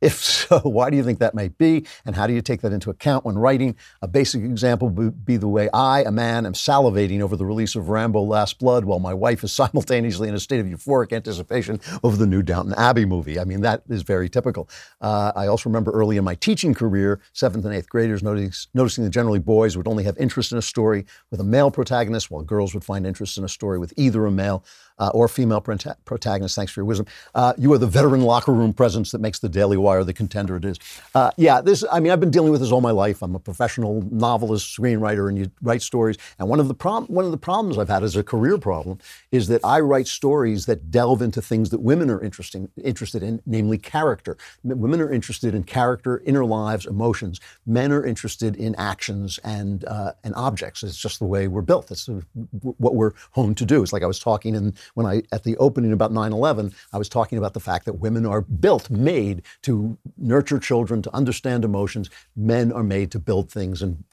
If 0.02 0.16
so, 0.16 0.60
why 0.64 0.90
do 0.90 0.98
you 0.98 1.04
think 1.04 1.20
that 1.20 1.36
might 1.36 1.58
be? 1.58 1.86
And 2.06 2.16
how 2.16 2.26
do 2.26 2.34
you 2.34 2.42
take 2.42 2.62
that 2.62 2.74
into 2.74 2.90
account 2.90 3.24
when 3.24 3.38
writing? 3.38 3.76
A 4.02 4.08
basic 4.08 4.44
example 4.44 4.90
would 4.90 5.24
be 5.26 5.38
the 5.38 5.48
way 5.48 5.70
I, 5.74 6.02
a 6.02 6.12
man, 6.12 6.46
am 6.48 6.54
salivating 6.54 7.22
over 7.22 7.36
the 7.36 7.46
release 7.46 7.76
of 7.76 7.90
Rambo 7.90 8.22
Last 8.22 8.58
Blood 8.58 8.86
while 8.86 9.00
my 9.00 9.14
wife 9.14 9.44
is 9.44 9.52
simultaneously 9.62 10.28
in 10.28 10.34
a 10.34 10.40
state 10.40 10.60
of 10.60 10.66
euphoric 10.66 11.14
anticipation 11.14 11.80
over 12.04 12.18
the 12.18 12.26
new 12.26 12.42
Downton 12.42 12.74
Abbey 12.76 13.06
movie. 13.06 13.40
I 13.40 13.44
mean, 13.44 13.62
that 13.62 13.84
is 13.90 14.02
very 14.02 14.28
typical. 14.28 14.68
Uh, 15.00 15.32
I 15.36 15.48
also 15.48 15.70
remember 15.70 15.92
early 15.92 16.18
in 16.18 16.24
my 16.24 16.36
teaching 16.36 16.74
career, 16.74 17.22
seventh 17.34 17.66
and 17.66 17.74
eighth 17.74 17.90
graders 17.90 18.24
noticing, 18.24 18.70
noticing 18.74 19.04
that 19.04 19.12
generally 19.12 19.40
boys 19.40 19.78
would 19.78 19.88
only 19.88 20.04
have 20.04 20.18
interest 20.18 20.52
in 20.52 20.58
a 20.58 20.64
story 20.64 21.06
with 21.30 21.40
a 21.40 21.44
male 21.44 21.70
protagonist, 21.70 22.32
while 22.32 22.42
girls 22.42 22.74
would 22.74 22.84
find 22.84 23.06
interest 23.06 23.38
in 23.38 23.44
a 23.44 23.50
story 23.50 23.78
with 23.78 23.94
either 23.98 24.26
a 24.26 24.32
male 24.32 24.64
uh, 24.99 25.12
or 25.13 25.27
female 25.27 25.62
prota- 25.62 25.95
protagonist. 26.06 26.56
Thanks 26.56 26.71
for 26.71 26.82
your 26.82 26.86
wisdom. 26.86 27.08
Uh, 27.36 27.54
you 27.58 27.71
are 27.73 27.77
the 27.77 27.88
veteran 27.88 28.21
locker 28.21 28.54
room 28.54 28.73
presence 28.73 29.12
that 29.12 29.21
makes 29.21 29.39
the 29.39 29.49
Daily 29.49 29.77
Wire 29.77 30.04
the 30.04 30.13
contender 30.13 30.56
it 30.56 30.65
is. 30.65 30.77
Uh, 31.15 31.32
yeah, 31.38 31.62
this. 31.62 31.84
I 31.91 31.99
mean, 31.99 32.12
I've 32.12 32.19
been 32.19 32.32
dealing 32.32 32.51
with 32.51 32.62
this 32.62 32.71
all 32.71 32.82
my 32.82 32.91
life. 32.91 33.21
I'm 33.21 33.36
a 33.36 33.39
professional 33.39 34.01
novelist, 34.12 34.77
screenwriter, 34.77 35.30
and 35.30 35.38
you 35.38 35.51
write 35.62 35.82
stories. 35.82 36.17
And 36.39 36.47
one 36.49 36.60
of 36.60 36.67
the 36.67 36.73
prom- 36.73 37.08
one 37.08 37.25
of 37.25 37.32
the 37.32 37.38
problems 37.38 37.77
I've 37.77 37.89
had 37.89 38.04
as 38.04 38.15
a 38.15 38.23
career 38.23 38.58
problem 38.58 38.99
is 39.32 39.47
that 39.47 39.62
I 39.63 39.80
write 39.80 40.08
stories 40.08 40.65
that 40.65 40.91
delve 40.91 41.21
into 41.21 41.41
things 41.41 41.69
that 41.69 41.82
women 41.82 42.10
are 42.10 42.21
interesting 42.21 42.69
interested 42.84 43.23
in, 43.23 43.41
namely 43.45 43.77
character. 43.77 44.38
Women 44.63 45.01
are 45.01 45.12
interested 45.12 45.56
in 45.56 45.63
character, 45.63 46.21
inner 46.25 46.45
lives, 46.45 46.86
emotions. 46.86 47.39
Men 47.65 47.91
are 47.91 48.06
interested 48.06 48.56
in 48.56 48.75
actions 48.75 49.39
and 49.43 49.86
uh, 49.86 50.13
and 50.23 50.34
objects. 50.36 50.84
It's 50.84 50.97
just 50.97 51.19
the 51.19 51.25
way 51.25 51.47
we're 51.47 51.62
built. 51.62 51.91
It's 51.91 52.10
what 52.62 52.95
we're 52.95 53.13
honed 53.32 53.58
to 53.58 53.65
do. 53.65 53.82
It's 53.84 53.93
like 53.93 54.04
I 54.04 54.08
was 54.08 54.19
talking 54.19 54.56
in 54.56 54.73
when 54.94 55.06
I, 55.06 55.24
at 55.32 55.44
the 55.44 55.58
opening 55.58 55.91
about 55.94 56.12
9 56.12 56.34
11, 56.34 56.74
I 56.94 56.98
was 56.98 57.10
talking 57.10 57.38
about 57.38 57.54
the 57.54 57.60
fact 57.60 57.86
that 57.86 57.94
women 57.94 58.26
are 58.26 58.41
built, 58.41 58.89
made 58.89 59.44
to 59.63 59.98
nurture 60.17 60.60
children, 60.60 61.02
to 61.02 61.15
understand 61.15 61.63
emotions. 61.63 62.10
Men 62.36 62.72
are 62.72 62.84
made 62.84 63.12
to 63.12 63.20
build 63.20 63.52
things 63.52 63.82
and, 63.82 64.04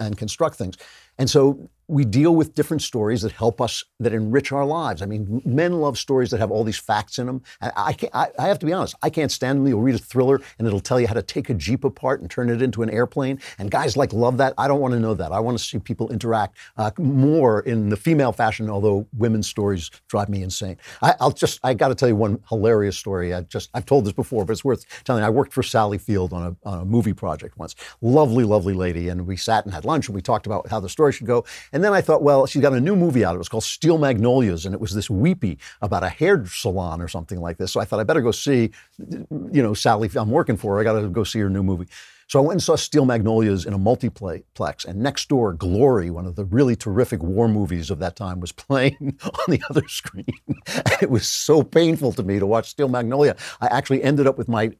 and 0.00 0.18
construct 0.18 0.56
things. 0.56 0.76
And 1.18 1.30
so 1.30 1.68
we 1.88 2.04
deal 2.04 2.34
with 2.34 2.54
different 2.54 2.82
stories 2.82 3.22
that 3.22 3.32
help 3.32 3.60
us, 3.60 3.84
that 4.00 4.12
enrich 4.12 4.50
our 4.52 4.64
lives. 4.64 5.02
I 5.02 5.06
mean, 5.06 5.40
men 5.44 5.80
love 5.80 5.98
stories 5.98 6.30
that 6.30 6.38
have 6.38 6.50
all 6.50 6.64
these 6.64 6.78
facts 6.78 7.18
in 7.18 7.26
them. 7.26 7.42
I, 7.60 7.92
can't, 7.92 8.14
I, 8.14 8.28
I 8.38 8.48
have 8.48 8.58
to 8.60 8.66
be 8.66 8.72
honest, 8.72 8.96
I 9.02 9.10
can't 9.10 9.30
stand 9.30 9.58
them. 9.58 9.66
You'll 9.66 9.82
read 9.82 9.94
a 9.94 9.98
thriller 9.98 10.40
and 10.58 10.66
it'll 10.66 10.80
tell 10.80 11.00
you 11.00 11.06
how 11.06 11.14
to 11.14 11.22
take 11.22 11.48
a 11.48 11.54
Jeep 11.54 11.84
apart 11.84 12.20
and 12.20 12.30
turn 12.30 12.50
it 12.50 12.60
into 12.60 12.82
an 12.82 12.90
airplane. 12.90 13.40
And 13.58 13.70
guys 13.70 13.96
like 13.96 14.12
love 14.12 14.36
that. 14.38 14.54
I 14.58 14.68
don't 14.68 14.80
want 14.80 14.94
to 14.94 15.00
know 15.00 15.14
that. 15.14 15.32
I 15.32 15.38
want 15.40 15.58
to 15.58 15.62
see 15.62 15.78
people 15.78 16.10
interact 16.10 16.56
uh, 16.76 16.90
more 16.98 17.60
in 17.60 17.88
the 17.88 17.96
female 17.96 18.32
fashion, 18.32 18.68
although 18.68 19.06
women's 19.16 19.46
stories 19.46 19.90
drive 20.08 20.28
me 20.28 20.42
insane. 20.42 20.76
I, 21.02 21.14
will 21.20 21.30
just, 21.30 21.60
I 21.62 21.74
got 21.74 21.88
to 21.88 21.94
tell 21.94 22.08
you 22.08 22.16
one 22.16 22.42
hilarious 22.48 22.98
story. 22.98 23.32
I 23.32 23.42
just, 23.42 23.70
I've 23.74 23.86
told 23.86 24.04
this 24.04 24.12
before, 24.12 24.44
but 24.44 24.52
it's 24.52 24.64
worth 24.64 24.84
telling. 25.04 25.22
I 25.22 25.30
worked 25.30 25.52
for 25.52 25.62
Sally 25.62 25.98
Field 25.98 26.32
on 26.32 26.42
a, 26.64 26.68
on 26.68 26.80
a 26.80 26.84
movie 26.84 27.12
project 27.12 27.56
once. 27.58 27.74
Lovely, 28.00 28.44
lovely 28.44 28.74
lady. 28.74 29.08
And 29.08 29.26
we 29.26 29.36
sat 29.36 29.64
and 29.64 29.72
had 29.72 29.84
lunch 29.84 30.08
and 30.08 30.14
we 30.14 30.22
talked 30.22 30.46
about 30.46 30.68
how 30.68 30.80
the 30.80 30.88
story 30.88 31.12
should 31.12 31.26
go. 31.26 31.44
Then 31.82 31.92
I 31.92 32.00
thought, 32.00 32.22
well, 32.22 32.46
she's 32.46 32.62
got 32.62 32.72
a 32.72 32.80
new 32.80 32.96
movie 32.96 33.24
out. 33.24 33.34
It 33.34 33.38
was 33.38 33.48
called 33.48 33.64
Steel 33.64 33.98
Magnolias, 33.98 34.64
and 34.64 34.74
it 34.74 34.80
was 34.80 34.94
this 34.94 35.10
weepy 35.10 35.58
about 35.82 36.02
a 36.02 36.08
hair 36.08 36.44
salon 36.46 37.00
or 37.00 37.08
something 37.08 37.40
like 37.40 37.58
this. 37.58 37.72
So 37.72 37.80
I 37.80 37.84
thought 37.84 38.00
I 38.00 38.04
better 38.04 38.20
go 38.20 38.30
see, 38.30 38.70
you 38.98 39.62
know, 39.62 39.74
Sally. 39.74 40.10
I'm 40.14 40.30
working 40.30 40.56
for 40.56 40.74
her. 40.74 40.80
I 40.80 40.84
got 40.84 41.00
to 41.00 41.08
go 41.08 41.24
see 41.24 41.40
her 41.40 41.50
new 41.50 41.62
movie. 41.62 41.86
So 42.28 42.40
I 42.40 42.42
went 42.42 42.54
and 42.54 42.62
saw 42.62 42.74
Steel 42.74 43.04
Magnolias 43.04 43.66
in 43.66 43.72
a 43.72 43.78
multiplex, 43.78 44.84
and 44.84 44.98
next 44.98 45.28
door, 45.28 45.52
Glory, 45.52 46.10
one 46.10 46.26
of 46.26 46.34
the 46.34 46.44
really 46.44 46.74
terrific 46.74 47.22
war 47.22 47.46
movies 47.46 47.88
of 47.88 48.00
that 48.00 48.16
time, 48.16 48.40
was 48.40 48.50
playing 48.66 49.16
on 49.22 49.44
the 49.46 49.62
other 49.70 49.86
screen. 49.86 50.26
it 51.00 51.08
was 51.08 51.28
so 51.28 51.62
painful 51.62 52.12
to 52.14 52.24
me 52.24 52.40
to 52.40 52.46
watch 52.46 52.68
Steel 52.68 52.88
Magnolia. 52.88 53.36
I 53.60 53.68
actually 53.68 54.02
ended 54.02 54.26
up 54.26 54.38
with 54.38 54.48
my 54.48 54.72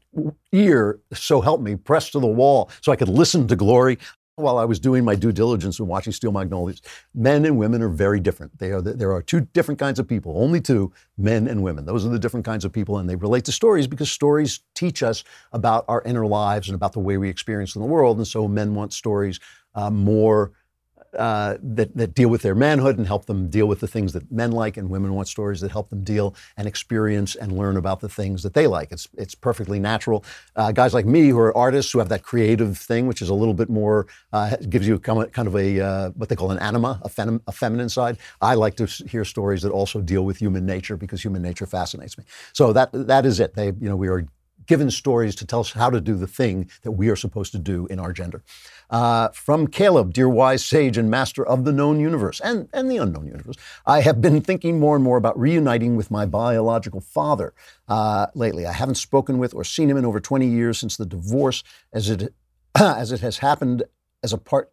ear, 0.51 0.99
so 1.13 1.39
help 1.39 1.61
me, 1.61 1.77
pressed 1.77 2.11
to 2.11 2.19
the 2.19 2.27
wall 2.27 2.69
so 2.81 2.91
I 2.91 2.97
could 2.97 3.07
listen 3.07 3.47
to 3.47 3.55
Glory 3.55 3.97
while 4.37 4.59
I 4.59 4.65
was 4.65 4.79
doing 4.79 5.03
my 5.03 5.15
due 5.15 5.31
diligence 5.31 5.79
and 5.79 5.87
watching 5.87 6.13
Steel 6.13 6.31
Magnolias, 6.31 6.81
men 7.15 7.43
and 7.43 7.57
women 7.57 7.81
are 7.81 7.89
very 7.89 8.19
different. 8.19 8.59
They 8.59 8.71
are 8.71 8.81
there 8.81 9.11
are 9.11 9.21
two 9.21 9.41
different 9.41 9.79
kinds 9.79 9.97
of 9.99 10.07
people, 10.07 10.33
only 10.37 10.61
two, 10.61 10.93
men 11.17 11.47
and 11.47 11.63
women. 11.63 11.85
Those 11.85 12.05
are 12.05 12.09
the 12.09 12.19
different 12.19 12.45
kinds 12.45 12.63
of 12.63 12.71
people, 12.71 12.99
and 12.99 13.09
they 13.09 13.15
relate 13.15 13.45
to 13.45 13.51
stories 13.51 13.87
because 13.87 14.11
stories 14.11 14.61
teach 14.75 15.01
us 15.01 15.23
about 15.51 15.85
our 15.87 16.03
inner 16.03 16.25
lives 16.27 16.69
and 16.69 16.75
about 16.75 16.93
the 16.93 16.99
way 16.99 17.17
we 17.17 17.29
experience 17.29 17.75
in 17.75 17.81
the 17.81 17.87
world. 17.87 18.17
And 18.17 18.27
so 18.27 18.47
men 18.47 18.75
want 18.75 18.93
stories 18.93 19.39
uh, 19.73 19.89
more 19.89 20.51
uh, 21.17 21.57
that, 21.61 21.95
that 21.95 22.13
deal 22.13 22.29
with 22.29 22.41
their 22.41 22.55
manhood 22.55 22.97
and 22.97 23.07
help 23.07 23.25
them 23.25 23.49
deal 23.49 23.67
with 23.67 23.79
the 23.79 23.87
things 23.87 24.13
that 24.13 24.31
men 24.31 24.51
like, 24.51 24.77
and 24.77 24.89
women 24.89 25.13
want 25.13 25.27
stories 25.27 25.61
that 25.61 25.71
help 25.71 25.89
them 25.89 26.03
deal 26.03 26.35
and 26.55 26.67
experience 26.67 27.35
and 27.35 27.57
learn 27.57 27.77
about 27.77 27.99
the 27.99 28.09
things 28.09 28.43
that 28.43 28.53
they 28.53 28.67
like. 28.67 28.91
It's, 28.91 29.07
it's 29.17 29.35
perfectly 29.35 29.79
natural. 29.79 30.23
Uh, 30.55 30.71
guys 30.71 30.93
like 30.93 31.05
me 31.05 31.29
who 31.29 31.39
are 31.39 31.55
artists 31.57 31.91
who 31.91 31.99
have 31.99 32.09
that 32.09 32.23
creative 32.23 32.77
thing, 32.77 33.07
which 33.07 33.21
is 33.21 33.29
a 33.29 33.33
little 33.33 33.53
bit 33.53 33.69
more, 33.69 34.07
uh, 34.33 34.55
gives 34.69 34.87
you 34.87 34.99
kind 34.99 35.47
of 35.47 35.55
a, 35.55 35.79
uh, 35.79 36.09
what 36.11 36.29
they 36.29 36.35
call 36.35 36.51
an 36.51 36.59
anima, 36.59 36.99
a, 37.03 37.09
fem- 37.09 37.41
a 37.47 37.51
feminine 37.51 37.89
side. 37.89 38.17
I 38.41 38.55
like 38.55 38.75
to 38.77 38.85
hear 38.85 39.25
stories 39.25 39.61
that 39.63 39.71
also 39.71 40.01
deal 40.01 40.25
with 40.25 40.37
human 40.37 40.65
nature 40.65 40.97
because 40.97 41.23
human 41.23 41.41
nature 41.41 41.65
fascinates 41.65 42.17
me. 42.17 42.23
So 42.53 42.73
that, 42.73 42.89
that 42.93 43.25
is 43.25 43.39
it. 43.39 43.55
They, 43.55 43.67
you 43.67 43.89
know, 43.89 43.95
we 43.95 44.07
are 44.07 44.25
given 44.67 44.91
stories 44.91 45.33
to 45.35 45.45
tell 45.45 45.61
us 45.61 45.71
how 45.71 45.89
to 45.89 45.99
do 45.99 46.15
the 46.15 46.27
thing 46.27 46.69
that 46.83 46.91
we 46.91 47.09
are 47.09 47.15
supposed 47.15 47.51
to 47.53 47.57
do 47.57 47.87
in 47.87 47.99
our 47.99 48.13
gender. 48.13 48.43
Uh, 48.89 49.29
from 49.29 49.67
Caleb, 49.67 50.13
dear 50.13 50.29
wise 50.29 50.63
sage 50.63 50.97
and 50.97 51.11
master 51.11 51.45
of 51.45 51.65
the 51.65 51.73
known 51.73 51.99
universe 51.99 52.39
and, 52.41 52.69
and 52.73 52.89
the 52.89 52.97
unknown 52.97 53.27
universe, 53.27 53.57
I 53.85 54.01
have 54.01 54.21
been 54.21 54.41
thinking 54.41 54.79
more 54.79 54.95
and 54.95 55.03
more 55.03 55.17
about 55.17 55.37
reuniting 55.37 55.95
with 55.95 56.09
my 56.09 56.25
biological 56.25 57.01
father 57.01 57.53
uh, 57.87 58.27
lately. 58.33 58.65
I 58.65 58.71
haven't 58.71 58.95
spoken 58.95 59.37
with 59.39 59.53
or 59.53 59.63
seen 59.63 59.89
him 59.89 59.97
in 59.97 60.05
over 60.05 60.19
20 60.19 60.47
years 60.47 60.79
since 60.79 60.95
the 60.95 61.05
divorce, 61.05 61.63
as 61.91 62.09
it, 62.09 62.33
as 62.75 63.11
it 63.11 63.19
has 63.19 63.39
happened 63.39 63.83
as 64.23 64.33
a 64.33 64.37
part 64.37 64.71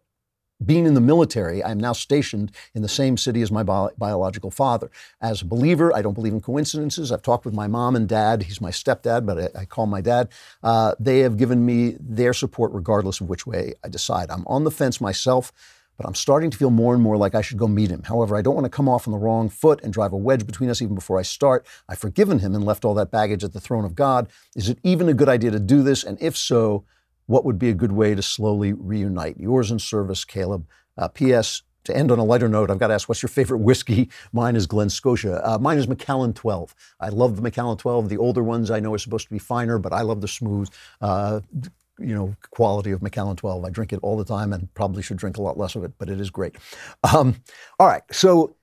being 0.63 0.85
in 0.85 0.93
the 0.93 1.01
military, 1.01 1.63
I'm 1.63 1.79
now 1.79 1.93
stationed 1.93 2.51
in 2.73 2.81
the 2.81 2.87
same 2.87 3.17
city 3.17 3.41
as 3.41 3.51
my 3.51 3.63
bi- 3.63 3.89
biological 3.97 4.51
father. 4.51 4.89
As 5.21 5.41
a 5.41 5.45
believer, 5.45 5.93
I 5.93 6.01
don't 6.01 6.13
believe 6.13 6.33
in 6.33 6.41
coincidences. 6.41 7.11
I've 7.11 7.21
talked 7.21 7.45
with 7.45 7.53
my 7.53 7.67
mom 7.67 7.95
and 7.95 8.07
dad. 8.07 8.43
He's 8.43 8.61
my 8.61 8.71
stepdad, 8.71 9.25
but 9.25 9.55
I, 9.55 9.61
I 9.61 9.65
call 9.65 9.85
my 9.85 10.01
dad. 10.01 10.29
Uh, 10.63 10.95
they 10.99 11.19
have 11.19 11.37
given 11.37 11.65
me 11.65 11.97
their 11.99 12.33
support 12.33 12.71
regardless 12.71 13.19
of 13.19 13.29
which 13.29 13.45
way 13.45 13.73
I 13.83 13.89
decide. 13.89 14.29
I'm 14.29 14.45
on 14.47 14.63
the 14.63 14.71
fence 14.71 15.01
myself, 15.01 15.51
but 15.97 16.05
I'm 16.07 16.15
starting 16.15 16.49
to 16.51 16.57
feel 16.57 16.71
more 16.71 16.93
and 16.93 17.03
more 17.03 17.17
like 17.17 17.35
I 17.35 17.41
should 17.41 17.57
go 17.57 17.67
meet 17.67 17.89
him. 17.89 18.03
However, 18.03 18.35
I 18.35 18.41
don't 18.41 18.55
want 18.55 18.65
to 18.65 18.69
come 18.69 18.89
off 18.89 19.07
on 19.07 19.11
the 19.11 19.17
wrong 19.17 19.49
foot 19.49 19.81
and 19.83 19.91
drive 19.93 20.13
a 20.13 20.17
wedge 20.17 20.45
between 20.45 20.69
us 20.69 20.81
even 20.81 20.95
before 20.95 21.19
I 21.19 21.23
start. 21.23 21.65
I've 21.87 21.99
forgiven 21.99 22.39
him 22.39 22.55
and 22.55 22.65
left 22.65 22.85
all 22.85 22.93
that 22.95 23.11
baggage 23.11 23.43
at 23.43 23.53
the 23.53 23.61
throne 23.61 23.85
of 23.85 23.95
God. 23.95 24.29
Is 24.55 24.69
it 24.69 24.79
even 24.83 25.09
a 25.09 25.13
good 25.13 25.29
idea 25.29 25.51
to 25.51 25.59
do 25.59 25.83
this? 25.83 26.03
And 26.03 26.17
if 26.21 26.35
so, 26.35 26.85
what 27.27 27.45
would 27.45 27.59
be 27.59 27.69
a 27.69 27.73
good 27.73 27.91
way 27.91 28.15
to 28.15 28.21
slowly 28.21 28.73
reunite? 28.73 29.39
Yours 29.39 29.71
in 29.71 29.79
service, 29.79 30.25
Caleb. 30.25 30.67
Uh, 30.97 31.07
P.S. 31.07 31.63
To 31.85 31.95
end 31.95 32.11
on 32.11 32.17
a 32.17 32.23
lighter 32.23 32.49
note, 32.49 32.71
I've 32.71 32.79
got 32.79 32.87
to 32.87 32.95
ask, 32.95 33.07
what's 33.07 33.21
your 33.21 33.29
favorite 33.29 33.59
whiskey? 33.59 34.09
Mine 34.33 34.55
is 34.55 34.65
Glen 34.65 34.89
Scotia. 34.89 35.47
Uh, 35.47 35.59
mine 35.59 35.77
is 35.77 35.87
Macallan 35.87 36.33
12. 36.33 36.73
I 36.99 37.09
love 37.09 37.35
the 37.35 37.41
Macallan 37.43 37.77
12. 37.77 38.09
The 38.09 38.17
older 38.17 38.43
ones 38.43 38.71
I 38.71 38.79
know 38.79 38.93
are 38.93 38.97
supposed 38.97 39.27
to 39.27 39.33
be 39.33 39.39
finer, 39.39 39.77
but 39.77 39.93
I 39.93 40.01
love 40.01 40.21
the 40.21 40.27
smooth, 40.27 40.69
uh, 41.01 41.41
you 41.99 42.15
know, 42.15 42.35
quality 42.49 42.91
of 42.91 43.03
Macallan 43.03 43.35
12. 43.35 43.65
I 43.65 43.69
drink 43.69 43.93
it 43.93 43.99
all 44.01 44.17
the 44.17 44.25
time 44.25 44.51
and 44.51 44.73
probably 44.73 45.03
should 45.03 45.17
drink 45.17 45.37
a 45.37 45.41
lot 45.41 45.59
less 45.59 45.75
of 45.75 45.83
it, 45.83 45.91
but 45.99 46.09
it 46.09 46.19
is 46.19 46.31
great. 46.31 46.55
Um, 47.13 47.35
all 47.79 47.87
right, 47.87 48.03
so, 48.11 48.55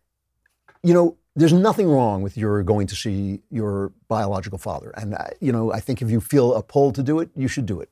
you 0.82 0.92
know, 0.92 1.16
there's 1.36 1.52
nothing 1.52 1.88
wrong 1.88 2.22
with 2.22 2.36
your 2.36 2.62
going 2.62 2.86
to 2.88 2.96
see 2.96 3.40
your 3.50 3.92
biological 4.08 4.58
father. 4.58 4.90
And, 4.96 5.14
uh, 5.14 5.28
you 5.40 5.52
know, 5.52 5.72
I 5.72 5.80
think 5.80 6.02
if 6.02 6.10
you 6.10 6.20
feel 6.20 6.54
a 6.54 6.62
pull 6.62 6.92
to 6.92 7.02
do 7.02 7.20
it, 7.20 7.30
you 7.36 7.48
should 7.48 7.66
do 7.66 7.80
it. 7.80 7.90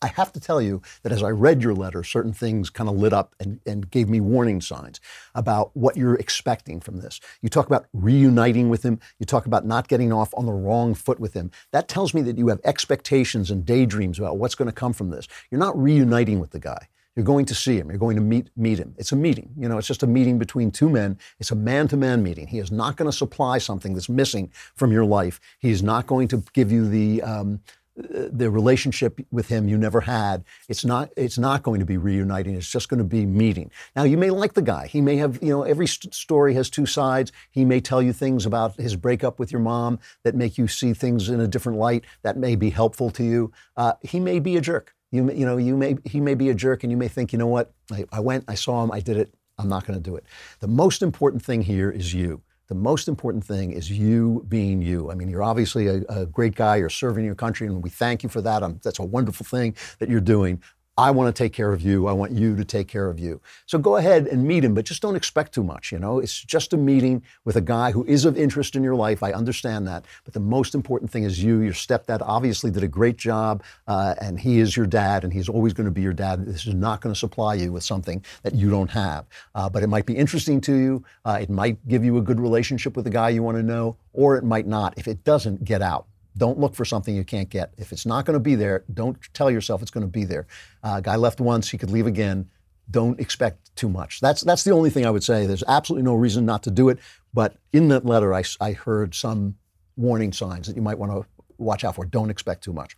I 0.00 0.08
have 0.08 0.32
to 0.34 0.40
tell 0.40 0.62
you 0.62 0.80
that 1.02 1.10
as 1.10 1.24
I 1.24 1.30
read 1.30 1.60
your 1.60 1.74
letter, 1.74 2.04
certain 2.04 2.32
things 2.32 2.70
kind 2.70 2.88
of 2.88 2.96
lit 2.96 3.12
up 3.12 3.34
and, 3.40 3.58
and 3.66 3.90
gave 3.90 4.08
me 4.08 4.20
warning 4.20 4.60
signs 4.60 5.00
about 5.34 5.76
what 5.76 5.96
you're 5.96 6.14
expecting 6.14 6.80
from 6.80 6.98
this. 6.98 7.20
You 7.42 7.48
talk 7.48 7.66
about 7.66 7.86
reuniting 7.92 8.68
with 8.68 8.84
him, 8.84 9.00
you 9.18 9.26
talk 9.26 9.46
about 9.46 9.66
not 9.66 9.88
getting 9.88 10.12
off 10.12 10.32
on 10.36 10.46
the 10.46 10.52
wrong 10.52 10.94
foot 10.94 11.18
with 11.18 11.34
him. 11.34 11.50
That 11.72 11.88
tells 11.88 12.14
me 12.14 12.22
that 12.22 12.38
you 12.38 12.46
have 12.48 12.60
expectations 12.64 13.50
and 13.50 13.66
daydreams 13.66 14.20
about 14.20 14.38
what's 14.38 14.54
going 14.54 14.66
to 14.66 14.72
come 14.72 14.92
from 14.92 15.10
this. 15.10 15.26
You're 15.50 15.58
not 15.58 15.76
reuniting 15.76 16.38
with 16.38 16.50
the 16.50 16.60
guy. 16.60 16.88
You're 17.16 17.24
going 17.24 17.46
to 17.46 17.54
see 17.56 17.76
him. 17.76 17.88
You're 17.88 17.98
going 17.98 18.14
to 18.14 18.22
meet 18.22 18.48
meet 18.56 18.78
him. 18.78 18.94
It's 18.96 19.10
a 19.10 19.16
meeting. 19.16 19.50
You 19.58 19.68
know, 19.68 19.76
it's 19.76 19.88
just 19.88 20.04
a 20.04 20.06
meeting 20.06 20.38
between 20.38 20.70
two 20.70 20.88
men. 20.88 21.18
It's 21.40 21.50
a 21.50 21.56
man-to-man 21.56 22.22
meeting. 22.22 22.46
He 22.46 22.60
is 22.60 22.70
not 22.70 22.96
going 22.96 23.10
to 23.10 23.16
supply 23.16 23.58
something 23.58 23.92
that's 23.92 24.08
missing 24.08 24.52
from 24.76 24.92
your 24.92 25.04
life. 25.04 25.40
He's 25.58 25.82
not 25.82 26.06
going 26.06 26.28
to 26.28 26.44
give 26.52 26.70
you 26.70 26.88
the 26.88 27.20
um, 27.22 27.60
the 27.98 28.48
relationship 28.48 29.20
with 29.32 29.48
him 29.48 29.66
you 29.66 29.76
never 29.76 30.00
had 30.00 30.44
it's 30.68 30.84
not 30.84 31.10
it's 31.16 31.36
not 31.36 31.64
going 31.64 31.80
to 31.80 31.86
be 31.86 31.96
reuniting 31.96 32.54
it's 32.54 32.70
just 32.70 32.88
going 32.88 32.98
to 32.98 33.04
be 33.04 33.26
meeting. 33.26 33.70
Now 33.96 34.04
you 34.04 34.16
may 34.16 34.30
like 34.30 34.54
the 34.54 34.62
guy. 34.62 34.86
He 34.86 35.00
may 35.00 35.16
have 35.16 35.38
you 35.42 35.50
know 35.50 35.62
every 35.62 35.86
st- 35.86 36.14
story 36.14 36.54
has 36.54 36.70
two 36.70 36.86
sides. 36.86 37.32
He 37.50 37.64
may 37.64 37.80
tell 37.80 38.00
you 38.02 38.12
things 38.12 38.46
about 38.46 38.76
his 38.76 38.96
breakup 38.96 39.38
with 39.38 39.50
your 39.50 39.60
mom 39.60 39.98
that 40.24 40.34
make 40.34 40.58
you 40.58 40.68
see 40.68 40.92
things 40.94 41.28
in 41.28 41.40
a 41.40 41.48
different 41.48 41.78
light 41.78 42.04
that 42.22 42.36
may 42.36 42.54
be 42.56 42.70
helpful 42.70 43.10
to 43.10 43.24
you. 43.24 43.52
Uh, 43.76 43.94
he 44.02 44.20
may 44.20 44.38
be 44.38 44.56
a 44.56 44.60
jerk. 44.60 44.94
You, 45.10 45.30
you 45.32 45.46
know 45.46 45.56
you 45.56 45.76
may 45.76 45.96
he 46.04 46.20
may 46.20 46.34
be 46.34 46.50
a 46.50 46.54
jerk 46.54 46.84
and 46.84 46.90
you 46.90 46.96
may 46.96 47.08
think 47.08 47.32
you 47.32 47.38
know 47.38 47.46
what? 47.46 47.72
I, 47.90 48.04
I 48.12 48.20
went 48.20 48.44
i 48.46 48.54
saw 48.54 48.84
him 48.84 48.92
i 48.92 49.00
did 49.00 49.16
it. 49.16 49.34
I'm 49.58 49.68
not 49.68 49.86
going 49.86 49.98
to 49.98 50.10
do 50.10 50.14
it. 50.14 50.24
The 50.60 50.68
most 50.68 51.02
important 51.02 51.44
thing 51.44 51.62
here 51.62 51.90
is 51.90 52.14
you 52.14 52.42
the 52.68 52.74
most 52.74 53.08
important 53.08 53.44
thing 53.44 53.72
is 53.72 53.90
you 53.90 54.44
being 54.48 54.82
you. 54.82 55.10
I 55.10 55.14
mean, 55.14 55.28
you're 55.28 55.42
obviously 55.42 55.88
a, 55.88 56.02
a 56.08 56.26
great 56.26 56.54
guy. 56.54 56.76
You're 56.76 56.90
serving 56.90 57.24
your 57.24 57.34
country, 57.34 57.66
and 57.66 57.82
we 57.82 57.88
thank 57.88 58.22
you 58.22 58.28
for 58.28 58.42
that. 58.42 58.62
Um, 58.62 58.78
that's 58.82 58.98
a 58.98 59.04
wonderful 59.04 59.44
thing 59.44 59.74
that 59.98 60.10
you're 60.10 60.20
doing. 60.20 60.62
I 60.98 61.12
want 61.12 61.34
to 61.34 61.42
take 61.42 61.52
care 61.52 61.72
of 61.72 61.80
you. 61.80 62.08
I 62.08 62.12
want 62.12 62.32
you 62.32 62.56
to 62.56 62.64
take 62.64 62.88
care 62.88 63.08
of 63.08 63.20
you. 63.20 63.40
So 63.66 63.78
go 63.78 63.98
ahead 63.98 64.26
and 64.26 64.42
meet 64.42 64.64
him, 64.64 64.74
but 64.74 64.84
just 64.84 65.00
don't 65.00 65.14
expect 65.14 65.54
too 65.54 65.62
much. 65.62 65.92
You 65.92 66.00
know, 66.00 66.18
it's 66.18 66.42
just 66.42 66.72
a 66.72 66.76
meeting 66.76 67.22
with 67.44 67.54
a 67.54 67.60
guy 67.60 67.92
who 67.92 68.04
is 68.06 68.24
of 68.24 68.36
interest 68.36 68.74
in 68.74 68.82
your 68.82 68.96
life. 68.96 69.22
I 69.22 69.30
understand 69.30 69.86
that. 69.86 70.04
But 70.24 70.34
the 70.34 70.40
most 70.40 70.74
important 70.74 71.08
thing 71.12 71.22
is 71.22 71.40
you. 71.40 71.60
Your 71.60 71.72
stepdad 71.72 72.18
obviously 72.20 72.72
did 72.72 72.82
a 72.82 72.88
great 72.88 73.16
job, 73.16 73.62
uh, 73.86 74.16
and 74.20 74.40
he 74.40 74.58
is 74.58 74.76
your 74.76 74.86
dad, 74.86 75.22
and 75.22 75.32
he's 75.32 75.48
always 75.48 75.72
going 75.72 75.84
to 75.84 75.92
be 75.92 76.02
your 76.02 76.12
dad. 76.12 76.44
This 76.44 76.66
is 76.66 76.74
not 76.74 77.00
going 77.00 77.14
to 77.14 77.18
supply 77.18 77.54
you 77.54 77.70
with 77.70 77.84
something 77.84 78.24
that 78.42 78.56
you 78.56 78.68
don't 78.68 78.90
have. 78.90 79.24
Uh, 79.54 79.70
but 79.70 79.84
it 79.84 79.86
might 79.86 80.04
be 80.04 80.16
interesting 80.16 80.60
to 80.62 80.74
you. 80.74 81.04
Uh, 81.24 81.38
it 81.40 81.48
might 81.48 81.86
give 81.86 82.04
you 82.04 82.18
a 82.18 82.22
good 82.22 82.40
relationship 82.40 82.96
with 82.96 83.04
the 83.04 83.10
guy 83.12 83.28
you 83.28 83.44
want 83.44 83.56
to 83.56 83.62
know, 83.62 83.96
or 84.12 84.36
it 84.36 84.42
might 84.42 84.66
not. 84.66 84.98
If 84.98 85.06
it 85.06 85.22
doesn't, 85.22 85.64
get 85.64 85.80
out. 85.80 86.08
Don't 86.38 86.58
look 86.58 86.74
for 86.74 86.84
something 86.84 87.14
you 87.14 87.24
can't 87.24 87.50
get. 87.50 87.74
If 87.76 87.92
it's 87.92 88.06
not 88.06 88.24
going 88.24 88.34
to 88.34 88.40
be 88.40 88.54
there, 88.54 88.84
don't 88.94 89.18
tell 89.34 89.50
yourself 89.50 89.82
it's 89.82 89.90
going 89.90 90.06
to 90.06 90.10
be 90.10 90.24
there. 90.24 90.46
Uh, 90.82 91.00
guy 91.00 91.16
left 91.16 91.40
once, 91.40 91.68
he 91.68 91.76
could 91.76 91.90
leave 91.90 92.06
again. 92.06 92.48
Don't 92.90 93.20
expect 93.20 93.74
too 93.76 93.88
much. 93.88 94.20
That's 94.20 94.40
that's 94.40 94.64
the 94.64 94.70
only 94.70 94.88
thing 94.88 95.04
I 95.04 95.10
would 95.10 95.24
say. 95.24 95.44
There's 95.44 95.64
absolutely 95.68 96.04
no 96.04 96.14
reason 96.14 96.46
not 96.46 96.62
to 96.62 96.70
do 96.70 96.88
it. 96.88 96.98
But 97.34 97.56
in 97.72 97.88
that 97.88 98.06
letter, 98.06 98.32
I, 98.32 98.44
I 98.60 98.72
heard 98.72 99.14
some 99.14 99.56
warning 99.96 100.32
signs 100.32 100.66
that 100.68 100.76
you 100.76 100.80
might 100.80 100.98
want 100.98 101.12
to 101.12 101.26
watch 101.58 101.84
out 101.84 101.96
for. 101.96 102.06
Don't 102.06 102.30
expect 102.30 102.64
too 102.64 102.72
much. 102.72 102.96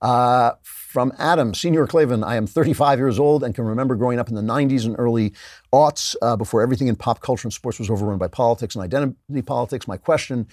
Uh, 0.00 0.52
from 0.62 1.12
Adam, 1.18 1.54
Senior 1.54 1.86
Klavan, 1.86 2.22
I 2.22 2.36
am 2.36 2.46
35 2.46 2.98
years 2.98 3.18
old 3.18 3.42
and 3.42 3.54
can 3.54 3.64
remember 3.64 3.94
growing 3.96 4.18
up 4.18 4.28
in 4.28 4.34
the 4.34 4.42
90s 4.42 4.84
and 4.84 4.94
early 4.98 5.32
aughts 5.72 6.14
uh, 6.22 6.36
before 6.36 6.62
everything 6.62 6.88
in 6.88 6.96
pop 6.96 7.20
culture 7.20 7.46
and 7.46 7.52
sports 7.52 7.78
was 7.78 7.90
overrun 7.90 8.18
by 8.18 8.28
politics 8.28 8.74
and 8.74 8.84
identity 8.84 9.42
politics. 9.42 9.88
My 9.88 9.96
question 9.96 10.46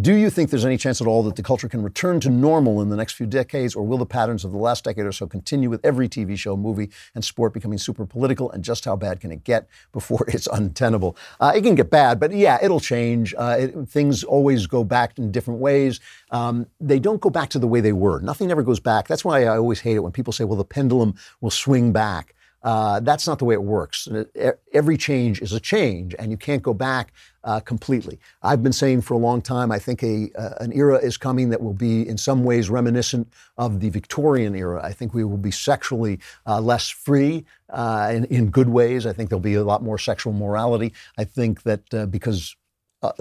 Do 0.00 0.12
you 0.12 0.28
think 0.28 0.50
there's 0.50 0.66
any 0.66 0.76
chance 0.76 1.00
at 1.00 1.06
all 1.06 1.22
that 1.24 1.34
the 1.34 1.42
culture 1.42 1.68
can 1.68 1.82
return 1.82 2.20
to 2.20 2.30
normal 2.30 2.82
in 2.82 2.90
the 2.90 2.94
next 2.94 3.14
few 3.14 3.26
decades, 3.26 3.74
or 3.74 3.84
will 3.84 3.96
the 3.96 4.06
patterns 4.06 4.44
of 4.44 4.52
the 4.52 4.58
last 4.58 4.84
decade 4.84 5.06
or 5.06 5.12
so 5.12 5.26
continue 5.26 5.70
with 5.70 5.84
every 5.84 6.08
TV 6.08 6.38
show, 6.38 6.56
movie, 6.56 6.90
and 7.14 7.24
sport 7.24 7.54
becoming 7.54 7.78
super 7.78 8.04
political? 8.04 8.50
And 8.50 8.62
just 8.62 8.84
how 8.84 8.96
bad 8.96 9.18
can 9.18 9.32
it 9.32 9.42
get 9.44 9.66
before 9.92 10.24
it's 10.28 10.46
untenable? 10.46 11.16
Uh, 11.40 11.52
it 11.56 11.62
can 11.62 11.74
get 11.74 11.90
bad, 11.90 12.20
but 12.20 12.32
yeah, 12.32 12.58
it'll 12.62 12.80
change. 12.80 13.34
Uh, 13.36 13.56
it, 13.58 13.88
things 13.88 14.22
always 14.22 14.66
go 14.66 14.84
back 14.84 15.18
in 15.18 15.32
different 15.32 15.58
ways. 15.58 16.00
Um, 16.30 16.66
they 16.78 16.98
don't 16.98 17.20
go 17.20 17.30
back 17.30 17.48
to 17.50 17.58
the 17.58 17.66
way 17.66 17.80
they 17.80 17.94
were. 17.94 18.20
Nothing 18.20 18.50
ever 18.50 18.62
goes 18.62 18.80
back. 18.80 19.08
That's 19.08 19.24
why 19.24 19.44
I 19.44 19.56
always 19.56 19.80
hate 19.80 19.96
it 19.96 20.00
when 20.00 20.12
people 20.12 20.32
say, 20.32 20.44
well, 20.44 20.58
the 20.58 20.64
pendulum 20.64 21.14
will 21.40 21.50
swing 21.50 21.92
back. 21.92 22.34
Uh, 22.62 23.00
that's 23.00 23.26
not 23.26 23.38
the 23.38 23.44
way 23.44 23.54
it 23.54 23.62
works. 23.62 24.08
Every 24.72 24.96
change 24.96 25.40
is 25.40 25.52
a 25.52 25.60
change, 25.60 26.14
and 26.18 26.30
you 26.30 26.36
can't 26.36 26.62
go 26.62 26.74
back 26.74 27.12
uh, 27.48 27.60
completely. 27.60 28.18
I've 28.42 28.62
been 28.62 28.74
saying 28.74 29.00
for 29.00 29.14
a 29.14 29.16
long 29.16 29.40
time, 29.40 29.72
I 29.72 29.78
think 29.78 30.02
a, 30.02 30.30
uh, 30.36 30.56
an 30.60 30.70
era 30.74 30.98
is 30.98 31.16
coming 31.16 31.48
that 31.48 31.62
will 31.62 31.72
be 31.72 32.06
in 32.06 32.18
some 32.18 32.44
ways 32.44 32.68
reminiscent 32.68 33.26
of 33.56 33.80
the 33.80 33.88
Victorian 33.88 34.54
era. 34.54 34.82
I 34.84 34.92
think 34.92 35.14
we 35.14 35.24
will 35.24 35.38
be 35.38 35.50
sexually 35.50 36.18
uh, 36.46 36.60
less 36.60 36.90
free 36.90 37.46
uh, 37.70 38.12
in, 38.14 38.24
in, 38.26 38.50
good 38.50 38.68
ways. 38.68 39.06
I 39.06 39.14
think 39.14 39.30
there'll 39.30 39.40
be 39.40 39.54
a 39.54 39.64
lot 39.64 39.82
more 39.82 39.96
sexual 39.96 40.34
morality. 40.34 40.92
I 41.16 41.24
think 41.24 41.62
that 41.62 41.94
uh, 41.94 42.04
because 42.04 42.54
uh, 43.02 43.12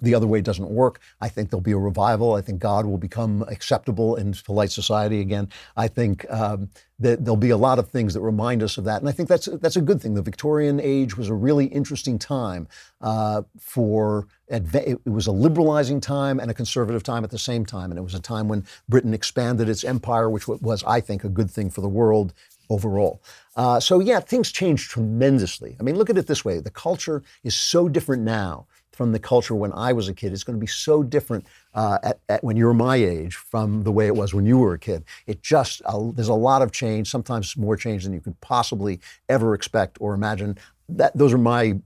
the 0.00 0.14
other 0.14 0.26
way 0.26 0.40
doesn't 0.40 0.70
work. 0.70 1.00
I 1.20 1.28
think 1.28 1.50
there'll 1.50 1.60
be 1.60 1.72
a 1.72 1.78
revival. 1.78 2.34
I 2.34 2.40
think 2.40 2.60
God 2.60 2.86
will 2.86 2.98
become 2.98 3.42
acceptable 3.48 4.14
in 4.16 4.32
polite 4.32 4.70
society 4.70 5.20
again. 5.20 5.48
I 5.76 5.88
think 5.88 6.24
um, 6.30 6.70
that 7.00 7.24
there'll 7.24 7.36
be 7.36 7.50
a 7.50 7.56
lot 7.56 7.78
of 7.80 7.88
things 7.88 8.14
that 8.14 8.20
remind 8.20 8.62
us 8.62 8.78
of 8.78 8.84
that, 8.84 9.00
and 9.00 9.08
I 9.08 9.12
think 9.12 9.28
that's 9.28 9.46
that's 9.46 9.76
a 9.76 9.80
good 9.80 10.00
thing. 10.00 10.14
The 10.14 10.22
Victorian 10.22 10.78
age 10.80 11.16
was 11.16 11.28
a 11.28 11.34
really 11.34 11.66
interesting 11.66 12.18
time 12.18 12.68
uh, 13.00 13.42
for. 13.58 14.28
It 14.46 15.00
was 15.06 15.26
a 15.26 15.32
liberalizing 15.32 16.00
time 16.00 16.38
and 16.38 16.50
a 16.50 16.54
conservative 16.54 17.02
time 17.02 17.24
at 17.24 17.30
the 17.30 17.38
same 17.38 17.64
time, 17.64 17.90
and 17.90 17.98
it 17.98 18.02
was 18.02 18.14
a 18.14 18.20
time 18.20 18.46
when 18.46 18.64
Britain 18.88 19.14
expanded 19.14 19.68
its 19.68 19.84
empire, 19.84 20.28
which 20.28 20.46
was, 20.46 20.84
I 20.84 21.00
think, 21.00 21.24
a 21.24 21.30
good 21.30 21.50
thing 21.50 21.70
for 21.70 21.80
the 21.80 21.88
world 21.88 22.34
overall. 22.68 23.22
Uh, 23.56 23.80
so 23.80 24.00
yeah, 24.00 24.20
things 24.20 24.52
changed 24.52 24.90
tremendously. 24.90 25.76
I 25.80 25.82
mean, 25.82 25.96
look 25.96 26.10
at 26.10 26.18
it 26.18 26.26
this 26.26 26.44
way: 26.44 26.60
the 26.60 26.70
culture 26.70 27.22
is 27.42 27.56
so 27.56 27.88
different 27.88 28.22
now 28.22 28.66
from 28.94 29.12
the 29.12 29.18
culture 29.18 29.54
when 29.54 29.72
I 29.72 29.92
was 29.92 30.08
a 30.08 30.14
kid. 30.14 30.32
It's 30.32 30.44
going 30.44 30.58
to 30.58 30.60
be 30.60 30.66
so 30.66 31.02
different 31.02 31.46
uh, 31.74 31.98
at, 32.02 32.20
at, 32.28 32.44
when 32.44 32.56
you're 32.56 32.74
my 32.74 32.96
age 32.96 33.34
from 33.34 33.82
the 33.82 33.92
way 33.92 34.06
it 34.06 34.16
was 34.16 34.32
when 34.32 34.46
you 34.46 34.58
were 34.58 34.74
a 34.74 34.78
kid. 34.78 35.04
It 35.26 35.42
just 35.42 35.82
uh, 35.84 36.10
there's 36.12 36.28
a 36.28 36.34
lot 36.34 36.62
of 36.62 36.72
change, 36.72 37.10
sometimes 37.10 37.56
more 37.56 37.76
change 37.76 38.04
than 38.04 38.12
you 38.12 38.20
could 38.20 38.40
possibly 38.40 39.00
ever 39.28 39.54
expect 39.54 39.98
or 40.00 40.14
imagine. 40.14 40.58
That 40.88 41.16
those 41.16 41.32
are 41.32 41.38
my 41.38 41.80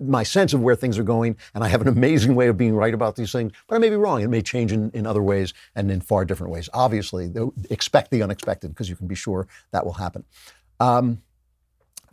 my 0.00 0.22
sense 0.22 0.54
of 0.54 0.62
where 0.62 0.74
things 0.74 0.98
are 0.98 1.02
going, 1.02 1.36
and 1.54 1.62
I 1.62 1.68
have 1.68 1.82
an 1.82 1.88
amazing 1.88 2.34
way 2.34 2.48
of 2.48 2.56
being 2.56 2.74
right 2.74 2.94
about 2.94 3.16
these 3.16 3.32
things, 3.32 3.52
but 3.66 3.76
I 3.76 3.78
may 3.78 3.90
be 3.90 3.96
wrong. 3.96 4.22
It 4.22 4.28
may 4.28 4.40
change 4.40 4.72
in, 4.72 4.90
in 4.92 5.06
other 5.06 5.22
ways 5.22 5.52
and 5.74 5.90
in 5.90 6.00
far 6.00 6.24
different 6.24 6.52
ways. 6.52 6.70
Obviously, 6.72 7.30
expect 7.68 8.10
the 8.10 8.22
unexpected 8.22 8.68
because 8.68 8.88
you 8.88 8.96
can 8.96 9.06
be 9.06 9.14
sure 9.14 9.46
that 9.72 9.84
will 9.84 9.92
happen. 9.92 10.24
Um, 10.80 11.20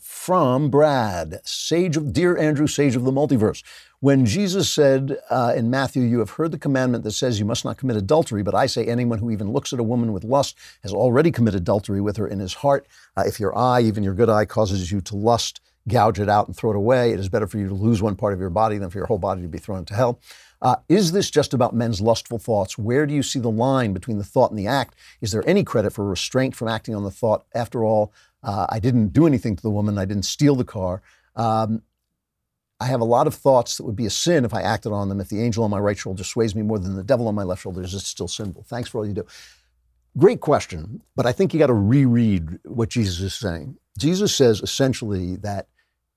from 0.06 0.70
Brad, 0.70 1.42
sage 1.44 1.98
of 1.98 2.14
dear 2.14 2.38
Andrew, 2.38 2.68
sage 2.68 2.96
of 2.96 3.06
the 3.06 3.12
multiverse. 3.12 3.64
When 4.02 4.24
Jesus 4.24 4.72
said 4.72 5.18
uh, 5.32 5.54
in 5.56 5.72
Matthew, 5.72 6.04
You 6.04 6.20
have 6.20 6.30
heard 6.30 6.52
the 6.52 6.60
commandment 6.60 7.04
that 7.04 7.14
says 7.14 7.40
you 7.40 7.46
must 7.46 7.66
not 7.66 7.78
commit 7.78 7.98
adultery, 7.98 8.44
but 8.44 8.54
I 8.54 8.68
say 8.68 8.86
anyone 8.86 9.18
who 9.18 9.32
even 9.32 9.52
looks 9.52 9.74
at 9.74 9.80
a 9.80 9.84
woman 9.84 10.14
with 10.14 10.24
lust 10.24 10.58
has 10.84 10.94
already 10.94 11.32
committed 11.32 11.62
adultery 11.62 12.02
with 12.02 12.18
her 12.18 12.28
in 12.28 12.40
his 12.40 12.54
heart. 12.54 12.86
Uh, 13.18 13.24
if 13.26 13.40
your 13.40 13.58
eye, 13.58 13.82
even 13.82 14.04
your 14.04 14.14
good 14.14 14.30
eye, 14.30 14.46
causes 14.46 14.92
you 14.92 15.02
to 15.02 15.16
lust, 15.16 15.60
gouge 15.88 16.20
it 16.20 16.30
out 16.30 16.46
and 16.46 16.56
throw 16.56 16.70
it 16.70 16.78
away. 16.78 17.12
It 17.12 17.20
is 17.20 17.28
better 17.28 17.48
for 17.48 17.58
you 17.58 17.68
to 17.68 17.74
lose 17.74 18.00
one 18.04 18.16
part 18.16 18.34
of 18.34 18.40
your 18.40 18.52
body 18.52 18.78
than 18.78 18.92
for 18.92 19.00
your 19.00 19.08
whole 19.08 19.18
body 19.18 19.42
to 19.42 19.48
be 19.48 19.58
thrown 19.58 19.80
into 19.80 19.96
hell. 19.96 20.20
Uh, 20.62 20.76
is 20.88 21.12
this 21.12 21.30
just 21.30 21.54
about 21.54 21.76
men's 21.76 22.00
lustful 22.00 22.40
thoughts? 22.40 22.78
Where 22.78 23.06
do 23.06 23.14
you 23.14 23.24
see 23.24 23.40
the 23.40 23.52
line 23.52 23.92
between 23.92 24.20
the 24.20 24.24
thought 24.24 24.52
and 24.52 24.60
the 24.60 24.68
act? 24.68 24.96
Is 25.20 25.32
there 25.32 25.48
any 25.48 25.64
credit 25.64 25.94
for 25.94 26.08
restraint 26.08 26.56
from 26.56 26.68
acting 26.68 26.96
on 26.96 27.04
the 27.04 27.12
thought? 27.12 27.46
After 27.54 27.84
all, 27.84 28.14
uh, 28.46 28.68
I 28.70 28.80
didn't 28.80 29.10
do 29.10 29.26
anything 29.28 29.56
to 29.56 29.64
the 29.64 29.72
woman. 29.72 29.98
I 29.98 30.06
didn't 30.06 30.24
steal 30.24 30.56
the 30.56 30.64
car. 30.64 31.02
Um, 31.36 31.82
I 32.80 32.86
have 32.86 33.02
a 33.02 33.06
lot 33.06 33.26
of 33.26 33.34
thoughts 33.34 33.78
that 33.78 33.84
would 33.84 33.96
be 33.96 34.06
a 34.06 34.10
sin 34.10 34.46
if 34.46 34.54
I 34.54 34.62
acted 34.62 34.92
on 34.92 35.10
them. 35.10 35.20
If 35.20 35.30
the 35.30 35.42
angel 35.42 35.64
on 35.64 35.72
my 35.72 35.80
right 35.80 35.98
shoulder 35.98 36.24
sways 36.24 36.56
me 36.56 36.62
more 36.62 36.78
than 36.78 36.96
the 36.96 37.04
devil 37.04 37.28
on 37.28 37.36
my 37.36 37.44
left 37.44 37.64
shoulder, 37.64 37.82
is 37.82 37.94
it 37.94 38.02
still 38.02 38.28
sinful? 38.28 38.64
Thanks 38.64 38.90
for 38.90 39.00
all 39.00 39.08
you 39.08 39.14
do. 39.14 39.26
Great 40.18 40.40
question, 40.40 41.02
but 41.16 41.26
I 41.26 41.32
think 41.32 41.54
you 41.54 41.60
got 41.60 41.68
to 41.68 41.74
reread 41.74 42.60
what 42.64 42.90
Jesus 42.90 43.20
is 43.20 43.34
saying. 43.34 43.78
Jesus 43.98 44.34
says 44.34 44.62
essentially 44.62 45.36
that, 45.38 45.68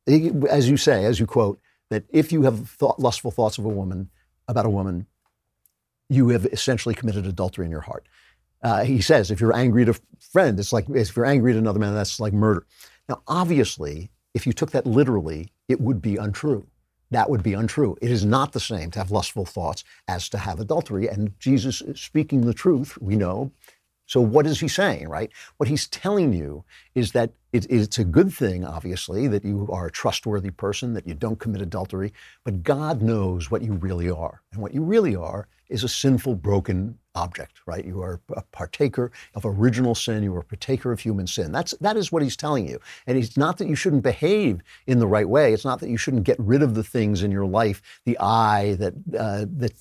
as 0.07 0.68
you 0.68 0.76
say, 0.76 1.05
as 1.05 1.18
you 1.18 1.26
quote, 1.26 1.61
that 1.91 2.05
if 2.11 2.31
you 2.31 2.43
have 2.43 2.68
thought, 2.68 3.01
lustful 3.01 3.31
thoughts 3.31 3.59
of 3.59 3.64
a 3.64 3.68
woman, 3.68 4.11
about 4.47 4.66
a 4.66 4.70
woman, 4.70 5.07
you 6.09 6.29
have 6.29 6.47
essentially 6.47 6.95
committed 6.95 7.26
adultery 7.26 7.64
in 7.64 7.70
your 7.70 7.81
heart. 7.81 8.07
Uh, 8.63 8.85
he 8.85 9.01
says, 9.01 9.31
if 9.31 9.41
you're 9.41 9.55
angry 9.55 9.83
at 9.83 9.89
a 9.89 10.01
friend, 10.21 10.59
it's 10.59 10.73
like, 10.73 10.89
if 10.91 11.17
you're 11.17 11.27
angry 11.27 11.53
at 11.53 11.59
another 11.59 11.79
man, 11.79 11.95
that's 11.95 12.19
like 12.19 12.33
murder. 12.33 12.67
Now, 13.09 13.23
obviously, 13.27 14.11
if 14.35 14.47
you 14.47 14.53
took 14.53 14.73
that 14.73 14.87
literally, 14.87 15.53
it 15.69 15.81
would 15.81 16.03
be 16.03 16.17
untrue. 16.17 16.67
That 17.11 17.31
would 17.31 17.43
be 17.43 17.55
untrue. 17.55 17.97
It 18.03 18.11
is 18.11 18.25
not 18.25 18.53
the 18.53 18.61
same 18.61 18.91
to 18.91 18.99
have 18.99 19.11
lustful 19.11 19.47
thoughts 19.47 19.85
as 20.09 20.29
to 20.31 20.39
have 20.39 20.61
adultery. 20.61 21.09
And 21.09 21.39
Jesus 21.39 21.81
is 21.81 22.01
speaking 22.01 22.43
the 22.43 22.53
truth, 22.53 22.99
we 23.01 23.17
know. 23.17 23.53
So, 24.07 24.21
what 24.23 24.47
is 24.47 24.61
he 24.61 24.69
saying, 24.69 25.09
right? 25.09 25.31
What 25.59 25.69
he's 25.69 25.87
telling 25.87 26.33
you 26.33 26.65
is 26.95 27.13
that 27.13 27.33
it, 27.53 27.67
it's 27.71 27.99
a 27.99 28.05
good 28.05 28.33
thing, 28.33 28.65
obviously, 28.65 29.27
that 29.29 29.45
you 29.45 29.69
are 29.71 29.87
a 29.87 29.91
trustworthy 29.91 30.51
person, 30.51 30.95
that 30.95 31.07
you 31.07 31.15
don't 31.15 31.39
commit 31.39 31.61
adultery, 31.61 32.13
but 32.43 32.63
God 32.63 33.03
knows 33.03 33.51
what 33.51 33.63
you 33.63 33.75
really 33.75 34.11
are. 34.11 34.43
And 34.53 34.63
what 34.63 34.73
you 34.73 34.83
really 34.83 35.15
are 35.15 35.47
is 35.69 35.85
a 35.85 35.89
sinful, 35.89 36.37
broken 36.37 36.99
object, 37.19 37.61
right? 37.66 37.85
You 37.85 38.01
are 38.03 38.21
a 38.35 38.43
partaker 38.53 39.11
of 39.35 39.45
original 39.45 39.95
sin. 39.95 40.23
You 40.23 40.35
are 40.37 40.41
a 40.41 40.45
partaker 40.45 40.93
of 40.93 41.01
human 41.01 41.27
sin. 41.27 41.53
That's, 41.53 41.73
that 41.81 41.97
is 41.97 42.12
what 42.12 42.23
he's 42.23 42.37
telling 42.37 42.69
you. 42.69 42.79
And 43.07 43.19
it's 43.19 43.37
not 43.37 43.59
that 43.59 43.69
you 43.69 43.75
shouldn't 43.75 44.03
behave 44.03 44.61
in 44.87 44.99
the 44.99 45.07
right 45.07 45.29
way. 45.29 45.53
It's 45.53 45.64
not 45.64 45.81
that 45.81 45.91
you 45.91 45.97
shouldn't 45.97 46.25
get 46.25 46.39
rid 46.39 46.62
of 46.62 46.75
the 46.75 46.85
things 46.85 47.23
in 47.23 47.31
your 47.31 47.47
life, 47.47 47.83
the 48.05 48.16
eye 48.19 48.77
that, 48.79 48.95
uh, 49.19 49.47
that 49.57 49.73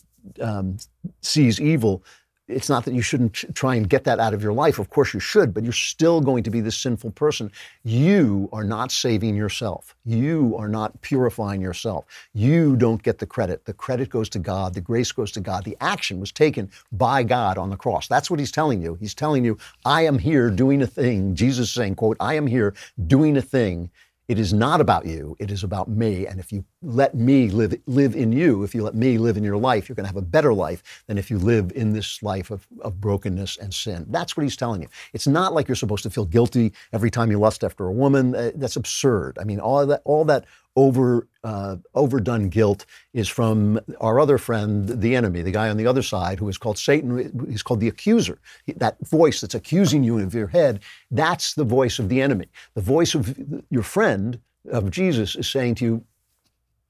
um, 0.42 0.78
sees 1.22 1.62
evil 1.62 2.04
it's 2.48 2.70
not 2.70 2.86
that 2.86 2.94
you 2.94 3.02
shouldn't 3.02 3.34
try 3.56 3.76
and 3.76 3.90
get 3.90 4.06
that 4.06 4.20
out 4.20 4.34
of 4.34 4.42
your 4.42 4.54
life. 4.54 4.80
Of 4.80 4.90
course 4.90 5.14
you 5.14 5.20
should, 5.20 5.54
but 5.54 5.64
you're 5.64 5.74
still 5.74 6.22
going 6.22 6.44
to 6.44 6.50
be 6.50 6.62
this 6.62 6.78
sinful 6.78 7.12
person. 7.12 7.52
You 7.84 8.50
are 8.54 8.64
not 8.64 8.92
saving 8.92 9.36
yourself. 9.36 9.96
You 10.06 10.56
are 10.58 10.70
not 10.70 11.00
purifying 11.02 11.62
yourself. 11.62 12.06
You 12.34 12.76
don't 12.78 13.04
get 13.04 13.20
the 13.20 13.26
credit. 13.26 13.66
The 13.66 13.74
credit 13.74 14.10
goes 14.10 14.30
to 14.30 14.40
God. 14.40 14.74
The 14.74 14.82
grace 14.82 15.12
goes 15.12 15.32
to 15.34 15.42
God. 15.42 15.66
The 15.66 15.78
action 15.82 16.20
was 16.20 16.32
taken 16.32 16.72
by 16.92 17.24
God 17.24 17.58
on 17.58 17.70
the 17.70 17.78
cross. 17.78 18.08
That's 18.08 18.32
what 18.32 18.40
he's 18.40 18.52
telling 18.52 18.82
you. 18.82 18.96
He's 19.00 19.14
telling 19.14 19.44
you, 19.44 19.58
I 19.86 20.06
am 20.06 20.18
here 20.18 20.50
doing 20.50 20.82
a 20.82 20.88
thing. 20.88 21.36
Jesus 21.36 21.68
is 21.68 21.74
saying, 21.74 21.96
quote, 21.96 22.18
I 22.20 22.36
am 22.36 22.48
here 22.48 22.74
doing 23.08 23.36
a 23.38 23.42
thing 23.42 23.90
it 24.28 24.40
is 24.40 24.54
not 24.54 24.82
about 24.82 25.06
you, 25.06 25.36
it 25.40 25.52
is 25.52 25.64
about 25.64 25.88
me. 25.90 26.28
And 26.28 26.40
if 26.40 26.52
you 26.52 26.66
let 26.82 27.16
me 27.16 27.50
live, 27.50 27.74
live 27.86 28.16
in 28.16 28.32
you, 28.32 28.64
if 28.64 28.76
you 28.76 28.84
let 28.84 28.96
me 28.96 29.18
live 29.18 29.38
in 29.38 29.44
your 29.44 29.58
life, 29.58 29.88
you're 29.88 29.96
going 29.96 30.06
to 30.06 30.14
have 30.14 30.18
a 30.18 30.22
better 30.22 30.54
life 30.54 31.04
than 31.08 31.18
if 31.18 31.32
you 31.32 31.38
live 31.38 31.72
in 31.76 31.94
this 31.94 32.22
life 32.22 32.52
of, 32.52 32.68
of 32.82 33.00
brokenness 33.00 33.58
and 33.58 33.74
sin. 33.74 34.06
That's 34.10 34.36
what 34.36 34.44
he's 34.44 34.58
telling 34.58 34.82
you. 34.82 34.90
It's 35.14 35.28
not 35.28 35.54
like 35.54 35.68
you're 35.68 35.76
supposed 35.76 36.04
to 36.04 36.10
feel 36.10 36.26
guilty 36.26 36.74
every 36.92 37.10
time 37.10 37.32
you 37.32 37.40
lust 37.40 37.64
after 37.64 37.86
a 37.86 37.92
woman. 37.92 38.36
Uh, 38.36 38.52
that's 38.56 38.76
absurd. 38.76 39.38
I 39.40 39.44
mean, 39.44 39.60
all 39.60 39.86
that, 39.86 40.02
all 40.04 40.26
that 40.26 40.46
over 40.78 41.28
uh, 41.44 41.76
overdone 41.96 42.50
guilt 42.50 42.86
is 43.14 43.28
from 43.28 43.80
our 44.00 44.20
other 44.20 44.38
friend, 44.38 44.88
the 44.88 45.16
enemy, 45.16 45.42
the 45.42 45.52
guy 45.52 45.70
on 45.70 45.78
the 45.78 45.88
other 45.88 46.04
side 46.04 46.38
who 46.38 46.48
is 46.48 46.58
called 46.58 46.78
Satan. 46.78 47.48
He's 47.50 47.64
called 47.64 47.80
the 47.80 47.88
accuser. 47.88 48.40
That 48.76 48.96
voice 49.08 49.42
that's 49.42 49.56
accusing 49.56 50.04
you 50.04 50.20
of 50.20 50.34
your 50.36 50.48
head, 50.48 50.82
that's 51.10 51.56
the 51.56 51.64
voice 51.64 51.98
of 52.00 52.10
the 52.10 52.22
enemy. 52.22 52.46
The 52.76 52.82
voice 52.82 53.16
of 53.16 53.36
your 53.72 53.84
friend, 53.84 54.40
of 54.72 54.92
Jesus, 54.92 55.36
is 55.36 55.50
saying 55.50 55.76
to 55.76 55.86
you, 55.86 56.04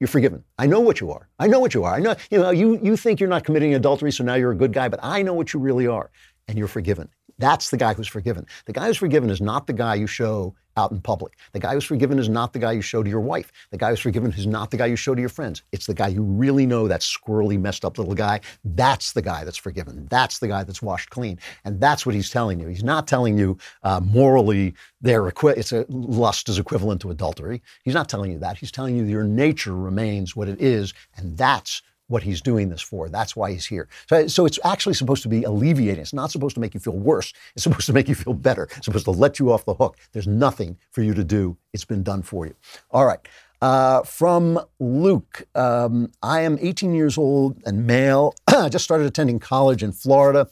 you're 0.00 0.08
forgiven. 0.08 0.44
I 0.58 0.66
know 0.66 0.80
what 0.80 1.00
you 1.00 1.10
are. 1.10 1.28
I 1.38 1.46
know 1.46 1.58
what 1.58 1.72
you 1.72 1.82
are. 1.84 1.94
I 1.94 1.98
know, 1.98 2.14
you 2.30 2.38
know, 2.38 2.50
you, 2.50 2.78
you 2.82 2.96
think 2.96 3.20
you're 3.20 3.28
not 3.28 3.44
committing 3.44 3.74
adultery, 3.74 4.12
so 4.12 4.22
now 4.22 4.34
you're 4.34 4.52
a 4.52 4.56
good 4.56 4.72
guy, 4.72 4.88
but 4.88 5.00
I 5.02 5.22
know 5.22 5.34
what 5.34 5.54
you 5.54 5.60
really 5.60 5.86
are, 5.86 6.10
and 6.46 6.58
you're 6.58 6.68
forgiven. 6.68 7.08
That's 7.38 7.70
the 7.70 7.76
guy 7.76 7.94
who's 7.94 8.08
forgiven. 8.08 8.46
The 8.66 8.72
guy 8.72 8.86
who's 8.86 8.96
forgiven 8.96 9.30
is 9.30 9.40
not 9.40 9.66
the 9.66 9.72
guy 9.72 9.94
you 9.94 10.06
show 10.06 10.54
out 10.76 10.92
in 10.92 11.00
public. 11.00 11.36
The 11.52 11.58
guy 11.58 11.74
who's 11.74 11.84
forgiven 11.84 12.18
is 12.18 12.28
not 12.28 12.52
the 12.52 12.58
guy 12.60 12.72
you 12.72 12.82
show 12.82 13.02
to 13.02 13.10
your 13.10 13.20
wife. 13.20 13.50
The 13.70 13.78
guy 13.78 13.90
who's 13.90 14.00
forgiven 14.00 14.32
is 14.32 14.46
not 14.46 14.70
the 14.70 14.76
guy 14.76 14.86
you 14.86 14.96
show 14.96 15.14
to 15.14 15.20
your 15.20 15.28
friends. 15.28 15.62
It's 15.72 15.86
the 15.86 15.94
guy 15.94 16.08
you 16.08 16.22
really 16.22 16.66
know, 16.66 16.86
that 16.86 17.00
squirrely, 17.00 17.60
messed 17.60 17.84
up 17.84 17.98
little 17.98 18.14
guy. 18.14 18.40
That's 18.64 19.12
the 19.12 19.22
guy 19.22 19.44
that's 19.44 19.56
forgiven. 19.56 20.06
That's 20.08 20.38
the 20.38 20.46
guy 20.46 20.62
that's 20.62 20.80
washed 20.80 21.10
clean. 21.10 21.38
And 21.64 21.80
that's 21.80 22.06
what 22.06 22.14
he's 22.14 22.30
telling 22.30 22.60
you. 22.60 22.68
He's 22.68 22.84
not 22.84 23.08
telling 23.08 23.36
you 23.36 23.58
uh, 23.82 24.00
morally 24.00 24.74
they're 25.00 25.26
equi- 25.26 25.54
it's 25.56 25.72
a, 25.72 25.84
lust 25.88 26.48
is 26.48 26.58
equivalent 26.58 27.00
to 27.02 27.10
adultery. 27.10 27.60
He's 27.84 27.94
not 27.94 28.08
telling 28.08 28.30
you 28.30 28.38
that. 28.38 28.58
He's 28.58 28.70
telling 28.72 28.96
you 28.96 29.04
your 29.04 29.24
nature 29.24 29.74
remains 29.74 30.36
what 30.36 30.48
it 30.48 30.60
is, 30.60 30.94
and 31.16 31.36
that's 31.36 31.82
what 32.08 32.22
he's 32.22 32.40
doing 32.40 32.68
this 32.68 32.82
for. 32.82 33.08
That's 33.08 33.36
why 33.36 33.52
he's 33.52 33.66
here. 33.66 33.88
So, 34.08 34.26
so 34.26 34.46
it's 34.46 34.58
actually 34.64 34.94
supposed 34.94 35.22
to 35.22 35.28
be 35.28 35.44
alleviating. 35.44 36.00
It's 36.00 36.12
not 36.12 36.30
supposed 36.30 36.54
to 36.54 36.60
make 36.60 36.74
you 36.74 36.80
feel 36.80 36.96
worse. 36.96 37.32
It's 37.54 37.62
supposed 37.62 37.86
to 37.86 37.92
make 37.92 38.08
you 38.08 38.14
feel 38.14 38.34
better. 38.34 38.64
It's 38.76 38.86
supposed 38.86 39.04
to 39.04 39.12
let 39.12 39.38
you 39.38 39.52
off 39.52 39.64
the 39.64 39.74
hook. 39.74 39.96
There's 40.12 40.26
nothing 40.26 40.78
for 40.90 41.02
you 41.02 41.14
to 41.14 41.22
do. 41.22 41.56
It's 41.72 41.84
been 41.84 42.02
done 42.02 42.22
for 42.22 42.46
you. 42.46 42.54
All 42.90 43.06
right. 43.06 43.20
Uh, 43.60 44.02
from 44.02 44.60
Luke, 44.78 45.42
um, 45.54 46.10
I 46.22 46.42
am 46.42 46.58
18 46.60 46.94
years 46.94 47.18
old 47.18 47.60
and 47.66 47.86
male. 47.86 48.34
I 48.46 48.68
just 48.68 48.84
started 48.84 49.06
attending 49.06 49.38
college 49.38 49.82
in 49.82 49.92
Florida. 49.92 50.48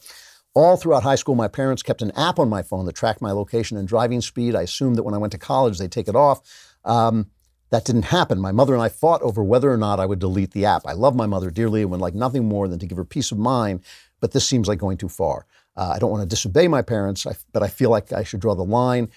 All 0.53 0.75
throughout 0.75 1.03
high 1.03 1.15
school, 1.15 1.35
my 1.35 1.47
parents 1.47 1.83
kept 1.83 2.01
an 2.01 2.11
app 2.11 2.39
on 2.39 2.49
my 2.49 2.63
phone 2.63 2.85
that 2.85 2.95
tracked 2.95 3.21
my 3.21 3.31
location 3.31 3.77
and 3.77 3.87
driving 3.87 4.21
speed. 4.21 4.55
I 4.55 4.63
assumed 4.63 4.95
that 4.95 5.03
when 5.03 5.13
I 5.13 5.19
went 5.19 5.31
to 5.33 5.37
college, 5.37 5.77
they'd 5.77 5.91
take 5.91 6.07
it 6.07 6.15
off. 6.15 6.41
Um, 6.83 7.27
that 7.69 7.85
didn't 7.85 8.03
happen. 8.03 8.39
My 8.39 8.51
mother 8.51 8.73
and 8.73 8.81
I 8.81 8.89
fought 8.89 9.21
over 9.21 9.43
whether 9.43 9.71
or 9.71 9.77
not 9.77 9.99
I 9.99 10.05
would 10.05 10.19
delete 10.19 10.51
the 10.51 10.65
app. 10.65 10.83
I 10.85 10.93
love 10.93 11.15
my 11.15 11.25
mother 11.25 11.51
dearly 11.51 11.81
and 11.81 11.91
would 11.91 11.99
like 11.99 12.15
nothing 12.15 12.45
more 12.45 12.67
than 12.67 12.79
to 12.79 12.85
give 12.85 12.97
her 12.97 13.05
peace 13.05 13.31
of 13.31 13.37
mind, 13.37 13.81
but 14.21 14.31
this 14.31 14.47
seems 14.47 14.67
like 14.67 14.79
going 14.79 14.97
too 14.97 15.09
far. 15.09 15.45
Uh, 15.75 15.91
I 15.95 15.99
don't 15.99 16.11
want 16.11 16.23
to 16.23 16.27
disobey 16.27 16.67
my 16.67 16.81
parents, 16.81 17.27
but 17.51 17.61
I 17.61 17.67
feel 17.67 17.89
like 17.89 18.11
I 18.11 18.23
should 18.23 18.39
draw 18.39 18.55
the 18.55 18.63
line. 18.63 19.09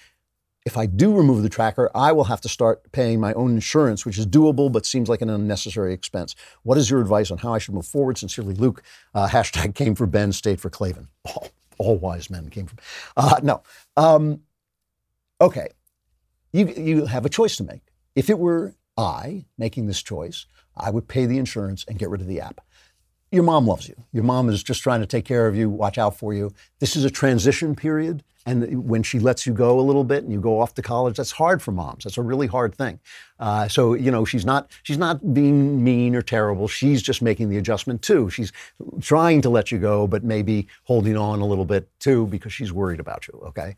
If 0.63 0.77
I 0.77 0.85
do 0.85 1.15
remove 1.15 1.41
the 1.41 1.49
tracker, 1.49 1.89
I 1.95 2.11
will 2.11 2.25
have 2.25 2.41
to 2.41 2.49
start 2.49 2.91
paying 2.91 3.19
my 3.19 3.33
own 3.33 3.51
insurance, 3.51 4.05
which 4.05 4.19
is 4.19 4.27
doable 4.27 4.71
but 4.71 4.85
seems 4.85 5.09
like 5.09 5.23
an 5.23 5.29
unnecessary 5.29 5.91
expense. 5.91 6.35
What 6.61 6.77
is 6.77 6.89
your 6.89 7.01
advice 7.01 7.31
on 7.31 7.39
how 7.39 7.53
I 7.53 7.57
should 7.57 7.73
move 7.73 7.87
forward? 7.87 8.19
Sincerely, 8.19 8.53
Luke. 8.53 8.83
Uh, 9.15 9.27
hashtag 9.31 9.73
came 9.73 9.95
for 9.95 10.05
Ben, 10.05 10.31
stayed 10.31 10.61
for 10.61 10.69
Klavan. 10.69 11.07
All, 11.25 11.47
all 11.79 11.97
wise 11.97 12.29
men 12.29 12.49
came 12.49 12.67
from. 12.67 12.77
Uh, 13.17 13.39
no. 13.41 13.63
Um, 13.97 14.41
okay. 15.39 15.69
You, 16.53 16.67
you 16.67 17.05
have 17.07 17.25
a 17.25 17.29
choice 17.29 17.55
to 17.55 17.63
make. 17.63 17.81
If 18.15 18.29
it 18.29 18.39
were 18.39 18.75
I 18.97 19.45
making 19.57 19.87
this 19.87 20.01
choice, 20.01 20.45
I 20.75 20.89
would 20.89 21.07
pay 21.07 21.25
the 21.25 21.37
insurance 21.37 21.85
and 21.87 21.99
get 21.99 22.09
rid 22.09 22.21
of 22.21 22.27
the 22.27 22.41
app 22.41 22.61
your 23.31 23.43
mom 23.43 23.65
loves 23.65 23.87
you. 23.87 23.95
Your 24.11 24.23
mom 24.23 24.49
is 24.49 24.61
just 24.61 24.83
trying 24.83 24.99
to 24.99 25.07
take 25.07 25.25
care 25.25 25.47
of 25.47 25.55
you, 25.55 25.69
watch 25.69 25.97
out 25.97 26.17
for 26.17 26.33
you. 26.33 26.53
This 26.79 26.95
is 26.95 27.05
a 27.05 27.09
transition 27.09 27.75
period. 27.75 28.23
And 28.45 28.89
when 28.89 29.03
she 29.03 29.19
lets 29.19 29.45
you 29.45 29.53
go 29.53 29.79
a 29.79 29.81
little 29.81 30.03
bit 30.03 30.23
and 30.23 30.33
you 30.33 30.41
go 30.41 30.59
off 30.59 30.73
to 30.73 30.81
college, 30.81 31.15
that's 31.15 31.31
hard 31.31 31.61
for 31.61 31.71
moms. 31.71 32.03
That's 32.03 32.17
a 32.17 32.23
really 32.23 32.47
hard 32.47 32.73
thing. 32.73 32.99
Uh, 33.39 33.67
so 33.67 33.93
you 33.93 34.09
know 34.09 34.25
she's 34.25 34.45
not 34.45 34.71
she's 34.81 34.97
not 34.97 35.33
being 35.33 35.83
mean 35.83 36.15
or 36.15 36.23
terrible. 36.23 36.67
She's 36.67 37.03
just 37.03 37.21
making 37.21 37.49
the 37.49 37.57
adjustment 37.57 38.01
too. 38.01 38.31
She's 38.31 38.51
trying 38.99 39.41
to 39.43 39.49
let 39.51 39.71
you 39.71 39.77
go, 39.77 40.07
but 40.07 40.23
maybe 40.23 40.67
holding 40.85 41.15
on 41.15 41.39
a 41.39 41.45
little 41.45 41.65
bit 41.65 41.87
too 41.99 42.25
because 42.27 42.51
she's 42.51 42.73
worried 42.73 42.99
about 42.99 43.27
you. 43.27 43.39
Okay. 43.45 43.75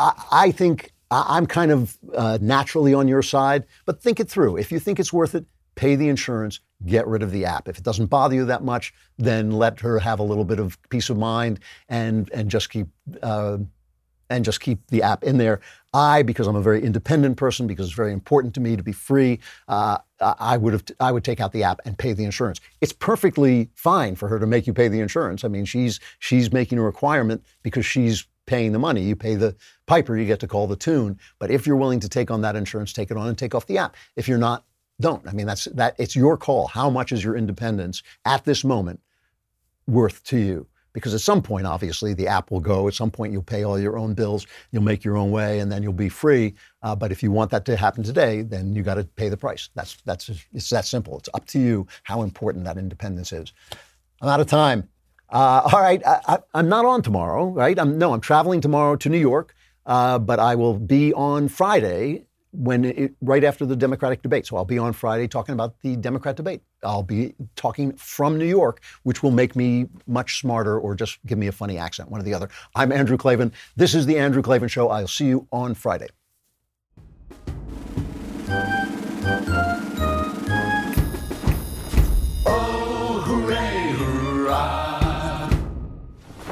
I, 0.00 0.24
I 0.32 0.50
think 0.50 0.92
I'm 1.10 1.46
kind 1.46 1.72
of 1.72 1.98
uh, 2.14 2.38
naturally 2.40 2.94
on 2.94 3.08
your 3.08 3.22
side, 3.22 3.66
but 3.84 4.00
think 4.00 4.20
it 4.20 4.28
through. 4.28 4.56
If 4.56 4.70
you 4.70 4.78
think 4.78 5.00
it's 5.00 5.12
worth 5.12 5.34
it, 5.34 5.44
pay 5.74 5.96
the 5.96 6.08
insurance, 6.08 6.60
get 6.86 7.06
rid 7.06 7.22
of 7.22 7.32
the 7.32 7.44
app. 7.44 7.68
If 7.68 7.78
it 7.78 7.84
doesn't 7.84 8.06
bother 8.06 8.34
you 8.34 8.44
that 8.46 8.62
much, 8.62 8.94
then 9.18 9.50
let 9.50 9.80
her 9.80 9.98
have 9.98 10.20
a 10.20 10.22
little 10.22 10.44
bit 10.44 10.58
of 10.58 10.78
peace 10.88 11.10
of 11.10 11.16
mind 11.16 11.60
and 11.88 12.30
and 12.32 12.50
just 12.50 12.70
keep 12.70 12.88
uh, 13.22 13.58
and 14.28 14.44
just 14.44 14.60
keep 14.60 14.86
the 14.86 15.02
app 15.02 15.24
in 15.24 15.38
there. 15.38 15.60
I, 15.92 16.22
because 16.22 16.46
I'm 16.46 16.54
a 16.54 16.62
very 16.62 16.82
independent 16.82 17.36
person, 17.36 17.66
because 17.66 17.86
it's 17.86 17.96
very 17.96 18.12
important 18.12 18.54
to 18.54 18.60
me 18.60 18.76
to 18.76 18.82
be 18.82 18.92
free, 18.92 19.40
uh, 19.66 19.98
I 20.20 20.56
would 20.56 20.72
have 20.72 20.84
I 21.00 21.10
would 21.10 21.24
take 21.24 21.40
out 21.40 21.52
the 21.52 21.64
app 21.64 21.80
and 21.84 21.98
pay 21.98 22.12
the 22.12 22.24
insurance. 22.24 22.60
It's 22.80 22.92
perfectly 22.92 23.70
fine 23.74 24.14
for 24.14 24.28
her 24.28 24.38
to 24.38 24.46
make 24.46 24.66
you 24.66 24.72
pay 24.72 24.88
the 24.88 25.00
insurance. 25.00 25.44
I 25.44 25.48
mean, 25.48 25.64
she's 25.64 25.98
she's 26.20 26.52
making 26.52 26.78
a 26.78 26.82
requirement 26.82 27.44
because 27.62 27.84
she's 27.84 28.26
paying 28.50 28.72
the 28.72 28.78
money. 28.80 29.00
You 29.00 29.14
pay 29.14 29.36
the 29.36 29.54
piper, 29.86 30.16
you 30.16 30.26
get 30.26 30.40
to 30.40 30.48
call 30.48 30.66
the 30.66 30.74
tune. 30.74 31.20
But 31.38 31.52
if 31.52 31.68
you're 31.68 31.76
willing 31.76 32.00
to 32.00 32.08
take 32.08 32.32
on 32.32 32.40
that 32.40 32.56
insurance, 32.56 32.92
take 32.92 33.12
it 33.12 33.16
on 33.16 33.28
and 33.28 33.38
take 33.38 33.54
off 33.54 33.66
the 33.66 33.78
app. 33.78 33.94
If 34.16 34.26
you're 34.26 34.38
not, 34.38 34.64
don't. 35.00 35.26
I 35.28 35.32
mean, 35.32 35.46
that's 35.46 35.66
that. 35.66 35.94
It's 35.98 36.16
your 36.16 36.36
call. 36.36 36.66
How 36.66 36.90
much 36.90 37.12
is 37.12 37.22
your 37.22 37.36
independence 37.36 38.02
at 38.24 38.44
this 38.44 38.64
moment 38.64 39.00
worth 39.86 40.24
to 40.24 40.36
you? 40.36 40.66
Because 40.92 41.14
at 41.14 41.20
some 41.20 41.40
point, 41.40 41.64
obviously, 41.64 42.12
the 42.12 42.26
app 42.26 42.50
will 42.50 42.58
go. 42.58 42.88
At 42.88 42.94
some 42.94 43.12
point, 43.12 43.32
you'll 43.32 43.44
pay 43.44 43.62
all 43.62 43.78
your 43.78 43.96
own 43.96 44.14
bills. 44.14 44.48
You'll 44.72 44.82
make 44.82 45.04
your 45.04 45.16
own 45.16 45.30
way, 45.30 45.60
and 45.60 45.70
then 45.70 45.84
you'll 45.84 45.92
be 45.92 46.08
free. 46.08 46.54
Uh, 46.82 46.96
but 46.96 47.12
if 47.12 47.22
you 47.22 47.30
want 47.30 47.52
that 47.52 47.64
to 47.66 47.76
happen 47.76 48.02
today, 48.02 48.42
then 48.42 48.74
you 48.74 48.82
got 48.82 48.96
to 48.96 49.04
pay 49.04 49.28
the 49.28 49.36
price. 49.36 49.70
That's 49.76 49.96
that's 50.04 50.28
it's 50.52 50.68
that 50.70 50.86
simple. 50.86 51.18
It's 51.18 51.28
up 51.32 51.46
to 51.46 51.60
you 51.60 51.86
how 52.02 52.22
important 52.22 52.64
that 52.64 52.76
independence 52.76 53.32
is. 53.32 53.52
I'm 54.20 54.28
out 54.28 54.40
of 54.40 54.48
time. 54.48 54.88
Uh, 55.30 55.68
all 55.72 55.80
right, 55.80 56.02
I, 56.04 56.38
am 56.54 56.68
not 56.68 56.84
on 56.84 57.02
tomorrow. 57.02 57.48
Right? 57.48 57.78
I'm 57.78 57.98
no. 57.98 58.12
I'm 58.12 58.20
traveling 58.20 58.60
tomorrow 58.60 58.96
to 58.96 59.08
New 59.08 59.18
York, 59.18 59.54
uh, 59.86 60.18
but 60.18 60.38
I 60.38 60.54
will 60.54 60.78
be 60.78 61.12
on 61.14 61.48
Friday 61.48 62.24
when 62.52 62.84
it, 62.84 63.14
right 63.20 63.44
after 63.44 63.64
the 63.64 63.76
Democratic 63.76 64.22
debate. 64.22 64.46
So 64.46 64.56
I'll 64.56 64.64
be 64.64 64.78
on 64.78 64.92
Friday 64.92 65.28
talking 65.28 65.52
about 65.52 65.80
the 65.82 65.96
Democrat 65.96 66.36
debate. 66.36 66.62
I'll 66.82 67.04
be 67.04 67.34
talking 67.54 67.92
from 67.92 68.38
New 68.38 68.46
York, 68.46 68.82
which 69.04 69.22
will 69.22 69.30
make 69.30 69.54
me 69.54 69.86
much 70.06 70.40
smarter 70.40 70.78
or 70.78 70.94
just 70.94 71.18
give 71.26 71.38
me 71.38 71.46
a 71.46 71.52
funny 71.52 71.78
accent, 71.78 72.10
one 72.10 72.20
or 72.20 72.24
the 72.24 72.34
other. 72.34 72.48
I'm 72.74 72.90
Andrew 72.90 73.16
Klavan. 73.16 73.52
This 73.76 73.94
is 73.94 74.06
the 74.06 74.18
Andrew 74.18 74.42
Klavan 74.42 74.68
Show. 74.68 74.88
I'll 74.88 75.06
see 75.06 75.26
you 75.26 75.46
on 75.52 75.74
Friday. 75.74 76.08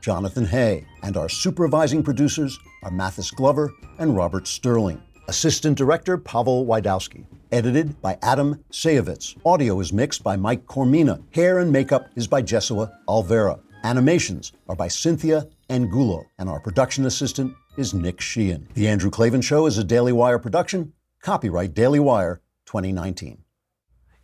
Jonathan 0.00 0.46
Hay, 0.46 0.84
and 1.02 1.16
our 1.16 1.28
supervising 1.28 2.02
producers 2.02 2.58
are 2.82 2.90
Mathis 2.90 3.30
Glover 3.30 3.72
and 3.98 4.16
Robert 4.16 4.46
Sterling. 4.46 5.02
Assistant 5.28 5.76
Director 5.76 6.16
Pavel 6.16 6.64
Wydowski. 6.64 7.24
Edited 7.52 8.00
by 8.00 8.18
Adam 8.22 8.64
Sayevitz. 8.72 9.36
Audio 9.44 9.78
is 9.80 9.92
mixed 9.92 10.24
by 10.24 10.36
Mike 10.36 10.64
Cormina. 10.66 11.22
Hair 11.34 11.58
and 11.58 11.70
makeup 11.70 12.08
is 12.16 12.26
by 12.26 12.42
Jesua 12.42 12.92
Alvera. 13.08 13.60
Animations 13.84 14.52
are 14.68 14.76
by 14.76 14.88
Cynthia 14.88 15.46
Angulo. 15.68 16.24
And 16.38 16.48
our 16.48 16.60
production 16.60 17.04
assistant 17.04 17.54
is 17.76 17.92
Nick 17.92 18.20
Sheehan. 18.20 18.68
The 18.74 18.88
Andrew 18.88 19.10
Klavan 19.10 19.42
Show 19.42 19.66
is 19.66 19.76
a 19.78 19.84
Daily 19.84 20.12
Wire 20.12 20.38
production. 20.38 20.92
Copyright 21.22 21.74
Daily 21.74 22.00
Wire 22.00 22.40
2019. 22.66 23.44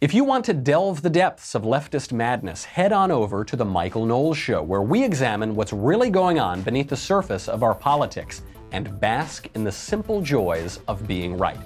If 0.04 0.12
you 0.12 0.22
want 0.22 0.44
to 0.44 0.52
delve 0.52 1.00
the 1.00 1.08
depths 1.08 1.54
of 1.54 1.62
leftist 1.62 2.12
madness, 2.12 2.62
head 2.62 2.92
on 2.92 3.10
over 3.10 3.42
to 3.42 3.56
The 3.56 3.64
Michael 3.64 4.04
Knowles 4.04 4.36
Show, 4.36 4.62
where 4.62 4.82
we 4.82 5.02
examine 5.02 5.56
what's 5.56 5.72
really 5.72 6.10
going 6.10 6.38
on 6.38 6.60
beneath 6.60 6.90
the 6.90 6.94
surface 6.94 7.48
of 7.48 7.62
our 7.62 7.74
politics 7.74 8.42
and 8.72 9.00
bask 9.00 9.48
in 9.54 9.64
the 9.64 9.72
simple 9.72 10.20
joys 10.20 10.80
of 10.88 11.08
being 11.08 11.38
right. 11.38 11.56